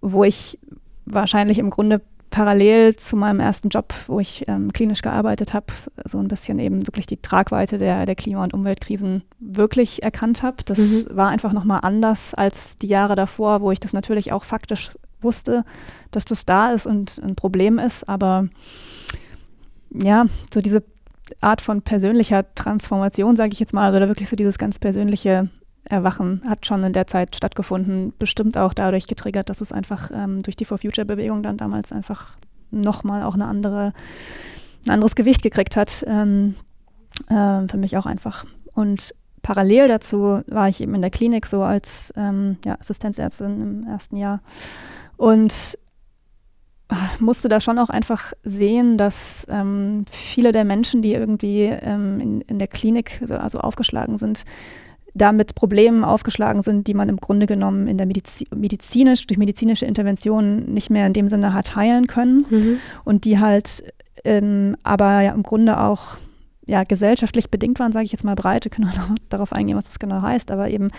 wo 0.00 0.24
ich 0.24 0.58
wahrscheinlich 1.06 1.58
im 1.58 1.70
Grunde 1.70 2.02
parallel 2.30 2.94
zu 2.96 3.16
meinem 3.16 3.40
ersten 3.40 3.68
Job, 3.70 3.92
wo 4.06 4.20
ich 4.20 4.44
ähm, 4.46 4.72
klinisch 4.72 5.02
gearbeitet 5.02 5.52
habe, 5.52 5.66
so 6.04 6.18
ein 6.18 6.28
bisschen 6.28 6.58
eben 6.58 6.86
wirklich 6.86 7.06
die 7.06 7.16
Tragweite 7.16 7.76
der, 7.76 8.06
der 8.06 8.14
Klima- 8.14 8.44
und 8.44 8.54
Umweltkrisen 8.54 9.24
wirklich 9.40 10.02
erkannt 10.02 10.42
habe. 10.42 10.58
Das 10.64 10.78
mhm. 10.78 11.16
war 11.16 11.28
einfach 11.28 11.52
nochmal 11.52 11.80
anders 11.82 12.34
als 12.34 12.76
die 12.76 12.86
Jahre 12.86 13.16
davor, 13.16 13.60
wo 13.60 13.72
ich 13.72 13.80
das 13.80 13.92
natürlich 13.92 14.32
auch 14.32 14.44
faktisch 14.44 14.92
wusste, 15.20 15.64
dass 16.12 16.24
das 16.24 16.46
da 16.46 16.72
ist 16.72 16.86
und 16.86 17.20
ein 17.22 17.34
Problem 17.34 17.78
ist. 17.78 18.08
Aber 18.08 18.48
ja, 19.92 20.26
so 20.54 20.60
diese 20.60 20.84
Art 21.40 21.60
von 21.60 21.82
persönlicher 21.82 22.54
Transformation, 22.54 23.36
sage 23.36 23.52
ich 23.52 23.60
jetzt 23.60 23.74
mal, 23.74 23.94
oder 23.94 24.08
wirklich 24.08 24.28
so 24.28 24.36
dieses 24.36 24.58
ganz 24.58 24.78
persönliche 24.78 25.50
Erwachen 25.84 26.42
hat 26.46 26.66
schon 26.66 26.84
in 26.84 26.92
der 26.92 27.06
Zeit 27.06 27.34
stattgefunden, 27.34 28.12
bestimmt 28.18 28.58
auch 28.58 28.74
dadurch 28.74 29.06
getriggert, 29.06 29.48
dass 29.48 29.60
es 29.60 29.72
einfach 29.72 30.10
ähm, 30.12 30.42
durch 30.42 30.56
die 30.56 30.64
For 30.64 30.78
Future 30.78 31.04
Bewegung 31.04 31.42
dann 31.42 31.56
damals 31.56 31.90
einfach 31.90 32.36
nochmal 32.70 33.22
auch 33.22 33.34
eine 33.34 33.46
andere, 33.46 33.92
ein 34.86 34.90
anderes 34.90 35.16
Gewicht 35.16 35.42
gekriegt 35.42 35.76
hat. 35.76 36.04
Ähm, 36.06 36.54
äh, 37.28 37.66
für 37.68 37.76
mich 37.76 37.96
auch 37.96 38.06
einfach. 38.06 38.44
Und 38.74 39.14
parallel 39.42 39.88
dazu 39.88 40.42
war 40.46 40.68
ich 40.68 40.80
eben 40.80 40.94
in 40.94 41.02
der 41.02 41.10
Klinik 41.10 41.46
so 41.46 41.62
als 41.62 42.12
ähm, 42.16 42.58
ja, 42.64 42.76
Assistenzärztin 42.78 43.60
im 43.60 43.86
ersten 43.86 44.16
Jahr 44.16 44.40
und 45.16 45.78
musste 47.18 47.48
da 47.48 47.60
schon 47.60 47.78
auch 47.78 47.90
einfach 47.90 48.32
sehen, 48.42 48.98
dass 48.98 49.46
ähm, 49.50 50.04
viele 50.10 50.52
der 50.52 50.64
Menschen, 50.64 51.02
die 51.02 51.14
irgendwie 51.14 51.64
ähm, 51.64 52.20
in, 52.20 52.40
in 52.42 52.58
der 52.58 52.68
Klinik 52.68 53.22
also 53.28 53.60
aufgeschlagen 53.60 54.16
sind, 54.16 54.44
damit 55.14 55.54
Problemen 55.54 56.04
aufgeschlagen 56.04 56.62
sind, 56.62 56.86
die 56.86 56.94
man 56.94 57.08
im 57.08 57.16
Grunde 57.16 57.46
genommen 57.46 57.88
in 57.88 57.98
der 57.98 58.06
Medizi 58.06 58.46
medizinisch, 58.54 59.26
durch 59.26 59.38
medizinische 59.38 59.86
Interventionen 59.86 60.72
nicht 60.72 60.90
mehr 60.90 61.06
in 61.06 61.12
dem 61.12 61.28
Sinne 61.28 61.52
hat 61.52 61.74
heilen 61.74 62.06
können 62.06 62.46
mhm. 62.48 62.78
und 63.04 63.24
die 63.24 63.38
halt 63.38 63.82
ähm, 64.24 64.76
aber 64.82 65.22
ja 65.22 65.32
im 65.32 65.42
Grunde 65.42 65.80
auch 65.80 66.18
ja, 66.70 66.84
gesellschaftlich 66.84 67.50
bedingt 67.50 67.80
waren, 67.80 67.90
sage 67.90 68.04
ich 68.04 68.12
jetzt 68.12 68.22
mal 68.22 68.36
breit, 68.36 68.64
wir 68.64 68.70
können 68.70 68.88
auch 68.88 68.96
noch 68.96 69.16
darauf 69.28 69.52
eingehen, 69.52 69.76
was 69.76 69.86
das 69.86 69.98
genau 69.98 70.22
heißt, 70.22 70.52
aber 70.52 70.70
eben 70.70 70.90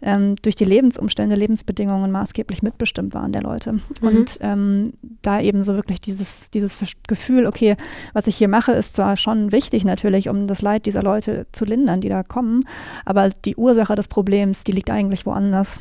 ähm, 0.00 0.36
durch 0.40 0.56
die 0.56 0.64
Lebensumstände, 0.64 1.36
Lebensbedingungen 1.36 2.10
maßgeblich 2.10 2.62
mitbestimmt 2.62 3.12
waren 3.12 3.32
der 3.32 3.42
Leute. 3.42 3.74
Mhm. 3.74 3.80
Und 4.00 4.38
ähm, 4.40 4.92
da 5.20 5.38
eben 5.38 5.62
so 5.62 5.74
wirklich 5.74 6.00
dieses, 6.00 6.50
dieses 6.50 6.78
Gefühl, 7.06 7.44
okay, 7.44 7.76
was 8.14 8.26
ich 8.26 8.36
hier 8.38 8.48
mache, 8.48 8.72
ist 8.72 8.94
zwar 8.94 9.18
schon 9.18 9.52
wichtig 9.52 9.84
natürlich, 9.84 10.30
um 10.30 10.46
das 10.46 10.62
Leid 10.62 10.86
dieser 10.86 11.02
Leute 11.02 11.46
zu 11.52 11.66
lindern, 11.66 12.00
die 12.00 12.08
da 12.08 12.22
kommen, 12.22 12.64
aber 13.04 13.28
die 13.28 13.56
Ursache 13.56 13.96
des 13.96 14.08
Problems, 14.08 14.64
die 14.64 14.72
liegt 14.72 14.90
eigentlich 14.90 15.26
woanders. 15.26 15.78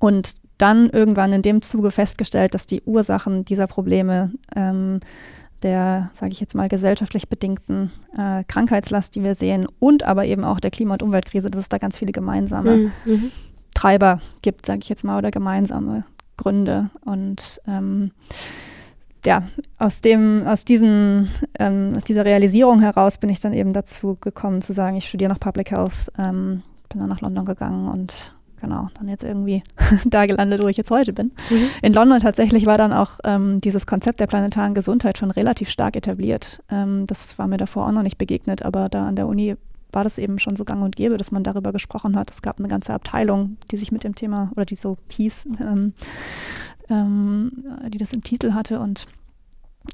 Und 0.00 0.34
dann 0.58 0.90
irgendwann 0.90 1.32
in 1.32 1.42
dem 1.42 1.62
Zuge 1.62 1.92
festgestellt, 1.92 2.54
dass 2.54 2.66
die 2.66 2.82
Ursachen 2.82 3.44
dieser 3.44 3.68
Probleme 3.68 4.32
ähm, 4.56 4.98
der, 5.62 6.10
sage 6.12 6.32
ich 6.32 6.40
jetzt 6.40 6.54
mal, 6.54 6.68
gesellschaftlich 6.68 7.28
bedingten 7.28 7.90
äh, 8.16 8.44
Krankheitslast, 8.44 9.14
die 9.14 9.24
wir 9.24 9.34
sehen, 9.34 9.66
und 9.78 10.04
aber 10.04 10.24
eben 10.24 10.44
auch 10.44 10.60
der 10.60 10.70
Klima- 10.70 10.94
und 10.94 11.02
Umweltkrise, 11.02 11.50
dass 11.50 11.60
es 11.60 11.68
da 11.68 11.78
ganz 11.78 11.98
viele 11.98 12.12
gemeinsame 12.12 12.76
mhm. 12.76 12.92
mhm. 13.04 13.32
Treiber 13.74 14.20
gibt, 14.42 14.66
sage 14.66 14.80
ich 14.82 14.88
jetzt 14.88 15.04
mal, 15.04 15.18
oder 15.18 15.30
gemeinsame 15.30 16.04
Gründe. 16.36 16.90
Und 17.04 17.60
ähm, 17.66 18.12
ja, 19.24 19.42
aus 19.78 20.00
dem, 20.00 20.46
aus 20.46 20.64
diesen, 20.64 21.28
ähm, 21.58 21.94
aus 21.96 22.04
dieser 22.04 22.24
Realisierung 22.24 22.80
heraus 22.80 23.18
bin 23.18 23.30
ich 23.30 23.40
dann 23.40 23.52
eben 23.52 23.72
dazu 23.72 24.16
gekommen 24.20 24.62
zu 24.62 24.72
sagen, 24.72 24.96
ich 24.96 25.08
studiere 25.08 25.32
noch 25.32 25.40
Public 25.40 25.70
Health, 25.70 26.10
ähm, 26.18 26.62
bin 26.88 27.00
dann 27.00 27.08
nach 27.08 27.20
London 27.20 27.44
gegangen 27.44 27.88
und 27.88 28.32
genau, 28.60 28.88
dann 28.94 29.08
jetzt 29.08 29.24
irgendwie 29.24 29.62
da 30.04 30.26
gelandet, 30.26 30.62
wo 30.62 30.68
ich 30.68 30.76
jetzt 30.76 30.90
heute 30.90 31.12
bin. 31.12 31.32
Mhm. 31.50 31.70
In 31.82 31.92
London 31.92 32.20
tatsächlich 32.20 32.66
war 32.66 32.78
dann 32.78 32.92
auch 32.92 33.12
ähm, 33.24 33.60
dieses 33.60 33.86
Konzept 33.86 34.20
der 34.20 34.26
planetaren 34.26 34.74
Gesundheit 34.74 35.18
schon 35.18 35.30
relativ 35.30 35.70
stark 35.70 35.96
etabliert. 35.96 36.62
Ähm, 36.70 37.06
das 37.06 37.38
war 37.38 37.46
mir 37.46 37.56
davor 37.56 37.86
auch 37.86 37.92
noch 37.92 38.02
nicht 38.02 38.18
begegnet, 38.18 38.62
aber 38.62 38.88
da 38.88 39.06
an 39.06 39.16
der 39.16 39.26
Uni 39.26 39.56
war 39.92 40.04
das 40.04 40.18
eben 40.18 40.38
schon 40.38 40.56
so 40.56 40.64
gang 40.64 40.82
und 40.82 40.96
gäbe, 40.96 41.16
dass 41.16 41.30
man 41.30 41.44
darüber 41.44 41.72
gesprochen 41.72 42.16
hat. 42.16 42.30
Es 42.30 42.42
gab 42.42 42.58
eine 42.58 42.68
ganze 42.68 42.92
Abteilung, 42.92 43.56
die 43.70 43.76
sich 43.76 43.90
mit 43.90 44.04
dem 44.04 44.14
Thema 44.14 44.50
oder 44.54 44.64
die 44.64 44.74
so 44.74 44.96
hieß, 45.10 45.46
ähm, 45.60 45.94
ähm, 46.90 47.52
die 47.88 47.98
das 47.98 48.12
im 48.12 48.22
Titel 48.22 48.52
hatte 48.52 48.80
und 48.80 49.06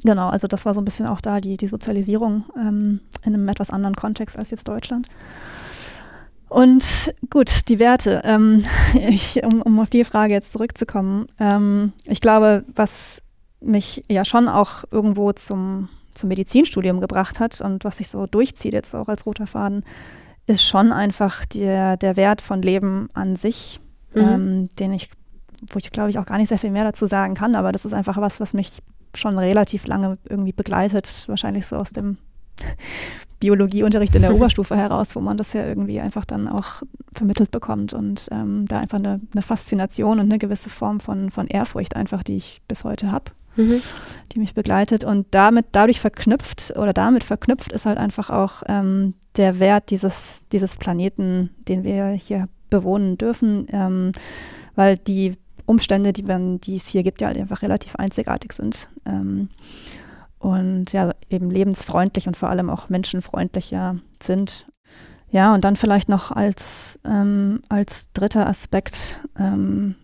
Genau, 0.03 0.29
also 0.29 0.49
das 0.49 0.67
war 0.67 0.75
so 0.75 0.81
ein 0.81 0.85
bisschen 0.85 1.07
auch 1.07 1.21
da 1.21 1.41
die, 1.41 1.57
die 1.57 1.69
Sozialisierung 1.69 2.45
ähm, 2.57 3.01
in 3.25 3.35
einem 3.35 3.49
etwas 3.49 3.71
anderen 3.71 3.95
Kontext 3.95 4.37
als 4.37 4.51
jetzt 4.51 4.67
Deutschland. 4.67 5.09
Und 6.55 7.13
gut, 7.31 7.69
die 7.69 7.81
Werte. 7.81 8.23
Ähm, 8.23 8.65
ich, 9.09 9.43
um, 9.43 9.61
um, 9.63 9.81
auf 9.81 9.91
die 9.91 10.05
Frage 10.05 10.35
jetzt 10.35 10.53
zurückzukommen. 10.53 11.27
Ähm, 11.41 11.93
ich 12.07 12.21
glaube, 12.21 12.65
was 12.73 13.23
mich 13.61 14.05
ja 14.09 14.25
schon 14.25 14.49
auch 14.49 14.85
irgendwo 14.93 15.33
zum, 15.33 15.89
zum 16.15 16.29
Medizinstudium 16.29 17.01
gebracht 17.01 17.41
hat 17.41 17.61
und 17.61 17.83
was 17.83 17.97
sich 17.97 18.09
so 18.09 18.27
durchzieht 18.27 18.73
jetzt 18.73 18.95
auch 18.95 19.09
als 19.09 19.27
roter 19.27 19.49
Faden, 19.49 19.85
ist 20.47 20.63
schon 20.63 20.93
einfach 20.93 21.45
der, 21.45 21.97
der 21.97 22.17
Wert 22.17 22.41
von 22.41 22.63
Leben 22.63 23.09
an 23.15 23.35
sich, 23.35 23.81
mhm. 24.15 24.23
ähm, 24.23 24.69
den 24.79 24.93
ich, 24.93 25.11
wo 25.73 25.79
ich 25.79 25.91
glaube 25.91 26.11
ich 26.11 26.21
auch 26.21 26.27
gar 26.27 26.39
nicht 26.39 26.51
sehr 26.51 26.59
viel 26.59 26.71
mehr 26.71 26.85
dazu 26.85 27.07
sagen 27.07 27.35
kann, 27.35 27.57
aber 27.57 27.73
das 27.73 27.85
ist 27.85 27.95
einfach 27.95 28.19
was, 28.19 28.39
was 28.39 28.53
mich 28.53 28.81
schon 29.17 29.39
relativ 29.39 29.89
lange 29.89 30.19
irgendwie 30.29 30.53
begleitet, 30.53 31.25
wahrscheinlich 31.27 31.67
so 31.67 31.77
aus 31.77 31.93
dem 31.93 32.19
Biologieunterricht 33.45 34.15
in 34.15 34.23
der 34.23 34.35
Oberstufe 34.35 34.75
heraus, 34.75 35.15
wo 35.15 35.21
man 35.21 35.37
das 35.37 35.53
ja 35.53 35.67
irgendwie 35.67 36.01
einfach 36.01 36.25
dann 36.25 36.49
auch 36.49 36.83
vermittelt 37.13 37.51
bekommt 37.51 37.93
und 37.93 38.29
ähm, 38.33 38.67
da 38.69 38.79
einfach 38.79 38.99
eine, 38.99 39.21
eine, 39.33 39.43
Faszination 39.43 40.19
und 40.19 40.31
eine 40.31 40.39
gewisse 40.39 40.71
Form 40.71 40.99
von, 40.99 41.31
von 41.31 41.47
Ehrfurcht 41.47 41.95
einfach, 41.95 42.23
die 42.23 42.37
ich 42.37 42.63
bis 42.69 42.85
heute 42.85 43.13
habe, 43.13 43.33
mhm. 43.57 43.83
die 44.33 44.39
mich 44.39 44.55
begleitet 44.55 45.05
und 45.05 45.27
damit 45.33 45.67
dadurch 45.73 46.01
verknüpft 46.01 46.73
oder 46.77 46.95
damit 46.95 47.23
verknüpft 47.23 47.71
ist 47.71 47.85
halt 47.85 47.99
einfach 47.99 48.31
auch 48.31 48.63
ähm, 48.67 49.13
der 49.37 49.59
Wert 49.59 49.91
dieses, 49.91 50.47
dieses 50.51 50.77
Planeten, 50.77 51.51
den 51.69 51.85
wir 51.85 52.13
hier 52.13 52.49
bewohnen 52.71 53.19
dürfen, 53.19 53.67
ähm, 53.73 54.13
weil 54.75 54.97
die 54.97 55.35
Umstände, 55.67 56.15
die, 56.15 56.23
man, 56.23 56.61
die 56.61 56.77
es 56.77 56.87
hier 56.87 57.03
gibt, 57.03 57.21
ja 57.21 57.27
halt 57.27 57.37
einfach 57.37 57.61
relativ 57.61 57.95
einzigartig 57.97 58.55
sind. 58.55 58.89
Ähm, 59.05 59.51
und 60.45 60.93
ja, 60.93 61.13
eben 61.31 61.51
lebensfreundlich 61.51 62.29
und 62.29 62.37
vor 62.37 62.51
allem 62.51 62.69
auch 62.69 62.91
menschenfreundlicher 62.91 63.97
sind. 64.23 64.67
Ja, 65.31 65.55
und 65.55 65.65
dann 65.65 65.75
vielleicht 65.75 66.11
noch 66.11 66.31
als, 66.31 67.01
ähm, 67.07 67.63
als 67.71 68.13
dritter 68.13 68.47
Aspekt 68.47 69.17
ähm, 69.39 69.95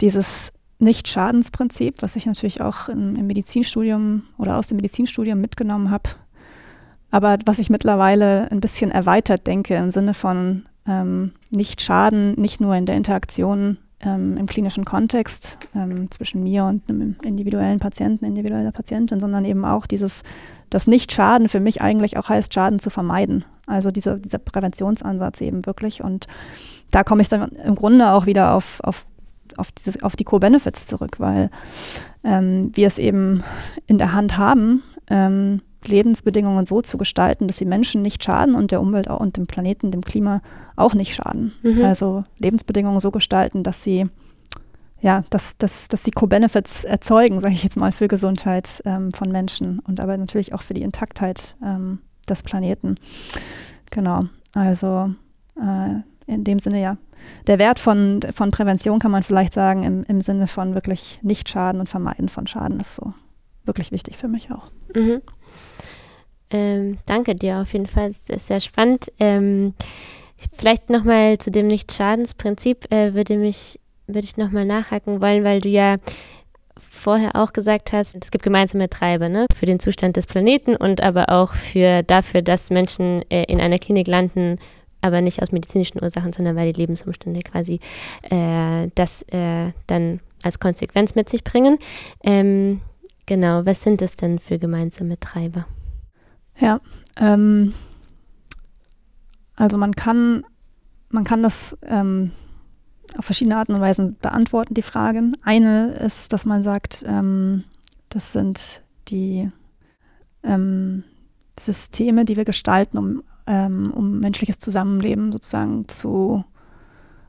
dieses 0.00 0.52
Nicht-Schadensprinzip, 0.78 2.00
was 2.00 2.14
ich 2.14 2.26
natürlich 2.26 2.60
auch 2.60 2.88
im, 2.88 3.16
im 3.16 3.26
Medizinstudium 3.26 4.22
oder 4.38 4.56
aus 4.56 4.68
dem 4.68 4.76
Medizinstudium 4.76 5.40
mitgenommen 5.40 5.90
habe, 5.90 6.10
aber 7.10 7.36
was 7.44 7.58
ich 7.58 7.70
mittlerweile 7.70 8.48
ein 8.52 8.60
bisschen 8.60 8.92
erweitert 8.92 9.48
denke 9.48 9.74
im 9.74 9.90
Sinne 9.90 10.14
von 10.14 10.66
ähm, 10.86 11.32
nicht 11.50 11.82
Schaden, 11.82 12.34
nicht 12.34 12.60
nur 12.60 12.76
in 12.76 12.86
der 12.86 12.96
Interaktion 12.96 13.78
ähm, 14.04 14.36
im 14.36 14.46
klinischen 14.46 14.84
Kontext 14.84 15.58
ähm, 15.74 16.10
zwischen 16.10 16.42
mir 16.42 16.64
und 16.64 16.88
einem 16.88 17.16
individuellen 17.22 17.80
Patienten, 17.80 18.24
individueller 18.24 18.72
Patientin, 18.72 19.20
sondern 19.20 19.44
eben 19.44 19.64
auch 19.64 19.86
dieses, 19.86 20.22
das 20.70 20.86
Nicht-Schaden 20.86 21.48
für 21.48 21.60
mich 21.60 21.80
eigentlich 21.80 22.16
auch 22.16 22.28
heißt, 22.28 22.52
Schaden 22.52 22.78
zu 22.78 22.90
vermeiden. 22.90 23.44
Also 23.66 23.90
dieser, 23.90 24.16
dieser 24.16 24.38
Präventionsansatz 24.38 25.40
eben 25.40 25.66
wirklich. 25.66 26.02
Und 26.02 26.26
da 26.90 27.04
komme 27.04 27.22
ich 27.22 27.28
dann 27.28 27.50
im 27.52 27.74
Grunde 27.74 28.10
auch 28.10 28.26
wieder 28.26 28.54
auf, 28.54 28.80
auf, 28.82 29.06
auf, 29.56 29.72
dieses, 29.72 30.02
auf 30.02 30.16
die 30.16 30.24
Co-Benefits 30.24 30.86
zurück, 30.86 31.16
weil 31.18 31.50
ähm, 32.24 32.70
wir 32.74 32.86
es 32.86 32.98
eben 32.98 33.42
in 33.86 33.98
der 33.98 34.12
Hand 34.12 34.36
haben, 34.36 34.82
ähm, 35.08 35.60
Lebensbedingungen 35.88 36.66
so 36.66 36.82
zu 36.82 36.98
gestalten, 36.98 37.46
dass 37.46 37.58
sie 37.58 37.64
Menschen 37.64 38.02
nicht 38.02 38.22
schaden 38.22 38.54
und 38.54 38.70
der 38.70 38.80
Umwelt 38.80 39.08
und 39.08 39.36
dem 39.36 39.46
Planeten, 39.46 39.90
dem 39.90 40.02
Klima 40.02 40.40
auch 40.76 40.94
nicht 40.94 41.14
schaden. 41.14 41.52
Mhm. 41.62 41.84
Also 41.84 42.24
Lebensbedingungen 42.38 43.00
so 43.00 43.10
gestalten, 43.10 43.62
dass 43.62 43.82
sie 43.82 44.06
ja, 45.00 45.22
dass, 45.28 45.58
dass, 45.58 45.88
dass 45.88 46.02
sie 46.02 46.12
Co-Benefits 46.12 46.84
erzeugen, 46.84 47.40
sage 47.42 47.52
ich 47.52 47.62
jetzt 47.62 47.76
mal, 47.76 47.92
für 47.92 48.08
Gesundheit 48.08 48.80
ähm, 48.86 49.12
von 49.12 49.30
Menschen 49.30 49.80
und 49.80 50.00
aber 50.00 50.16
natürlich 50.16 50.54
auch 50.54 50.62
für 50.62 50.72
die 50.72 50.80
Intaktheit 50.80 51.56
ähm, 51.62 51.98
des 52.26 52.42
Planeten. 52.42 52.94
Genau. 53.90 54.20
Also 54.54 55.14
äh, 55.60 56.00
in 56.26 56.44
dem 56.44 56.58
Sinne 56.58 56.80
ja. 56.80 56.96
Der 57.46 57.58
Wert 57.58 57.80
von, 57.80 58.20
von 58.34 58.50
Prävention 58.50 58.98
kann 58.98 59.10
man 59.10 59.22
vielleicht 59.22 59.52
sagen, 59.52 59.82
im, 59.82 60.04
im 60.04 60.22
Sinne 60.22 60.46
von 60.46 60.74
wirklich 60.74 61.18
Nicht-Schaden 61.20 61.80
und 61.80 61.88
Vermeiden 61.88 62.30
von 62.30 62.46
Schaden 62.46 62.80
ist 62.80 62.94
so 62.94 63.12
wirklich 63.64 63.92
wichtig 63.92 64.16
für 64.16 64.28
mich 64.28 64.50
auch. 64.50 64.70
Mhm. 64.94 65.20
Ähm, 66.50 66.98
danke 67.06 67.34
dir 67.34 67.58
auf 67.58 67.72
jeden 67.72 67.86
Fall. 67.86 68.08
Das 68.08 68.36
ist 68.36 68.46
sehr 68.46 68.60
spannend. 68.60 69.10
Ähm, 69.18 69.74
vielleicht 70.52 70.90
nochmal 70.90 71.38
zu 71.38 71.50
dem 71.50 71.66
Nicht-Schadensprinzip 71.66 72.92
äh, 72.92 73.14
würde 73.14 73.36
mich 73.36 73.80
würde 74.06 74.26
ich 74.26 74.36
nochmal 74.36 74.64
nachhaken 74.66 75.22
wollen, 75.22 75.44
weil 75.44 75.60
du 75.60 75.68
ja 75.68 75.96
vorher 76.78 77.36
auch 77.36 77.52
gesagt 77.52 77.92
hast, 77.92 78.16
es 78.20 78.30
gibt 78.30 78.44
gemeinsame 78.44 78.88
Treiber 78.88 79.28
ne? 79.28 79.46
für 79.54 79.66
den 79.66 79.80
Zustand 79.80 80.16
des 80.16 80.26
Planeten 80.26 80.76
und 80.76 81.02
aber 81.02 81.30
auch 81.30 81.54
für 81.54 82.02
dafür, 82.02 82.42
dass 82.42 82.70
Menschen 82.70 83.22
äh, 83.30 83.44
in 83.44 83.60
einer 83.60 83.78
Klinik 83.78 84.08
landen, 84.08 84.58
aber 85.00 85.20
nicht 85.20 85.42
aus 85.42 85.52
medizinischen 85.52 86.02
Ursachen, 86.02 86.32
sondern 86.32 86.56
weil 86.56 86.72
die 86.72 86.80
Lebensumstände 86.80 87.40
quasi 87.40 87.80
äh, 88.30 88.88
das 88.94 89.22
äh, 89.32 89.72
dann 89.86 90.20
als 90.42 90.58
Konsequenz 90.58 91.14
mit 91.14 91.28
sich 91.28 91.44
bringen. 91.44 91.78
Ähm, 92.22 92.80
genau, 93.26 93.66
was 93.66 93.82
sind 93.82 94.00
das 94.00 94.16
denn 94.16 94.38
für 94.38 94.58
gemeinsame 94.58 95.18
Treiber? 95.18 95.66
Ja, 96.56 96.80
ähm, 97.16 97.72
also 99.56 99.76
man 99.76 99.94
kann, 99.94 100.44
man 101.10 101.24
kann 101.24 101.42
das 101.42 101.76
ähm, 101.82 102.32
auf 103.16 103.24
verschiedene 103.24 103.56
Arten 103.56 103.74
und 103.74 103.80
Weisen 103.80 104.16
beantworten, 104.20 104.74
die 104.74 104.82
Fragen. 104.82 105.36
Eine 105.42 105.92
ist, 105.94 106.32
dass 106.32 106.44
man 106.44 106.62
sagt, 106.62 107.04
ähm, 107.06 107.64
das 108.08 108.32
sind 108.32 108.82
die 109.08 109.50
ähm, 110.42 111.04
Systeme, 111.58 112.24
die 112.24 112.36
wir 112.36 112.44
gestalten, 112.44 112.98
um, 112.98 113.22
ähm, 113.46 113.92
um 113.94 114.18
menschliches 114.18 114.58
Zusammenleben 114.58 115.32
sozusagen 115.32 115.88
zu 115.88 116.44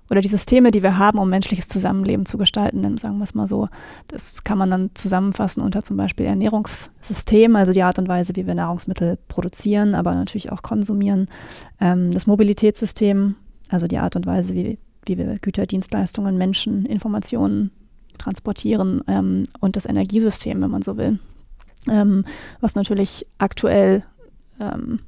oder 0.10 0.22
die 0.22 0.28
Systeme, 0.28 0.72
die 0.72 0.84
wir 0.84 0.98
haben, 0.98 1.18
um 1.18 1.30
menschliches 1.30 1.68
Zusammenleben 1.68 2.26
zu 2.26 2.38
gestalten, 2.38 2.98
sagen 2.98 3.18
wir 3.18 3.24
es 3.24 3.34
mal 3.34 3.48
so. 3.48 3.70
Das 4.08 4.44
kann 4.44 4.58
man 4.58 4.70
dann 4.70 4.92
zusammenfassen 4.94 5.64
unter 5.64 5.84
zum 5.84 5.98
Beispiel 5.98 6.26
Ernährungssystem, 6.26 7.56
also 7.56 7.72
die 7.72 7.82
Art 7.82 7.98
und 7.98 8.08
Weise, 8.08 8.36
wie 8.36 8.46
wir 8.46 8.56
Nahrungsmittel 8.56 9.18
produzieren, 9.28 9.96
aber 9.96 10.14
natürlich 10.14 10.52
auch 10.52 10.62
konsumieren. 10.62 11.28
Ähm, 11.82 12.12
das 12.12 12.28
Mobilitätssystem, 12.28 13.36
also 13.70 13.88
die 13.88 13.98
Art 13.98 14.16
und 14.16 14.26
Weise, 14.26 14.54
wie, 14.54 14.78
wie 15.06 15.18
wir 15.18 15.40
Güter, 15.40 15.66
Dienstleistungen, 15.66 16.38
Menschen, 16.38 16.86
Informationen 16.86 17.72
transportieren 18.18 19.04
ähm, 19.08 19.46
und 19.60 19.76
das 19.76 19.86
Energiesystem, 19.86 20.62
wenn 20.62 20.72
man 20.72 20.84
so 20.84 20.98
will, 20.98 21.20
ähm, 21.90 22.26
was 22.62 22.76
natürlich 22.76 23.26
aktuell 23.38 24.04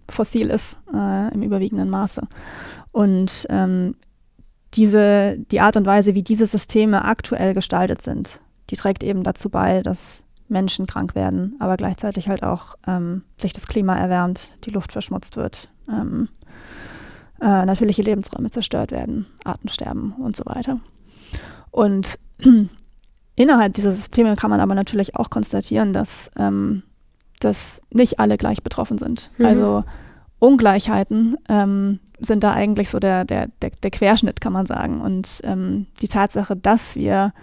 fossil 0.10 0.50
ist 0.50 0.82
äh, 0.94 1.34
im 1.34 1.42
überwiegenden 1.42 1.90
Maße. 1.90 2.22
Und 2.92 3.48
ähm, 3.50 3.96
diese, 4.74 5.38
die 5.52 5.62
Art 5.62 5.78
und 5.78 5.86
Weise, 5.86 6.16
wie 6.16 6.24
diese 6.24 6.46
Systeme 6.46 7.06
aktuell 7.06 7.54
gestaltet 7.54 8.02
sind, 8.02 8.42
die 8.70 8.76
trägt 8.76 9.04
eben 9.04 9.24
dazu 9.24 9.50
bei, 9.50 9.82
dass 9.82 10.24
Menschen 10.50 10.88
krank 10.88 11.16
werden, 11.16 11.56
aber 11.60 11.78
gleichzeitig 11.78 12.30
halt 12.30 12.44
auch 12.44 12.76
ähm, 12.86 13.24
sich 13.38 13.54
das 13.54 13.68
Klima 13.68 13.96
erwärmt, 13.98 14.54
die 14.64 14.70
Luft 14.70 14.92
verschmutzt 14.92 15.36
wird, 15.36 15.70
ähm, 15.90 16.30
äh, 17.42 17.66
natürliche 17.66 18.02
Lebensräume 18.02 18.50
zerstört 18.50 18.92
werden, 18.92 19.26
Arten 19.44 19.70
sterben 19.70 20.14
und 20.14 20.36
so 20.36 20.46
weiter. 20.46 20.80
Und 21.72 22.20
innerhalb 23.36 23.74
dieser 23.74 23.92
Systeme 23.92 24.36
kann 24.36 24.50
man 24.50 24.60
aber 24.60 24.76
natürlich 24.76 25.16
auch 25.16 25.30
konstatieren, 25.30 25.94
dass, 25.94 26.32
ähm, 26.38 26.84
dass 27.40 27.82
nicht 27.92 28.20
alle 28.20 28.38
gleich 28.38 28.64
betroffen 28.64 28.98
sind. 28.98 29.32
Mhm. 29.38 29.46
Also 29.46 29.84
Ungleichheiten 30.40 31.36
ähm, 31.50 32.00
sind 32.20 32.44
da 32.44 32.54
eigentlich 32.54 32.90
so 32.90 33.00
der, 33.00 33.26
der, 33.26 33.48
der, 33.62 33.72
der, 33.84 33.92
Querschnitt, 33.92 34.42
kann 34.42 34.54
man 34.54 34.66
sagen. 34.66 35.02
Und 35.02 35.42
ähm, 35.44 35.88
die 36.02 36.08
Tatsache, 36.08 36.56
dass 36.56 36.96
wir 36.96 37.34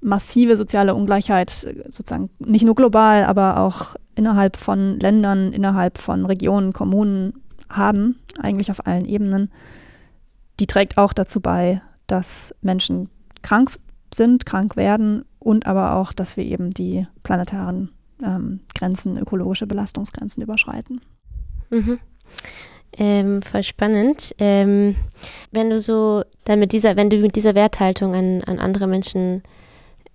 massive 0.00 0.56
soziale 0.56 0.94
Ungleichheit 0.94 1.50
sozusagen 1.50 2.30
nicht 2.38 2.64
nur 2.64 2.74
global, 2.74 3.24
aber 3.24 3.60
auch 3.60 3.94
innerhalb 4.14 4.56
von 4.56 4.98
Ländern, 4.98 5.52
innerhalb 5.52 5.98
von 5.98 6.26
Regionen, 6.26 6.72
Kommunen 6.72 7.34
haben, 7.68 8.16
eigentlich 8.40 8.70
auf 8.70 8.86
allen 8.86 9.04
Ebenen, 9.04 9.50
die 10.60 10.66
trägt 10.66 10.98
auch 10.98 11.12
dazu 11.12 11.40
bei, 11.40 11.80
dass 12.06 12.54
Menschen 12.60 13.08
krank 13.42 13.70
sind, 14.12 14.44
krank 14.44 14.76
werden 14.76 15.24
und 15.38 15.66
aber 15.66 15.96
auch, 15.96 16.12
dass 16.12 16.36
wir 16.36 16.44
eben 16.44 16.70
die 16.70 17.06
planetaren 17.22 17.90
ähm, 18.22 18.60
Grenzen, 18.74 19.18
ökologische 19.18 19.66
Belastungsgrenzen 19.66 20.42
überschreiten. 20.42 21.00
Mhm. 21.70 21.98
Ähm, 22.98 23.42
voll 23.42 23.62
spannend. 23.62 24.34
Ähm, 24.38 24.96
wenn 25.50 25.70
du 25.70 25.80
so 25.80 26.22
dann 26.44 26.58
mit 26.58 26.72
dieser, 26.72 26.96
wenn 26.96 27.10
du 27.10 27.18
mit 27.18 27.36
dieser 27.36 27.54
Werthaltung 27.54 28.14
an, 28.14 28.42
an 28.42 28.58
andere 28.58 28.86
Menschen 28.86 29.42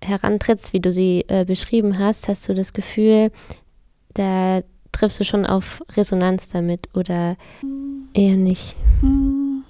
herantrittst, 0.02 0.72
wie 0.72 0.80
du 0.80 0.92
sie 0.92 1.24
äh, 1.28 1.44
beschrieben 1.44 1.98
hast, 1.98 2.28
hast 2.28 2.48
du 2.48 2.54
das 2.54 2.72
Gefühl, 2.72 3.32
da, 4.14 4.62
triffst 4.92 5.20
du 5.20 5.24
schon 5.24 5.46
auf 5.46 5.82
Resonanz 5.96 6.48
damit 6.48 6.88
oder 6.94 7.36
eher 8.14 8.36
nicht? 8.36 8.74
Hm. 9.00 9.64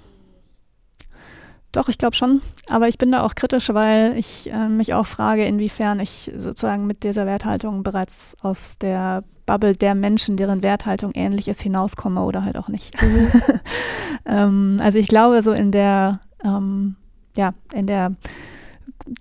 Doch, 1.71 1.87
ich 1.87 1.97
glaube 1.97 2.15
schon. 2.15 2.41
Aber 2.67 2.87
ich 2.87 2.97
bin 2.97 3.11
da 3.11 3.23
auch 3.23 3.35
kritisch, 3.35 3.69
weil 3.69 4.17
ich 4.17 4.51
äh, 4.51 4.69
mich 4.69 4.93
auch 4.93 5.05
frage, 5.05 5.45
inwiefern 5.45 5.99
ich 5.99 6.31
sozusagen 6.35 6.87
mit 6.87 7.03
dieser 7.03 7.25
Werthaltung 7.25 7.83
bereits 7.83 8.35
aus 8.41 8.77
der 8.79 9.23
Bubble 9.45 9.75
der 9.75 9.95
Menschen, 9.95 10.37
deren 10.37 10.63
Werthaltung 10.63 11.11
ähnlich 11.13 11.47
ist, 11.47 11.61
hinauskomme 11.61 12.21
oder 12.21 12.43
halt 12.43 12.57
auch 12.57 12.69
nicht. 12.69 12.99
Mhm. 13.01 13.31
ähm, 14.25 14.79
also 14.83 14.97
ich 14.99 15.07
glaube, 15.07 15.41
so 15.43 15.51
in 15.51 15.71
der, 15.71 16.21
ähm, 16.43 16.95
ja, 17.35 17.53
in 17.73 17.85
der 17.85 18.15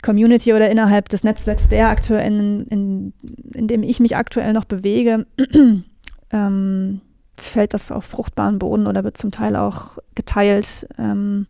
Community 0.03 0.53
oder 0.53 0.71
innerhalb 0.71 1.09
des 1.09 1.25
Netzwerks 1.25 1.69
der 1.69 1.89
Akteure, 1.89 2.23
in, 2.23 2.67
in, 2.67 3.13
in 3.55 3.69
dem 3.69 3.83
ich 3.83 4.01
mich 4.01 4.17
aktuell 4.17 4.53
noch 4.53 4.65
bewege, 4.65 5.27
ähm, 6.31 7.01
fällt 7.35 7.75
das 7.75 7.91
auf 7.91 8.05
fruchtbaren 8.05 8.59
Boden 8.59 8.87
oder 8.87 9.05
wird 9.05 9.17
zum 9.17 9.31
Teil 9.31 9.57
auch 9.57 9.99
geteilt, 10.15 10.87
ähm, 10.99 11.47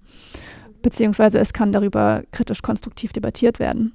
beziehungsweise 0.83 1.39
es 1.39 1.53
kann 1.53 1.73
darüber 1.73 2.23
kritisch 2.33 2.63
konstruktiv 2.63 3.13
debattiert 3.13 3.59
werden. 3.59 3.95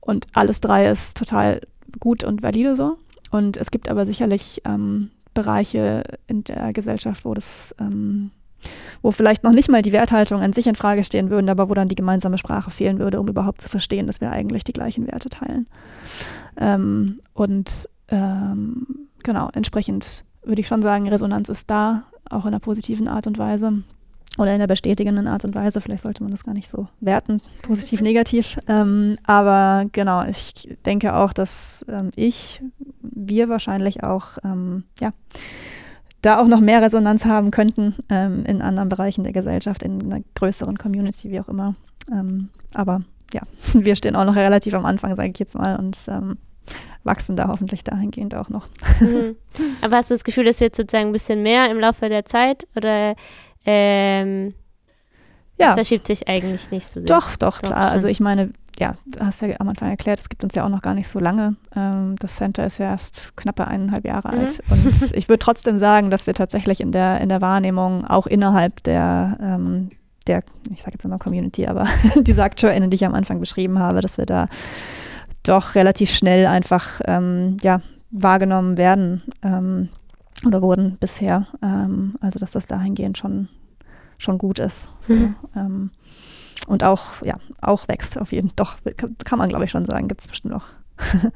Und 0.00 0.26
alles 0.32 0.60
drei 0.60 0.88
ist 0.88 1.16
total 1.16 1.60
gut 2.00 2.24
und 2.24 2.42
valide 2.42 2.76
so. 2.76 2.96
Und 3.30 3.56
es 3.56 3.70
gibt 3.70 3.88
aber 3.88 4.04
sicherlich 4.04 4.60
ähm, 4.64 5.10
Bereiche 5.34 6.02
in 6.26 6.44
der 6.44 6.72
Gesellschaft, 6.72 7.24
wo 7.24 7.34
das 7.34 7.74
ähm, 7.80 8.30
wo 9.02 9.10
vielleicht 9.10 9.44
noch 9.44 9.52
nicht 9.52 9.68
mal 9.68 9.82
die 9.82 9.92
Werthaltung 9.92 10.40
an 10.40 10.52
sich 10.52 10.66
in 10.66 10.74
Frage 10.74 11.04
stehen 11.04 11.30
würden, 11.30 11.48
aber 11.48 11.68
wo 11.68 11.74
dann 11.74 11.88
die 11.88 11.94
gemeinsame 11.94 12.38
Sprache 12.38 12.70
fehlen 12.70 12.98
würde, 12.98 13.20
um 13.20 13.28
überhaupt 13.28 13.60
zu 13.60 13.68
verstehen, 13.68 14.06
dass 14.06 14.20
wir 14.20 14.30
eigentlich 14.30 14.64
die 14.64 14.72
gleichen 14.72 15.06
Werte 15.06 15.30
teilen. 15.30 15.66
Ähm, 16.56 17.20
und 17.34 17.88
ähm, 18.08 18.86
genau, 19.22 19.48
entsprechend 19.52 20.24
würde 20.44 20.60
ich 20.60 20.66
schon 20.66 20.82
sagen, 20.82 21.08
Resonanz 21.08 21.48
ist 21.48 21.70
da, 21.70 22.04
auch 22.30 22.44
in 22.44 22.48
einer 22.48 22.60
positiven 22.60 23.08
Art 23.08 23.26
und 23.26 23.38
Weise 23.38 23.82
oder 24.38 24.50
in 24.50 24.54
einer 24.56 24.66
bestätigenden 24.66 25.26
Art 25.26 25.44
und 25.44 25.54
Weise. 25.54 25.80
Vielleicht 25.80 26.02
sollte 26.02 26.22
man 26.22 26.30
das 26.30 26.44
gar 26.44 26.54
nicht 26.54 26.68
so 26.68 26.88
werten, 27.00 27.40
positiv, 27.62 28.00
negativ. 28.02 28.58
Ähm, 28.68 29.16
aber 29.24 29.86
genau, 29.92 30.24
ich 30.24 30.76
denke 30.86 31.14
auch, 31.14 31.32
dass 31.32 31.84
ähm, 31.88 32.10
ich, 32.16 32.62
wir 33.02 33.48
wahrscheinlich 33.48 34.02
auch, 34.02 34.38
ähm, 34.44 34.84
ja, 35.00 35.12
da 36.22 36.40
auch 36.40 36.46
noch 36.46 36.60
mehr 36.60 36.80
Resonanz 36.80 37.24
haben 37.24 37.50
könnten 37.50 37.96
ähm, 38.08 38.44
in 38.46 38.62
anderen 38.62 38.88
Bereichen 38.88 39.24
der 39.24 39.32
Gesellschaft, 39.32 39.82
in 39.82 40.00
einer 40.02 40.22
größeren 40.34 40.78
Community, 40.78 41.30
wie 41.30 41.40
auch 41.40 41.48
immer. 41.48 41.74
Ähm, 42.10 42.48
aber 42.74 43.02
ja, 43.34 43.42
wir 43.74 43.96
stehen 43.96 44.16
auch 44.16 44.24
noch 44.24 44.36
relativ 44.36 44.74
am 44.74 44.86
Anfang, 44.86 45.16
sage 45.16 45.30
ich 45.30 45.38
jetzt 45.38 45.56
mal, 45.56 45.76
und 45.76 45.98
ähm, 46.08 46.38
wachsen 47.04 47.36
da 47.36 47.48
hoffentlich 47.48 47.82
dahingehend 47.82 48.34
auch 48.34 48.48
noch. 48.48 48.68
Mhm. 49.00 49.36
Aber 49.82 49.96
hast 49.96 50.10
du 50.10 50.14
das 50.14 50.24
Gefühl, 50.24 50.44
dass 50.44 50.60
wird 50.60 50.76
sozusagen 50.76 51.08
ein 51.08 51.12
bisschen 51.12 51.42
mehr 51.42 51.70
im 51.70 51.80
Laufe 51.80 52.08
der 52.08 52.24
Zeit 52.24 52.68
oder 52.76 53.16
ähm, 53.64 54.54
ja. 55.58 55.66
das 55.66 55.74
verschiebt 55.74 56.06
sich 56.06 56.28
eigentlich 56.28 56.70
nicht 56.70 56.86
so 56.86 57.00
sehr? 57.00 57.06
Doch, 57.06 57.36
doch, 57.36 57.60
doch 57.60 57.68
klar. 57.68 57.82
Schon. 57.82 57.92
Also 57.92 58.08
ich 58.08 58.20
meine, 58.20 58.52
ja, 58.78 58.94
hast 59.20 59.42
ja 59.42 59.48
am 59.58 59.68
Anfang 59.68 59.90
erklärt, 59.90 60.18
es 60.18 60.28
gibt 60.28 60.42
uns 60.44 60.54
ja 60.54 60.64
auch 60.64 60.68
noch 60.68 60.82
gar 60.82 60.94
nicht 60.94 61.08
so 61.08 61.18
lange. 61.18 61.56
Ähm, 61.76 62.16
das 62.18 62.36
Center 62.36 62.66
ist 62.66 62.78
ja 62.78 62.86
erst 62.86 63.36
knappe 63.36 63.66
eineinhalb 63.66 64.04
Jahre 64.04 64.32
mhm. 64.32 64.40
alt. 64.40 64.62
Und 64.70 65.12
ich 65.14 65.28
würde 65.28 65.38
trotzdem 65.38 65.78
sagen, 65.78 66.10
dass 66.10 66.26
wir 66.26 66.34
tatsächlich 66.34 66.80
in 66.80 66.92
der, 66.92 67.20
in 67.20 67.28
der 67.28 67.40
Wahrnehmung 67.40 68.06
auch 68.06 68.26
innerhalb 68.26 68.82
der, 68.82 69.38
ähm, 69.40 69.90
der 70.26 70.42
ich 70.70 70.82
sage 70.82 70.94
jetzt 70.94 71.04
immer 71.04 71.18
Community, 71.18 71.66
aber 71.66 71.86
diese 72.16 72.42
AkteurInnen, 72.42 72.90
die 72.90 72.96
ich 72.96 73.04
am 73.04 73.14
Anfang 73.14 73.40
beschrieben 73.40 73.78
habe, 73.78 74.00
dass 74.00 74.18
wir 74.18 74.26
da 74.26 74.48
doch 75.42 75.74
relativ 75.74 76.10
schnell 76.10 76.46
einfach 76.46 77.00
ähm, 77.06 77.56
ja, 77.62 77.80
wahrgenommen 78.10 78.76
werden 78.76 79.22
ähm, 79.42 79.88
oder 80.46 80.62
wurden 80.62 80.96
bisher. 80.98 81.46
Ähm, 81.62 82.14
also 82.20 82.38
dass 82.38 82.52
das 82.52 82.66
dahingehend 82.66 83.18
schon, 83.18 83.48
schon 84.18 84.38
gut 84.38 84.58
ist. 84.58 84.90
So, 85.00 85.12
mhm. 85.12 85.34
Ähm, 85.56 85.90
und 86.68 86.84
auch, 86.84 87.22
ja, 87.22 87.34
auch 87.60 87.88
wächst 87.88 88.18
auf 88.18 88.32
jeden 88.32 88.48
Fall. 88.48 88.56
Doch, 88.56 88.76
kann 89.24 89.38
man 89.38 89.48
glaube 89.48 89.64
ich 89.64 89.70
schon 89.70 89.84
sagen, 89.84 90.08
gibt 90.08 90.20
es 90.20 90.28
bestimmt 90.28 90.54
noch 90.54 90.66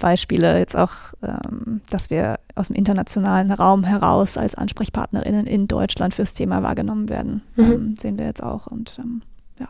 Beispiele 0.00 0.58
jetzt 0.58 0.76
auch, 0.76 0.92
ähm, 1.22 1.80
dass 1.90 2.10
wir 2.10 2.40
aus 2.54 2.68
dem 2.68 2.76
internationalen 2.76 3.50
Raum 3.52 3.84
heraus 3.84 4.36
als 4.36 4.54
AnsprechpartnerInnen 4.54 5.46
in 5.46 5.68
Deutschland 5.68 6.14
fürs 6.14 6.34
Thema 6.34 6.62
wahrgenommen 6.62 7.08
werden. 7.08 7.42
Mhm. 7.56 7.72
Ähm, 7.72 7.94
sehen 7.96 8.18
wir 8.18 8.26
jetzt 8.26 8.42
auch. 8.42 8.66
Und 8.66 8.98
ähm, 8.98 9.22
ja, 9.58 9.68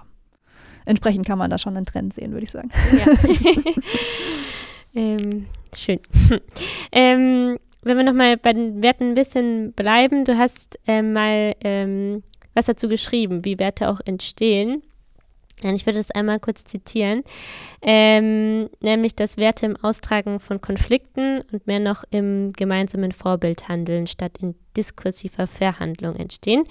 entsprechend 0.87 1.27
kann 1.27 1.39
man 1.39 1.51
da 1.51 1.59
schon 1.59 1.77
einen 1.77 1.87
Trend 1.87 2.15
sehen, 2.15 2.33
würde 2.33 2.45
ich 2.45 2.51
sagen. 2.51 2.71
Ja. 2.93 3.05
ähm, 4.95 5.47
schön. 5.75 6.01
ähm, 6.93 7.59
wenn 7.83 7.97
wir 7.97 8.05
nochmal 8.05 8.37
bei 8.37 8.53
den 8.53 8.83
Werten 8.83 9.11
ein 9.11 9.15
bisschen 9.15 9.73
bleiben, 9.73 10.25
du 10.25 10.37
hast 10.37 10.79
äh, 10.87 11.03
mal 11.03 11.55
ähm, 11.63 12.23
was 12.55 12.67
dazu 12.67 12.89
geschrieben, 12.89 13.45
wie 13.45 13.59
Werte 13.59 13.89
auch 13.89 14.01
entstehen. 14.05 14.83
Und 15.63 15.75
ich 15.75 15.85
würde 15.85 15.99
das 15.99 16.11
einmal 16.11 16.41
kurz 16.41 16.65
zitieren, 16.65 17.23
ähm, 17.83 18.71
nämlich 18.81 19.15
dass 19.15 19.37
Werte 19.37 19.67
im 19.67 19.77
Austragen 19.77 20.41
von 20.41 20.63
Konflikten 20.63 21.43
und 21.53 21.67
mehr 21.67 21.81
noch 21.81 22.05
im 22.11 22.53
gemeinsamen 22.55 23.13
Vorbildhandeln 23.13 24.07
statt 24.07 24.39
in 24.41 24.55
diskursiver 24.77 25.47
Verhandlung 25.47 26.17
entstehen. 26.17 26.65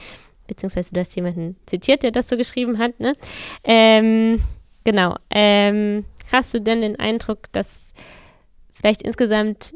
Beziehungsweise 0.47 0.93
du 0.93 0.99
hast 0.99 1.15
jemanden 1.15 1.57
zitiert, 1.67 2.01
der 2.01 2.09
das 2.11 2.29
so 2.29 2.35
geschrieben 2.35 2.79
hat. 2.79 2.99
Ne? 2.99 3.15
Ähm, 3.63 4.41
genau. 4.83 5.15
Hast 6.31 6.53
du 6.53 6.61
denn 6.61 6.81
den 6.81 6.99
Eindruck, 6.99 7.51
dass 7.51 7.89
vielleicht 8.69 9.01
insgesamt 9.01 9.75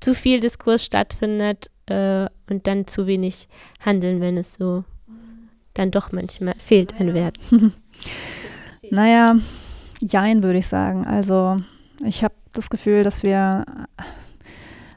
zu 0.00 0.14
viel 0.14 0.40
Diskurs 0.40 0.84
stattfindet 0.84 1.70
äh, 1.86 2.26
und 2.48 2.66
dann 2.66 2.86
zu 2.86 3.06
wenig 3.06 3.48
handeln, 3.80 4.20
wenn 4.20 4.36
es 4.36 4.54
so 4.54 4.84
dann 5.74 5.90
doch 5.90 6.12
manchmal 6.12 6.54
fehlt 6.54 6.98
ein 7.00 7.14
Wert. 7.14 7.38
naja, 8.90 9.36
jein 10.00 10.42
würde 10.42 10.58
ich 10.58 10.66
sagen. 10.66 11.06
Also 11.06 11.60
ich 12.04 12.24
habe 12.24 12.34
das 12.52 12.70
Gefühl, 12.70 13.04
dass 13.04 13.22
wir 13.22 13.64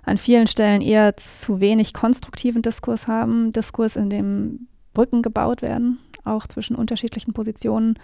an 0.03 0.17
vielen 0.17 0.47
Stellen 0.47 0.81
eher 0.81 1.15
zu 1.17 1.61
wenig 1.61 1.93
konstruktiven 1.93 2.61
Diskurs 2.61 3.07
haben. 3.07 3.51
Diskurs, 3.51 3.95
in 3.95 4.09
dem 4.09 4.67
Brücken 4.93 5.21
gebaut 5.21 5.61
werden, 5.61 5.99
auch 6.25 6.47
zwischen 6.47 6.75
unterschiedlichen 6.75 7.33
Positionen. 7.33 7.97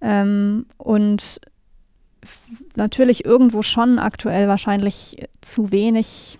Ähm, 0.00 0.66
und 0.76 1.40
natürlich 2.76 3.24
irgendwo 3.24 3.62
schon 3.62 3.98
aktuell 3.98 4.48
wahrscheinlich 4.48 5.28
zu 5.40 5.72
wenig 5.72 6.38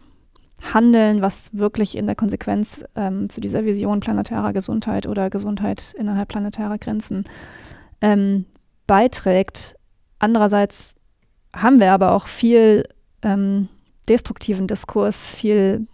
handeln, 0.74 1.22
was 1.22 1.50
wirklich 1.52 1.96
in 1.96 2.06
der 2.06 2.16
Konsequenz 2.16 2.84
ähm, 2.96 3.30
zu 3.30 3.40
dieser 3.40 3.64
Vision 3.64 4.00
planetärer 4.00 4.52
Gesundheit 4.52 5.06
oder 5.06 5.30
Gesundheit 5.30 5.94
innerhalb 5.96 6.28
planetärer 6.28 6.78
Grenzen 6.78 7.24
ähm, 8.00 8.44
beiträgt. 8.86 9.76
Andererseits 10.18 10.94
haben 11.54 11.80
wir 11.80 11.92
aber 11.92 12.12
auch 12.12 12.26
viel 12.26 12.84
ähm, 13.22 13.68
destruktiven 14.08 14.66
Diskurs, 14.66 15.34
viel 15.34 15.86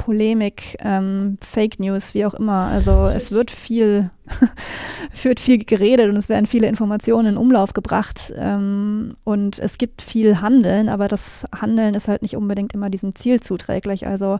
Polemik, 0.00 0.78
ähm, 0.80 1.36
Fake 1.42 1.78
News, 1.78 2.14
wie 2.14 2.24
auch 2.24 2.32
immer. 2.32 2.68
Also 2.72 3.04
es 3.04 3.32
wird 3.32 3.50
viel, 3.50 4.10
wird 5.22 5.40
viel 5.40 5.62
geredet 5.62 6.08
und 6.08 6.16
es 6.16 6.30
werden 6.30 6.46
viele 6.46 6.68
Informationen 6.68 7.28
in 7.28 7.36
Umlauf 7.36 7.74
gebracht 7.74 8.32
ähm, 8.38 9.14
und 9.24 9.58
es 9.58 9.76
gibt 9.76 10.00
viel 10.00 10.40
Handeln, 10.40 10.88
aber 10.88 11.06
das 11.06 11.46
Handeln 11.54 11.94
ist 11.94 12.08
halt 12.08 12.22
nicht 12.22 12.34
unbedingt 12.34 12.72
immer 12.72 12.88
diesem 12.88 13.14
Ziel 13.14 13.40
zuträglich. 13.40 14.06
Also 14.06 14.38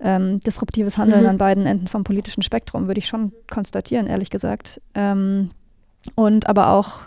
ähm, 0.00 0.40
disruptives 0.40 0.98
Handeln 0.98 1.22
mhm. 1.22 1.28
an 1.28 1.38
beiden 1.38 1.66
Enden 1.66 1.86
vom 1.86 2.02
politischen 2.02 2.42
Spektrum 2.42 2.88
würde 2.88 2.98
ich 2.98 3.06
schon 3.06 3.30
konstatieren, 3.48 4.08
ehrlich 4.08 4.30
gesagt. 4.30 4.80
Ähm, 4.96 5.50
und 6.16 6.48
aber 6.48 6.70
auch 6.70 7.02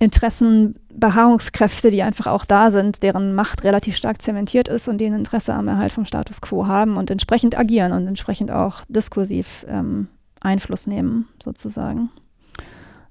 Interessenbeharrungskräfte, 0.00 1.90
die 1.90 2.02
einfach 2.02 2.26
auch 2.28 2.44
da 2.44 2.70
sind, 2.70 3.02
deren 3.02 3.34
Macht 3.34 3.64
relativ 3.64 3.96
stark 3.96 4.22
zementiert 4.22 4.68
ist 4.68 4.88
und 4.88 4.98
die 4.98 5.06
ein 5.06 5.14
Interesse 5.14 5.54
am 5.54 5.66
Erhalt 5.68 5.92
vom 5.92 6.04
Status 6.04 6.40
quo 6.40 6.66
haben 6.66 6.96
und 6.96 7.10
entsprechend 7.10 7.58
agieren 7.58 7.92
und 7.92 8.06
entsprechend 8.06 8.50
auch 8.50 8.82
diskursiv 8.88 9.66
ähm, 9.68 10.08
Einfluss 10.40 10.86
nehmen, 10.86 11.26
sozusagen. 11.42 12.10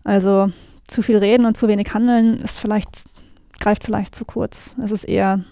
Also 0.04 0.50
zu 0.88 1.02
viel 1.02 1.18
reden 1.18 1.46
und 1.46 1.58
zu 1.58 1.68
wenig 1.68 1.94
handeln 1.94 2.42
ist 2.42 2.60
vielleicht, 2.60 3.04
greift 3.60 3.84
vielleicht 3.84 4.16
zu 4.16 4.24
kurz. 4.24 4.78
Es 4.82 4.92
ist 4.92 5.04
eher 5.04 5.44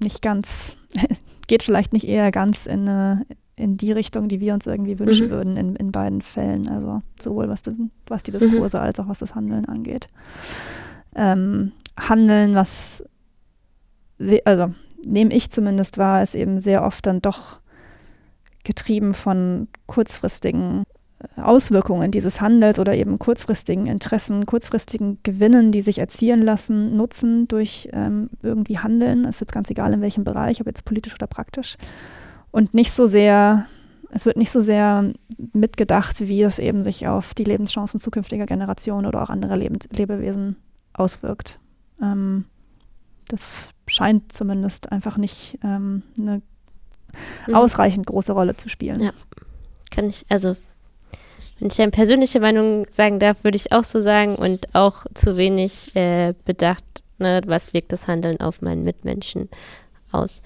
nicht 0.00 0.22
ganz, 0.22 0.76
geht 1.46 1.62
vielleicht 1.62 1.92
nicht 1.92 2.08
eher 2.08 2.32
ganz 2.32 2.66
in 2.66 2.88
eine, 2.88 3.26
in 3.56 3.76
die 3.76 3.92
Richtung, 3.92 4.28
die 4.28 4.40
wir 4.40 4.54
uns 4.54 4.66
irgendwie 4.66 4.98
wünschen 4.98 5.26
mhm. 5.26 5.30
würden 5.30 5.56
in, 5.56 5.76
in 5.76 5.92
beiden 5.92 6.22
Fällen. 6.22 6.68
Also 6.68 7.02
sowohl 7.20 7.48
was, 7.48 7.62
das, 7.62 7.78
was 8.06 8.22
die. 8.22 8.32
Diskurse 8.32 8.78
mhm. 8.78 8.82
als 8.82 9.00
auch 9.00 9.08
was 9.08 9.18
das 9.18 9.34
Handeln 9.34 9.66
angeht. 9.66 10.08
Ähm, 11.14 11.72
Handeln, 11.98 12.54
was, 12.54 13.04
also 14.44 14.72
nehme 15.04 15.34
ich 15.34 15.50
zumindest 15.50 15.98
wahr, 15.98 16.22
ist 16.22 16.34
eben 16.34 16.60
sehr 16.60 16.84
oft 16.84 17.06
dann 17.06 17.20
doch 17.20 17.60
getrieben 18.64 19.12
von 19.12 19.68
kurzfristigen 19.86 20.84
Auswirkungen 21.36 22.10
dieses 22.10 22.40
Handels 22.40 22.78
oder 22.78 22.94
eben 22.94 23.18
kurzfristigen 23.18 23.86
Interessen, 23.86 24.46
kurzfristigen 24.46 25.18
Gewinnen, 25.22 25.72
die 25.72 25.82
sich 25.82 25.98
erzielen 25.98 26.42
lassen, 26.42 26.96
nutzen 26.96 27.46
durch 27.48 27.88
ähm, 27.92 28.30
irgendwie 28.42 28.78
Handeln. 28.78 29.24
Ist 29.24 29.40
jetzt 29.40 29.52
ganz 29.52 29.70
egal 29.70 29.92
in 29.92 30.00
welchem 30.00 30.24
Bereich, 30.24 30.60
ob 30.60 30.66
jetzt 30.66 30.84
politisch 30.84 31.14
oder 31.14 31.26
praktisch. 31.26 31.76
Und 32.52 32.74
nicht 32.74 32.92
so 32.92 33.06
sehr, 33.06 33.66
es 34.10 34.26
wird 34.26 34.36
nicht 34.36 34.52
so 34.52 34.62
sehr 34.62 35.12
mitgedacht, 35.52 36.20
wie 36.20 36.42
es 36.42 36.58
eben 36.58 36.82
sich 36.82 37.08
auf 37.08 37.34
die 37.34 37.44
Lebenschancen 37.44 37.98
zukünftiger 37.98 38.46
Generationen 38.46 39.06
oder 39.06 39.22
auch 39.22 39.30
anderer 39.30 39.56
Leb 39.56 39.72
Lebewesen 39.96 40.56
auswirkt. 40.92 41.58
Ähm, 42.00 42.44
das 43.28 43.70
scheint 43.86 44.30
zumindest 44.32 44.92
einfach 44.92 45.16
nicht 45.16 45.58
ähm, 45.64 46.02
eine 46.18 46.42
mhm. 47.46 47.54
ausreichend 47.54 48.06
große 48.06 48.32
Rolle 48.32 48.56
zu 48.56 48.68
spielen. 48.68 49.00
Ja, 49.00 49.12
kann 49.90 50.06
ich, 50.06 50.26
also 50.28 50.54
wenn 51.58 51.68
ich 51.68 51.80
eine 51.80 51.90
persönliche 51.90 52.40
Meinung 52.40 52.86
sagen 52.90 53.18
darf, 53.18 53.44
würde 53.44 53.56
ich 53.56 53.72
auch 53.72 53.84
so 53.84 54.00
sagen 54.00 54.34
und 54.34 54.74
auch 54.74 55.06
zu 55.14 55.36
wenig 55.36 55.94
äh, 55.96 56.34
bedacht, 56.44 56.84
ne, 57.18 57.40
was 57.46 57.72
wirkt 57.72 57.92
das 57.92 58.08
Handeln 58.08 58.40
auf 58.40 58.60
meinen 58.62 58.82
Mitmenschen 58.82 59.48
aus. 60.10 60.42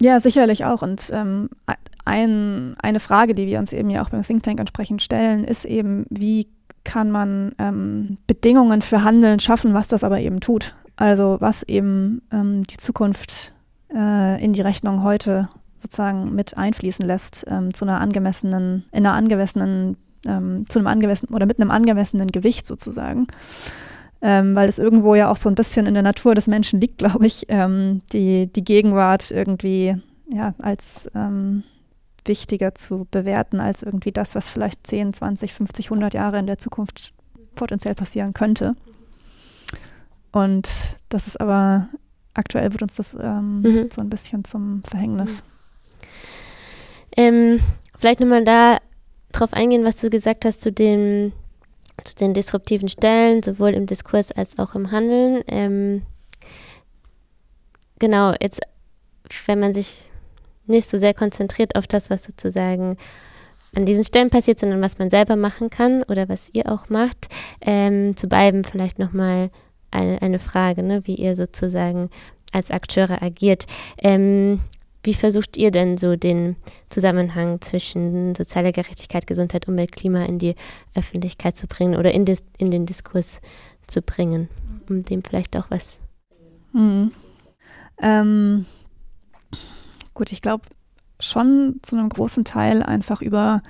Ja, 0.00 0.20
sicherlich 0.20 0.64
auch. 0.64 0.82
Und 0.82 1.10
ähm, 1.12 1.48
ein, 2.04 2.76
eine 2.80 3.00
Frage, 3.00 3.34
die 3.34 3.46
wir 3.46 3.58
uns 3.58 3.72
eben 3.72 3.90
ja 3.90 4.02
auch 4.02 4.10
beim 4.10 4.22
Think 4.22 4.42
Tank 4.42 4.60
entsprechend 4.60 5.02
stellen, 5.02 5.44
ist 5.44 5.64
eben, 5.64 6.06
wie 6.10 6.48
kann 6.84 7.10
man 7.10 7.52
ähm, 7.58 8.18
Bedingungen 8.26 8.82
für 8.82 9.02
Handeln 9.02 9.40
schaffen, 9.40 9.74
was 9.74 9.88
das 9.88 10.04
aber 10.04 10.20
eben 10.20 10.40
tut. 10.40 10.74
Also 10.96 11.36
was 11.40 11.62
eben 11.64 12.22
ähm, 12.32 12.62
die 12.64 12.76
Zukunft 12.76 13.52
äh, 13.92 14.42
in 14.42 14.52
die 14.52 14.60
Rechnung 14.60 15.02
heute 15.02 15.48
sozusagen 15.78 16.34
mit 16.34 16.56
einfließen 16.56 17.04
lässt, 17.04 17.44
ähm, 17.48 17.74
zu 17.74 17.84
einer 17.84 18.00
angemessenen, 18.00 18.84
in 18.92 19.06
einer 19.06 19.14
angemessenen 19.14 19.96
ähm, 20.26 20.64
zu 20.68 20.78
einem 20.78 20.88
angemessenen 20.88 21.34
oder 21.34 21.46
mit 21.46 21.60
einem 21.60 21.70
angemessenen 21.70 22.28
Gewicht 22.28 22.66
sozusagen. 22.66 23.26
Ähm, 24.28 24.56
weil 24.56 24.68
es 24.68 24.80
irgendwo 24.80 25.14
ja 25.14 25.30
auch 25.30 25.36
so 25.36 25.48
ein 25.48 25.54
bisschen 25.54 25.86
in 25.86 25.94
der 25.94 26.02
Natur 26.02 26.34
des 26.34 26.48
Menschen 26.48 26.80
liegt, 26.80 26.98
glaube 26.98 27.26
ich, 27.26 27.46
ähm, 27.48 28.02
die, 28.12 28.52
die 28.52 28.64
Gegenwart 28.64 29.30
irgendwie 29.30 29.94
ja, 30.32 30.52
als 30.60 31.08
ähm, 31.14 31.62
wichtiger 32.24 32.74
zu 32.74 33.06
bewerten 33.08 33.60
als 33.60 33.84
irgendwie 33.84 34.10
das, 34.10 34.34
was 34.34 34.48
vielleicht 34.48 34.84
10, 34.84 35.12
20, 35.12 35.52
50, 35.52 35.86
100 35.86 36.14
Jahre 36.14 36.40
in 36.40 36.48
der 36.48 36.58
Zukunft 36.58 37.12
potenziell 37.54 37.94
passieren 37.94 38.34
könnte. 38.34 38.74
Und 40.32 40.68
das 41.08 41.28
ist 41.28 41.40
aber, 41.40 41.88
aktuell 42.34 42.72
wird 42.72 42.82
uns 42.82 42.96
das 42.96 43.14
ähm, 43.14 43.60
mhm. 43.60 43.90
so 43.92 44.00
ein 44.00 44.10
bisschen 44.10 44.44
zum 44.44 44.82
Verhängnis. 44.82 45.44
Ähm, 47.16 47.60
vielleicht 47.96 48.18
nochmal 48.18 48.44
da 48.44 48.78
drauf 49.30 49.52
eingehen, 49.52 49.84
was 49.84 49.96
du 49.96 50.10
gesagt 50.10 50.44
hast 50.44 50.62
zu 50.62 50.72
den, 50.72 51.32
zu 52.02 52.14
den 52.14 52.34
disruptiven 52.34 52.88
Stellen, 52.88 53.42
sowohl 53.42 53.70
im 53.70 53.86
Diskurs 53.86 54.32
als 54.32 54.58
auch 54.58 54.74
im 54.74 54.90
Handeln. 54.90 55.42
Ähm, 55.48 56.02
genau, 57.98 58.34
jetzt, 58.40 58.60
wenn 59.46 59.60
man 59.60 59.72
sich 59.72 60.10
nicht 60.66 60.88
so 60.88 60.98
sehr 60.98 61.14
konzentriert 61.14 61.76
auf 61.76 61.86
das, 61.86 62.10
was 62.10 62.24
sozusagen 62.24 62.96
an 63.74 63.84
diesen 63.84 64.04
Stellen 64.04 64.30
passiert, 64.30 64.58
sondern 64.58 64.82
was 64.82 64.98
man 64.98 65.10
selber 65.10 65.36
machen 65.36 65.70
kann 65.70 66.02
oder 66.04 66.28
was 66.28 66.50
ihr 66.52 66.72
auch 66.72 66.88
macht, 66.88 67.28
ähm, 67.60 68.16
zu 68.16 68.26
beiden 68.26 68.64
vielleicht 68.64 68.98
nochmal 68.98 69.50
eine, 69.90 70.20
eine 70.22 70.38
Frage, 70.38 70.82
ne, 70.82 71.02
wie 71.04 71.14
ihr 71.14 71.36
sozusagen 71.36 72.10
als 72.52 72.70
Akteure 72.70 73.22
agiert. 73.22 73.66
Ähm, 73.98 74.60
wie 75.06 75.14
versucht 75.14 75.56
ihr 75.56 75.70
denn 75.70 75.96
so 75.96 76.16
den 76.16 76.56
Zusammenhang 76.88 77.60
zwischen 77.60 78.34
sozialer 78.34 78.72
Gerechtigkeit, 78.72 79.26
Gesundheit, 79.26 79.68
Umwelt, 79.68 79.92
Klima 79.92 80.24
in 80.24 80.38
die 80.38 80.54
Öffentlichkeit 80.94 81.56
zu 81.56 81.68
bringen 81.68 81.96
oder 81.96 82.12
in, 82.12 82.24
des, 82.24 82.44
in 82.58 82.70
den 82.70 82.86
Diskurs 82.86 83.40
zu 83.86 84.02
bringen, 84.02 84.48
um 84.88 85.02
dem 85.02 85.22
vielleicht 85.22 85.56
auch 85.56 85.66
was? 85.70 86.00
Hm. 86.72 87.12
Ähm, 88.02 88.66
gut, 90.12 90.32
ich 90.32 90.42
glaube 90.42 90.64
schon 91.20 91.78
zu 91.82 91.96
einem 91.96 92.08
großen 92.08 92.44
Teil 92.44 92.82
einfach 92.82 93.22
über 93.22 93.62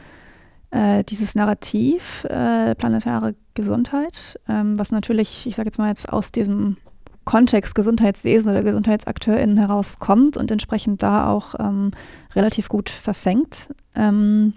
äh, 0.70 1.04
dieses 1.04 1.34
Narrativ 1.34 2.24
äh, 2.24 2.74
planetare 2.74 3.34
Gesundheit, 3.54 4.40
ähm, 4.48 4.78
was 4.78 4.90
natürlich, 4.90 5.46
ich 5.46 5.54
sage 5.54 5.68
jetzt 5.68 5.78
mal 5.78 5.88
jetzt 5.88 6.12
aus 6.12 6.32
diesem 6.32 6.78
Kontext 7.26 7.74
Gesundheitswesen 7.74 8.52
oder 8.52 8.62
GesundheitsakteurInnen 8.62 9.58
herauskommt 9.58 10.38
und 10.38 10.50
entsprechend 10.50 11.02
da 11.02 11.28
auch 11.28 11.54
ähm, 11.58 11.90
relativ 12.34 12.68
gut 12.68 12.88
verfängt. 12.88 13.68
Ähm, 13.94 14.54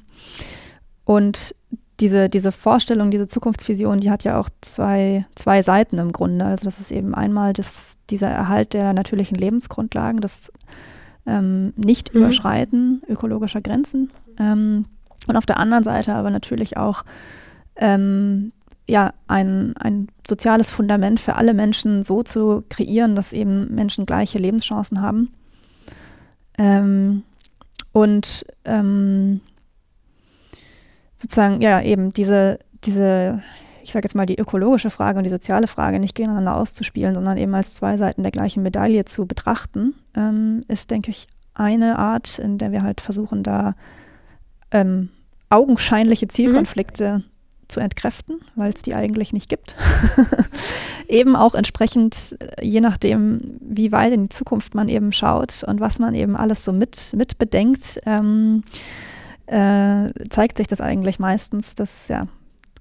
und 1.03 1.55
diese, 1.99 2.29
diese 2.29 2.51
Vorstellung, 2.51 3.11
diese 3.11 3.27
Zukunftsvision, 3.27 3.99
die 3.99 4.11
hat 4.11 4.23
ja 4.23 4.39
auch 4.39 4.49
zwei, 4.61 5.25
zwei 5.35 5.63
Seiten 5.63 5.97
im 5.97 6.11
Grunde. 6.11 6.45
Also 6.45 6.63
das 6.63 6.79
ist 6.79 6.91
eben 6.91 7.13
einmal 7.15 7.53
das, 7.53 7.97
dieser 8.11 8.29
Erhalt 8.29 8.73
der 8.73 8.93
natürlichen 8.93 9.35
Lebensgrundlagen, 9.35 10.21
das 10.21 10.53
ähm, 11.25 11.73
Nicht-Überschreiten 11.75 13.01
mhm. 13.05 13.13
ökologischer 13.13 13.61
Grenzen. 13.61 14.11
Ähm, 14.37 14.85
und 15.27 15.35
auf 15.35 15.47
der 15.47 15.57
anderen 15.57 15.83
Seite 15.83 16.13
aber 16.13 16.29
natürlich 16.29 16.77
auch 16.77 17.03
ähm, 17.75 18.51
ja, 18.89 19.13
ein, 19.27 19.75
ein 19.77 20.07
soziales 20.27 20.71
Fundament 20.71 21.19
für 21.19 21.35
alle 21.35 21.53
Menschen 21.53 22.03
so 22.03 22.23
zu 22.23 22.63
kreieren, 22.69 23.15
dass 23.15 23.33
eben 23.33 23.73
Menschen 23.73 24.05
gleiche 24.05 24.39
Lebenschancen 24.39 25.01
haben. 25.01 25.31
Ähm, 26.57 27.23
und 27.91 28.45
ähm, 28.65 29.41
sozusagen, 31.15 31.61
ja, 31.61 31.81
eben 31.81 32.11
diese, 32.11 32.59
diese, 32.83 33.41
ich 33.83 33.91
sage 33.91 34.05
jetzt 34.05 34.15
mal, 34.15 34.25
die 34.25 34.39
ökologische 34.39 34.89
Frage 34.89 35.19
und 35.19 35.23
die 35.23 35.29
soziale 35.29 35.67
Frage 35.67 35.99
nicht 35.99 36.15
gegeneinander 36.15 36.57
auszuspielen, 36.57 37.13
sondern 37.13 37.37
eben 37.37 37.53
als 37.53 37.75
zwei 37.75 37.95
Seiten 37.97 38.23
der 38.23 38.31
gleichen 38.31 38.63
Medaille 38.63 39.05
zu 39.05 39.27
betrachten, 39.27 39.93
ähm, 40.15 40.63
ist, 40.67 40.89
denke 40.89 41.11
ich, 41.11 41.27
eine 41.53 41.99
Art, 41.99 42.39
in 42.39 42.57
der 42.57 42.71
wir 42.71 42.83
halt 42.83 43.01
versuchen, 43.01 43.43
da 43.43 43.75
ähm, 44.71 45.09
augenscheinliche 45.49 46.27
Zielkonflikte 46.27 47.19
mhm 47.19 47.23
zu 47.69 47.79
entkräften, 47.79 48.39
weil 48.55 48.69
es 48.69 48.81
die 48.81 48.95
eigentlich 48.95 49.31
nicht 49.31 49.49
gibt. 49.49 49.75
eben 51.07 51.35
auch 51.35 51.55
entsprechend, 51.55 52.35
äh, 52.39 52.65
je 52.65 52.81
nachdem, 52.81 53.57
wie 53.61 53.91
weit 53.91 54.13
in 54.13 54.23
die 54.23 54.29
Zukunft 54.29 54.75
man 54.75 54.89
eben 54.89 55.11
schaut 55.11 55.63
und 55.63 55.79
was 55.79 55.99
man 55.99 56.15
eben 56.15 56.35
alles 56.35 56.65
so 56.65 56.73
mit, 56.73 57.13
mit 57.15 57.37
bedenkt, 57.37 57.99
ähm, 58.05 58.63
äh, 59.47 60.07
zeigt 60.29 60.57
sich 60.57 60.67
das 60.67 60.81
eigentlich 60.81 61.19
meistens, 61.19 61.75
dass 61.75 62.07
ja 62.07 62.27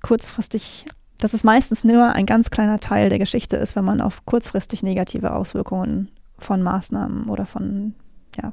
kurzfristig, 0.02 0.84
dass 1.18 1.34
es 1.34 1.44
meistens 1.44 1.84
nur 1.84 2.12
ein 2.12 2.26
ganz 2.26 2.50
kleiner 2.50 2.80
Teil 2.80 3.08
der 3.08 3.18
Geschichte 3.18 3.56
ist, 3.56 3.76
wenn 3.76 3.84
man 3.84 4.00
auf 4.00 4.24
kurzfristig 4.26 4.82
negative 4.82 5.32
Auswirkungen 5.34 6.10
von 6.38 6.62
Maßnahmen 6.62 7.28
oder 7.28 7.46
von 7.46 7.94
ja, 8.40 8.52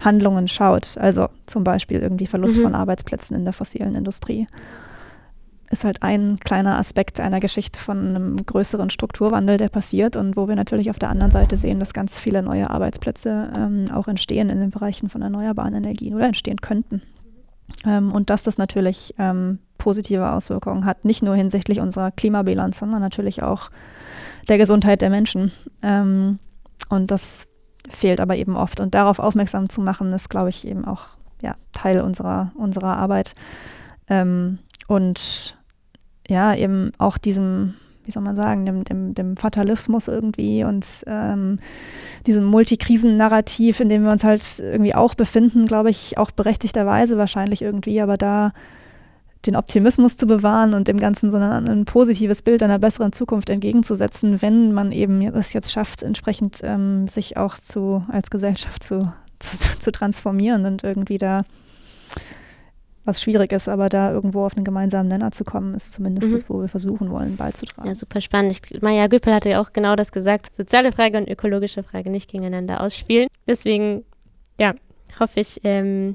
Handlungen 0.00 0.48
schaut. 0.48 0.96
Also 0.98 1.28
zum 1.46 1.64
Beispiel 1.64 2.00
irgendwie 2.00 2.26
Verlust 2.26 2.58
mhm. 2.58 2.62
von 2.62 2.74
Arbeitsplätzen 2.74 3.36
in 3.36 3.44
der 3.44 3.52
fossilen 3.52 3.94
Industrie 3.94 4.46
ist 5.70 5.84
halt 5.84 6.02
ein 6.02 6.38
kleiner 6.40 6.78
Aspekt 6.78 7.20
einer 7.20 7.40
Geschichte 7.40 7.78
von 7.78 7.98
einem 7.98 8.46
größeren 8.46 8.90
Strukturwandel, 8.90 9.56
der 9.56 9.68
passiert 9.68 10.16
und 10.16 10.36
wo 10.36 10.48
wir 10.48 10.56
natürlich 10.56 10.90
auf 10.90 10.98
der 10.98 11.10
anderen 11.10 11.30
Seite 11.30 11.56
sehen, 11.56 11.80
dass 11.80 11.92
ganz 11.92 12.18
viele 12.18 12.42
neue 12.42 12.70
Arbeitsplätze 12.70 13.52
ähm, 13.56 13.90
auch 13.92 14.08
entstehen 14.08 14.50
in 14.50 14.60
den 14.60 14.70
Bereichen 14.70 15.08
von 15.08 15.22
erneuerbaren 15.22 15.74
Energien 15.74 16.14
oder 16.14 16.26
entstehen 16.26 16.60
könnten. 16.60 17.02
Ähm, 17.86 18.12
und 18.12 18.30
dass 18.30 18.42
das 18.42 18.58
natürlich 18.58 19.14
ähm, 19.18 19.58
positive 19.78 20.30
Auswirkungen 20.30 20.84
hat, 20.84 21.04
nicht 21.04 21.22
nur 21.22 21.34
hinsichtlich 21.34 21.80
unserer 21.80 22.10
Klimabilanz, 22.10 22.78
sondern 22.78 23.00
natürlich 23.00 23.42
auch 23.42 23.70
der 24.48 24.58
Gesundheit 24.58 25.02
der 25.02 25.10
Menschen. 25.10 25.52
Ähm, 25.82 26.38
und 26.88 27.10
das 27.10 27.48
fehlt 27.88 28.20
aber 28.20 28.36
eben 28.36 28.56
oft. 28.56 28.80
Und 28.80 28.94
darauf 28.94 29.18
aufmerksam 29.18 29.68
zu 29.68 29.80
machen, 29.80 30.12
ist, 30.12 30.30
glaube 30.30 30.50
ich, 30.50 30.66
eben 30.66 30.84
auch 30.84 31.08
ja, 31.42 31.56
Teil 31.72 32.00
unserer, 32.00 32.52
unserer 32.56 32.96
Arbeit. 32.96 33.34
Ähm, 34.08 34.58
und 34.88 35.56
ja, 36.28 36.54
eben 36.54 36.92
auch 36.98 37.18
diesem, 37.18 37.74
wie 38.04 38.10
soll 38.10 38.22
man 38.22 38.36
sagen, 38.36 38.64
dem, 38.66 38.84
dem, 38.84 39.14
dem 39.14 39.36
Fatalismus 39.36 40.08
irgendwie 40.08 40.64
und 40.64 41.04
ähm, 41.06 41.58
diesem 42.26 42.44
Multikrisen-Narrativ, 42.44 43.80
in 43.80 43.88
dem 43.88 44.04
wir 44.04 44.12
uns 44.12 44.24
halt 44.24 44.42
irgendwie 44.58 44.94
auch 44.94 45.14
befinden, 45.14 45.66
glaube 45.66 45.90
ich, 45.90 46.18
auch 46.18 46.30
berechtigterweise 46.30 47.18
wahrscheinlich 47.18 47.62
irgendwie, 47.62 48.00
aber 48.00 48.16
da 48.16 48.52
den 49.46 49.56
Optimismus 49.56 50.16
zu 50.16 50.26
bewahren 50.26 50.74
und 50.74 50.88
dem 50.88 50.98
Ganzen 50.98 51.30
so 51.30 51.36
ein, 51.36 51.68
ein 51.68 51.84
positives 51.84 52.42
Bild 52.42 52.62
einer 52.62 52.78
besseren 52.78 53.12
Zukunft 53.12 53.50
entgegenzusetzen, 53.50 54.40
wenn 54.40 54.72
man 54.72 54.92
eben 54.92 55.20
es 55.34 55.52
jetzt 55.52 55.72
schafft, 55.72 56.02
entsprechend 56.02 56.60
ähm, 56.62 57.08
sich 57.08 57.36
auch 57.36 57.58
zu, 57.58 58.04
als 58.08 58.30
Gesellschaft 58.30 58.82
zu, 58.82 59.12
zu, 59.38 59.78
zu 59.78 59.92
transformieren 59.92 60.64
und 60.66 60.82
irgendwie 60.82 61.18
da 61.18 61.42
was 63.04 63.20
schwierig 63.20 63.52
ist, 63.52 63.68
aber 63.68 63.88
da 63.88 64.12
irgendwo 64.12 64.44
auf 64.44 64.56
einen 64.56 64.64
gemeinsamen 64.64 65.08
Nenner 65.08 65.30
zu 65.30 65.44
kommen, 65.44 65.74
ist 65.74 65.92
zumindest 65.92 66.28
mhm. 66.28 66.34
das, 66.34 66.48
wo 66.48 66.60
wir 66.60 66.68
versuchen 66.68 67.10
wollen, 67.10 67.36
beizutragen. 67.36 67.88
Ja, 67.88 67.94
super 67.94 68.20
spannend. 68.20 68.52
Ich, 68.52 68.82
Maja 68.82 69.06
Güppel 69.06 69.34
hatte 69.34 69.50
ja 69.50 69.60
auch 69.60 69.72
genau 69.72 69.94
das 69.96 70.12
gesagt, 70.12 70.54
soziale 70.56 70.92
Frage 70.92 71.18
und 71.18 71.28
ökologische 71.28 71.82
Frage 71.82 72.10
nicht 72.10 72.30
gegeneinander 72.30 72.80
ausspielen. 72.80 73.28
Deswegen, 73.46 74.04
ja, 74.58 74.74
hoffe 75.20 75.40
ich, 75.40 75.60
ähm, 75.64 76.14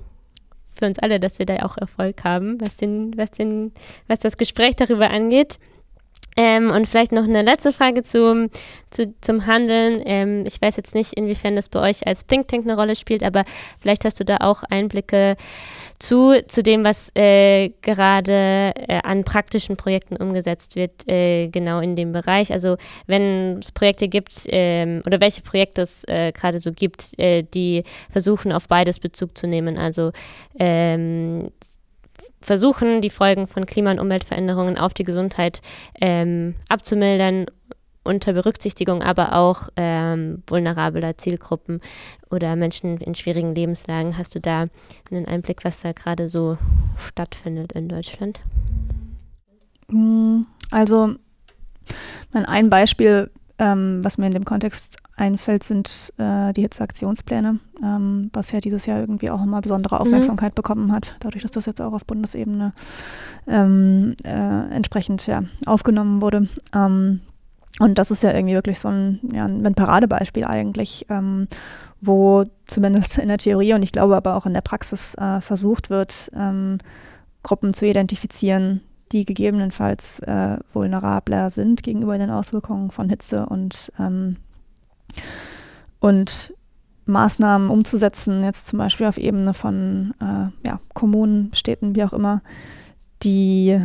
für 0.72 0.86
uns 0.86 1.00
alle, 1.00 1.20
dass 1.20 1.40
wir 1.40 1.46
da 1.46 1.58
auch 1.58 1.78
Erfolg 1.78 2.24
haben, 2.24 2.60
was, 2.62 2.78
den, 2.78 3.16
was, 3.18 3.32
den, 3.32 3.74
was 4.08 4.20
das 4.20 4.38
Gespräch 4.38 4.76
darüber 4.76 5.10
angeht. 5.12 5.60
Ähm, 6.38 6.72
und 6.72 6.88
vielleicht 6.88 7.12
noch 7.12 7.24
eine 7.24 7.42
letzte 7.42 7.74
Frage 7.74 8.04
zum, 8.04 8.50
zu, 8.90 9.14
zum 9.22 9.46
Handeln. 9.46 10.02
Ähm, 10.06 10.44
ich 10.48 10.62
weiß 10.62 10.78
jetzt 10.78 10.96
nicht, 10.96 11.14
inwiefern 11.14 11.56
das 11.56 11.70
bei 11.70 11.82
euch 11.90 12.08
als 12.08 12.26
Think 12.26 12.48
Tank 12.48 12.66
eine 12.66 12.76
Rolle 12.76 12.96
spielt, 12.96 13.24
aber 13.24 13.44
vielleicht 13.80 14.06
hast 14.06 14.20
du 14.20 14.26
da 14.26 14.38
auch 14.40 14.64
Einblicke 14.64 15.36
zu, 16.00 16.42
zu 16.48 16.64
dem, 16.64 16.86
was 16.86 17.12
äh, 17.16 17.70
gerade 17.82 18.74
äh, 18.76 19.02
an 19.04 19.26
praktischen 19.26 19.76
Projekten 19.76 20.16
umgesetzt 20.16 20.76
wird, 20.78 21.08
äh, 21.10 21.50
genau 21.50 21.82
in 21.82 21.96
dem 21.96 22.14
Bereich. 22.14 22.54
Also 22.54 22.78
wenn 23.06 23.60
es 23.60 23.74
Projekte 23.74 24.08
gibt 24.08 24.46
ähm, 24.48 25.02
oder 25.06 25.20
welche 25.20 25.42
Projekte 25.42 25.82
es 25.82 26.06
äh, 26.08 26.32
gerade 26.32 26.60
so 26.60 26.72
gibt, 26.72 27.20
äh, 27.20 27.44
die 27.44 27.84
versuchen, 28.10 28.54
auf 28.54 28.68
beides 28.70 29.00
Bezug 29.02 29.38
zu 29.38 29.46
nehmen. 29.46 29.78
Also 29.78 30.12
ähm, 30.58 31.52
versuchen, 32.42 33.02
die 33.02 33.10
Folgen 33.10 33.48
von 33.48 33.66
Klima- 33.66 33.92
und 33.92 34.00
Umweltveränderungen 34.00 34.78
auf 34.78 34.94
die 34.94 35.04
Gesundheit 35.04 35.62
ähm, 36.00 36.56
abzumildern 36.70 37.46
unter 38.04 38.34
Berücksichtigung 38.34 39.04
aber 39.04 39.34
auch 39.34 39.70
ähm, 39.76 40.44
vulnerabler 40.48 41.18
Zielgruppen 41.18 41.82
oder 42.32 42.56
Menschen 42.56 42.98
in 42.98 43.14
schwierigen 43.14 43.54
Lebenslagen. 43.54 44.18
Hast 44.18 44.36
du 44.36 44.40
da 44.40 44.68
einen 45.12 45.26
Einblick, 45.26 45.64
was 45.64 45.82
da 45.82 45.92
gerade 45.92 46.28
so 46.28 46.58
stattfindet 46.98 47.74
in 47.74 47.88
Deutschland? 47.88 48.40
Mm, 49.90 50.42
also 50.72 51.16
ein 52.32 52.70
Beispiel, 52.70 53.32
ähm, 53.60 54.00
was 54.04 54.18
mir 54.18 54.28
in 54.28 54.34
dem 54.34 54.46
Kontext 54.46 54.98
einfällt, 55.16 55.64
sind 55.64 56.14
äh, 56.18 56.54
die 56.54 56.62
Hitzeaktionspläne, 56.62 57.60
ähm, 57.84 58.30
was 58.34 58.52
ja 58.52 58.62
dieses 58.62 58.86
Jahr 58.86 59.00
irgendwie 59.00 59.30
auch 59.30 59.44
immer 59.44 59.60
besondere 59.60 59.96
mhm. 59.96 60.02
Aufmerksamkeit 60.02 60.54
mhm. 60.54 60.56
bekommen 60.56 60.92
hat, 60.94 61.16
dadurch, 61.20 61.44
dass 61.44 61.52
das 61.52 61.66
jetzt 61.66 61.82
auch 61.82 61.94
auf 61.94 62.06
Bundesebene 62.06 62.74
ähm, 63.48 64.16
äh, 64.24 64.74
entsprechend 64.74 65.28
ja, 65.28 65.44
aufgenommen 65.66 66.22
wurde. 66.22 66.48
Ähm, 66.74 67.20
und 67.80 67.98
das 67.98 68.12
ist 68.12 68.24
ja 68.24 68.34
irgendwie 68.34 68.56
wirklich 68.56 68.80
so 68.80 68.88
ein, 68.88 69.20
ja, 69.34 69.46
ein 69.46 69.76
Paradebeispiel 69.76 70.46
eigentlich, 70.46 71.06
ähm, 71.10 71.48
wo 72.02 72.46
zumindest 72.66 73.18
in 73.18 73.28
der 73.28 73.38
Theorie 73.38 73.74
und 73.74 73.84
ich 73.84 73.92
glaube 73.92 74.16
aber 74.16 74.36
auch 74.36 74.46
in 74.46 74.54
der 74.54 74.62
Praxis 74.62 75.16
äh, 75.16 75.42
versucht 75.42 75.90
wird, 75.90 76.32
ähm, 76.34 76.78
Gruppen 77.44 77.74
zu 77.74 77.86
identifizieren, 77.86 78.82
die 79.12 79.26
gegebenenfalls 79.26 80.20
äh, 80.20 80.58
vulnerabler 80.74 81.50
sind 81.50 81.84
gegenüber 81.84 82.18
den 82.18 82.30
Auswirkungen 82.30 82.92
von 82.92 83.10
Hitze 83.10 83.46
und, 83.46 83.92
ähm, 84.00 84.38
und 86.00 86.54
Maßnahmen 87.06 87.70
umzusetzen, 87.70 88.44
jetzt 88.44 88.68
zum 88.68 88.80
Beispiel 88.80 89.08
auf 89.08 89.18
Ebene 89.18 89.54
von 89.54 90.14
äh, 90.22 90.68
ja, 90.68 90.80
Kommunen, 90.94 91.52
Städten, 91.54 91.96
wie 91.96 92.04
auch 92.04 92.14
immer, 92.14 92.42
die 93.24 93.82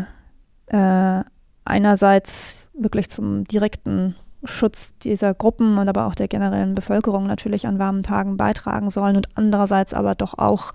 äh, 0.67 1.23
einerseits 1.65 2.69
wirklich 2.75 3.11
zum 3.11 3.45
direkten 3.45 4.15
Schutz 4.45 4.97
dieser 4.99 5.33
Gruppen 5.33 5.79
und 5.79 5.89
aber 5.89 6.07
auch 6.07 6.15
der 6.15 6.29
generellen 6.29 6.75
Bevölkerung 6.75 7.27
natürlich 7.27 7.67
an 7.67 7.79
warmen 7.79 8.03
Tagen 8.03 8.37
beitragen 8.37 8.91
sollen 8.91 9.17
und 9.17 9.29
andererseits 9.35 9.95
aber 9.95 10.15
doch 10.15 10.37
auch 10.37 10.73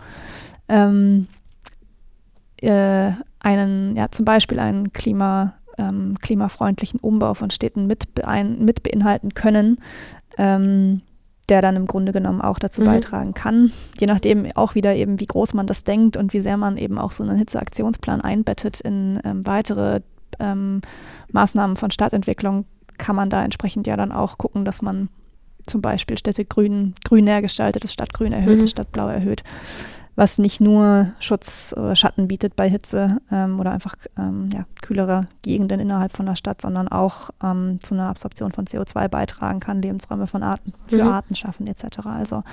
ähm, 0.67 1.27
äh, 2.61 3.11
einen, 3.39 3.95
ja, 3.95 4.09
zum 4.11 4.25
Beispiel 4.25 4.59
einen 4.59 4.93
Klima, 4.93 5.55
ähm, 5.77 6.17
klimafreundlichen 6.21 6.99
Umbau 6.99 7.33
von 7.33 7.51
Städten 7.51 7.87
mit, 7.87 8.13
bein, 8.15 8.63
mit 8.65 8.83
beinhalten 8.83 9.33
können, 9.33 9.77
ähm, 10.37 11.01
der 11.49 11.61
dann 11.61 11.75
im 11.75 11.87
Grunde 11.87 12.11
genommen 12.11 12.41
auch 12.41 12.59
dazu 12.59 12.81
mhm. 12.81 12.85
beitragen 12.85 13.33
kann, 13.33 13.71
je 13.99 14.07
nachdem 14.07 14.47
auch 14.55 14.75
wieder 14.75 14.95
eben, 14.95 15.19
wie 15.19 15.25
groß 15.25 15.53
man 15.53 15.67
das 15.67 15.83
denkt 15.83 16.15
und 16.15 16.33
wie 16.33 16.41
sehr 16.41 16.57
man 16.57 16.77
eben 16.77 16.99
auch 16.99 17.11
so 17.11 17.23
einen 17.23 17.37
Hitzeaktionsplan 17.37 18.21
einbettet 18.21 18.81
in 18.81 19.19
ähm, 19.23 19.45
weitere 19.47 20.01
ähm, 20.39 20.81
Maßnahmen 21.31 21.75
von 21.75 21.91
Stadtentwicklung 21.91 22.65
kann 22.99 23.15
man 23.15 23.29
da 23.29 23.43
entsprechend 23.43 23.87
ja 23.87 23.97
dann 23.97 24.11
auch 24.11 24.37
gucken, 24.37 24.65
dass 24.65 24.83
man 24.83 25.09
zum 25.65 25.81
Beispiel 25.81 26.17
Städte 26.17 26.45
grün, 26.45 26.93
grüner 27.03 27.41
gestaltet, 27.41 27.83
das 27.83 27.93
Stadtgrün 27.93 28.33
erhöht, 28.33 28.57
mhm. 28.57 28.61
das 28.61 28.71
Stadtblau 28.71 29.07
erhöht, 29.07 29.43
was 30.19 30.37
nicht 30.37 30.59
nur 30.59 31.13
Schutz 31.21 31.73
oder 31.77 31.95
Schatten 31.95 32.27
bietet 32.27 32.57
bei 32.57 32.69
Hitze 32.69 33.21
ähm, 33.31 33.57
oder 33.57 33.71
einfach 33.71 33.95
ähm, 34.17 34.49
ja, 34.53 34.65
kühlere 34.81 35.27
Gegenden 35.43 35.79
innerhalb 35.79 36.11
von 36.11 36.25
der 36.25 36.35
Stadt, 36.35 36.59
sondern 36.59 36.89
auch 36.89 37.29
ähm, 37.41 37.79
zu 37.79 37.95
einer 37.95 38.09
Absorption 38.09 38.51
von 38.51 38.65
CO2 38.65 39.07
beitragen 39.07 39.61
kann, 39.61 39.81
Lebensräume 39.81 40.27
von 40.27 40.43
Arten, 40.43 40.73
für 40.87 41.05
mhm. 41.05 41.09
Arten 41.09 41.35
schaffen 41.35 41.67
etc. 41.67 41.99
Also 42.05 42.43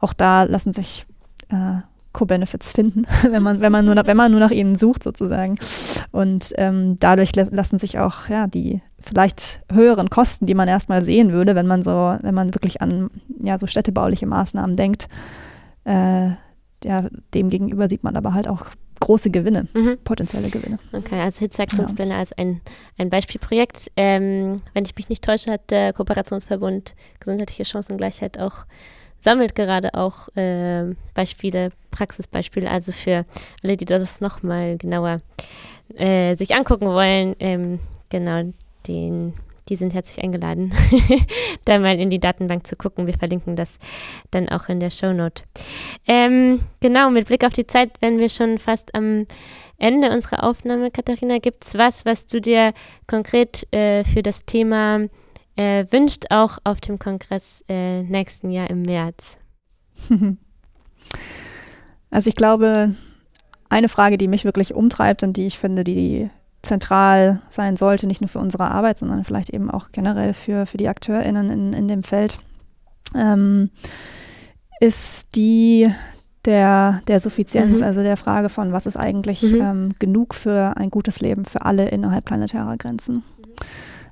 auch 0.00 0.12
da 0.12 0.42
lassen 0.42 0.74
sich 0.74 1.06
äh, 1.48 1.76
Co-Benefits 2.12 2.72
finden, 2.72 3.06
wenn 3.30 3.42
man, 3.42 3.62
wenn, 3.62 3.72
man 3.72 3.86
nur 3.86 3.94
nach, 3.94 4.06
wenn 4.06 4.16
man 4.16 4.30
nur 4.30 4.40
nach 4.40 4.50
ihnen 4.50 4.76
sucht 4.76 5.02
sozusagen. 5.02 5.58
Und 6.12 6.52
ähm, 6.56 6.98
dadurch 7.00 7.34
lassen 7.34 7.78
sich 7.78 7.98
auch 7.98 8.28
ja, 8.28 8.46
die 8.46 8.82
vielleicht 9.00 9.62
höheren 9.72 10.10
Kosten, 10.10 10.44
die 10.44 10.54
man 10.54 10.68
erstmal 10.68 11.02
sehen 11.02 11.32
würde, 11.32 11.54
wenn 11.54 11.66
man 11.66 11.82
so, 11.82 12.18
wenn 12.20 12.34
man 12.34 12.52
wirklich 12.52 12.82
an 12.82 13.08
ja, 13.40 13.58
so 13.58 13.66
städtebauliche 13.66 14.26
Maßnahmen 14.26 14.76
denkt, 14.76 15.08
äh, 15.84 16.32
ja, 16.84 17.08
dem 17.34 17.50
gegenüber 17.50 17.88
sieht 17.88 18.04
man 18.04 18.16
aber 18.16 18.34
halt 18.34 18.48
auch 18.48 18.66
große 19.00 19.30
Gewinne, 19.30 19.68
mhm. 19.74 19.98
potenzielle 20.04 20.50
Gewinne. 20.50 20.78
Okay, 20.92 21.20
also 21.20 21.40
Hitzaktionspläne 21.40 22.12
ja. 22.12 22.18
als 22.18 22.32
ein, 22.32 22.60
ein 22.98 23.10
Beispielprojekt. 23.10 23.90
Ähm, 23.96 24.56
wenn 24.74 24.84
ich 24.84 24.96
mich 24.96 25.08
nicht 25.08 25.24
täusche, 25.24 25.52
hat 25.52 25.70
der 25.70 25.92
Kooperationsverbund 25.92 26.94
Gesundheitliche 27.20 27.64
Chancengleichheit 27.64 28.38
auch 28.38 28.66
sammelt 29.20 29.54
gerade 29.54 29.94
auch 29.94 30.28
äh, 30.36 30.94
Beispiele, 31.14 31.70
Praxisbeispiele, 31.90 32.70
also 32.70 32.92
für 32.92 33.24
alle, 33.62 33.76
die 33.76 33.84
das 33.84 34.20
nochmal 34.20 34.76
genauer 34.76 35.20
äh, 35.94 36.34
sich 36.34 36.54
angucken 36.54 36.86
wollen, 36.86 37.34
ähm, 37.40 37.80
genau, 38.10 38.52
den, 38.86 39.34
die 39.68 39.76
sind 39.76 39.94
herzlich 39.94 40.24
eingeladen, 40.24 40.72
da 41.64 41.78
mal 41.78 41.98
in 41.98 42.10
die 42.10 42.18
Datenbank 42.20 42.66
zu 42.66 42.76
gucken. 42.76 43.06
Wir 43.06 43.14
verlinken 43.14 43.56
das 43.56 43.78
dann 44.30 44.48
auch 44.48 44.68
in 44.68 44.80
der 44.80 44.90
Shownote. 44.90 45.44
Ähm, 46.06 46.60
genau, 46.80 47.10
mit 47.10 47.26
Blick 47.26 47.44
auf 47.44 47.52
die 47.52 47.66
Zeit, 47.66 47.90
wenn 48.00 48.18
wir 48.18 48.28
schon 48.28 48.58
fast 48.58 48.94
am 48.94 49.26
Ende 49.76 50.10
unserer 50.10 50.44
Aufnahme, 50.44 50.90
Katharina, 50.90 51.38
gibt 51.38 51.64
es 51.64 51.76
was, 51.76 52.04
was 52.04 52.26
du 52.26 52.40
dir 52.40 52.72
konkret 53.06 53.72
äh, 53.72 54.04
für 54.04 54.22
das 54.22 54.44
Thema 54.44 55.06
äh, 55.56 55.86
wünscht 55.90 56.26
auch 56.30 56.58
auf 56.64 56.80
dem 56.80 56.98
Kongress 56.98 57.64
äh, 57.68 58.02
nächsten 58.02 58.50
Jahr 58.50 58.70
im 58.70 58.82
März? 58.82 59.36
Also 62.10 62.28
ich 62.28 62.36
glaube, 62.36 62.94
eine 63.68 63.90
Frage, 63.90 64.16
die 64.16 64.28
mich 64.28 64.46
wirklich 64.46 64.74
umtreibt 64.74 65.22
und 65.22 65.36
die 65.36 65.46
ich 65.46 65.58
finde, 65.58 65.84
die 65.84 66.30
zentral 66.62 67.40
sein 67.48 67.76
sollte, 67.76 68.06
nicht 68.06 68.20
nur 68.20 68.28
für 68.28 68.38
unsere 68.40 68.70
Arbeit, 68.70 68.98
sondern 68.98 69.24
vielleicht 69.24 69.50
eben 69.50 69.70
auch 69.70 69.92
generell 69.92 70.34
für, 70.34 70.66
für 70.66 70.76
die 70.76 70.88
AkteurInnen 70.88 71.50
in, 71.50 71.72
in 71.72 71.88
dem 71.88 72.02
Feld, 72.02 72.38
ähm, 73.14 73.70
ist 74.80 75.36
die 75.36 75.90
der, 76.44 77.02
der 77.08 77.20
Suffizienz, 77.20 77.78
mhm. 77.78 77.84
also 77.84 78.02
der 78.02 78.16
Frage 78.16 78.48
von, 78.48 78.72
was 78.72 78.86
ist 78.86 78.96
eigentlich 78.96 79.42
mhm. 79.52 79.60
ähm, 79.60 79.94
genug 79.98 80.34
für 80.34 80.76
ein 80.76 80.90
gutes 80.90 81.20
Leben 81.20 81.44
für 81.44 81.62
alle 81.62 81.88
innerhalb 81.88 82.24
planetärer 82.24 82.76
Grenzen. 82.76 83.16
Mhm. 83.16 83.22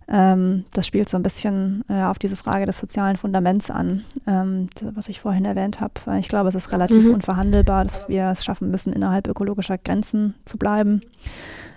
Ähm, 0.08 0.64
das 0.72 0.86
spielt 0.86 1.08
so 1.08 1.16
ein 1.16 1.22
bisschen 1.22 1.84
äh, 1.88 2.04
auf 2.04 2.18
diese 2.18 2.36
Frage 2.36 2.64
des 2.64 2.78
sozialen 2.78 3.16
Fundaments 3.16 3.70
an, 3.70 4.04
ähm, 4.26 4.68
was 4.80 5.08
ich 5.08 5.20
vorhin 5.20 5.44
erwähnt 5.44 5.80
habe. 5.80 5.94
Ich 6.18 6.28
glaube, 6.28 6.48
es 6.48 6.54
ist 6.54 6.70
relativ 6.72 7.06
mhm. 7.06 7.14
unverhandelbar, 7.14 7.84
dass 7.84 8.08
wir 8.08 8.26
es 8.30 8.44
schaffen 8.44 8.70
müssen, 8.70 8.92
innerhalb 8.92 9.26
ökologischer 9.26 9.78
Grenzen 9.78 10.34
zu 10.44 10.58
bleiben. 10.58 11.02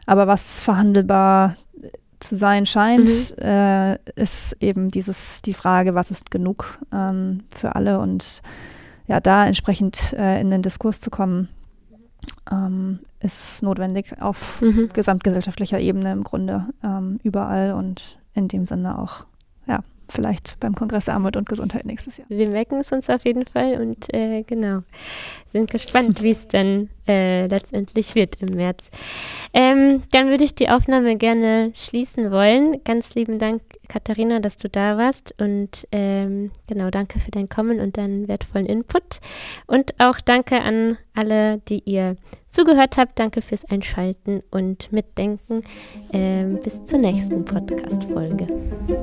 Aber 0.10 0.26
was 0.26 0.60
verhandelbar 0.60 1.55
zu 2.18 2.36
sein 2.36 2.66
scheint, 2.66 3.10
mhm. 3.38 3.43
äh, 3.43 3.95
ist 4.16 4.57
eben 4.60 4.89
dieses, 4.89 5.43
die 5.43 5.53
Frage, 5.53 5.93
was 5.93 6.10
ist 6.10 6.32
genug 6.32 6.80
ähm, 6.91 7.43
für 7.55 7.76
alle 7.76 7.99
und 7.99 8.41
ja, 9.05 9.20
da 9.20 9.45
entsprechend 9.45 10.14
äh, 10.14 10.41
in 10.41 10.49
den 10.49 10.64
Diskurs 10.64 10.99
zu 10.99 11.12
kommen, 11.12 11.49
ähm, 12.51 13.01
ist 13.20 13.62
notwendig 13.62 14.20
auf 14.20 14.60
mhm. 14.62 14.89
gesamtgesellschaftlicher 14.91 15.80
Ebene 15.80 16.12
im 16.12 16.24
Grunde 16.24 16.66
ähm, 16.84 17.20
überall 17.22 17.74
und 17.74 18.18
in 18.34 18.47
dem 18.47 18.66
Sinne 18.66 18.97
auch, 18.97 19.28
vielleicht 20.10 20.60
beim 20.60 20.76
Kongress 20.76 21.10
Armut 21.10 21.38
und 21.38 21.47
Gesundheit 21.47 21.86
nächstes 21.86 22.18
Jahr. 22.18 22.28
Wir 22.30 22.49
merken 22.49 22.80
es 22.80 22.91
uns 22.91 23.10
auf 23.10 23.26
jeden 23.26 23.45
Fall 23.45 23.80
und 23.82 24.14
äh, 24.14 24.43
genau, 24.43 24.82
sind 25.45 25.72
gespannt, 25.72 26.22
wie 26.24 26.32
es 26.32 26.47
dann 26.47 26.89
äh, 27.07 27.47
letztendlich 27.47 28.16
wird 28.16 28.41
im 28.41 28.55
März. 28.55 28.89
Ähm, 29.53 30.03
dann 30.12 30.30
würde 30.30 30.43
ich 30.43 30.55
die 30.55 30.70
Aufnahme 30.70 31.16
gerne 31.16 31.72
schließen 31.76 32.32
wollen. 32.32 32.84
Ganz 32.84 33.16
lieben 33.16 33.39
Dank, 33.39 33.62
Katharina, 33.88 34.39
dass 34.39 34.57
du 34.57 34.70
da 34.70 34.97
warst 34.97 35.36
und 35.41 35.88
ähm, 35.91 36.51
genau, 36.68 36.89
danke 36.89 37.20
für 37.20 37.32
dein 37.32 37.49
Kommen 37.49 37.80
und 37.80 37.97
deinen 37.97 38.28
wertvollen 38.28 38.66
Input 38.68 39.20
und 39.66 39.93
auch 39.99 40.20
danke 40.22 40.62
an 40.62 40.97
alle, 41.14 41.60
die 41.68 41.82
ihr 41.86 42.16
zugehört 42.49 42.97
habt. 42.97 43.20
Danke 43.20 43.41
fürs 43.41 43.66
Einschalten 43.66 44.41
und 44.51 44.91
Mitdenken. 44.91 45.62
Ähm, 46.14 46.60
bis 46.64 46.84
zur 46.84 46.99
nächsten 46.99 47.45
Podcast-Folge. 47.45 48.47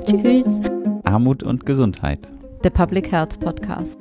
Tschüss. 0.06 0.75
Armut 1.06 1.44
und 1.44 1.64
Gesundheit. 1.64 2.30
Der 2.64 2.70
Public 2.70 3.12
Health 3.12 3.38
Podcast. 3.38 4.00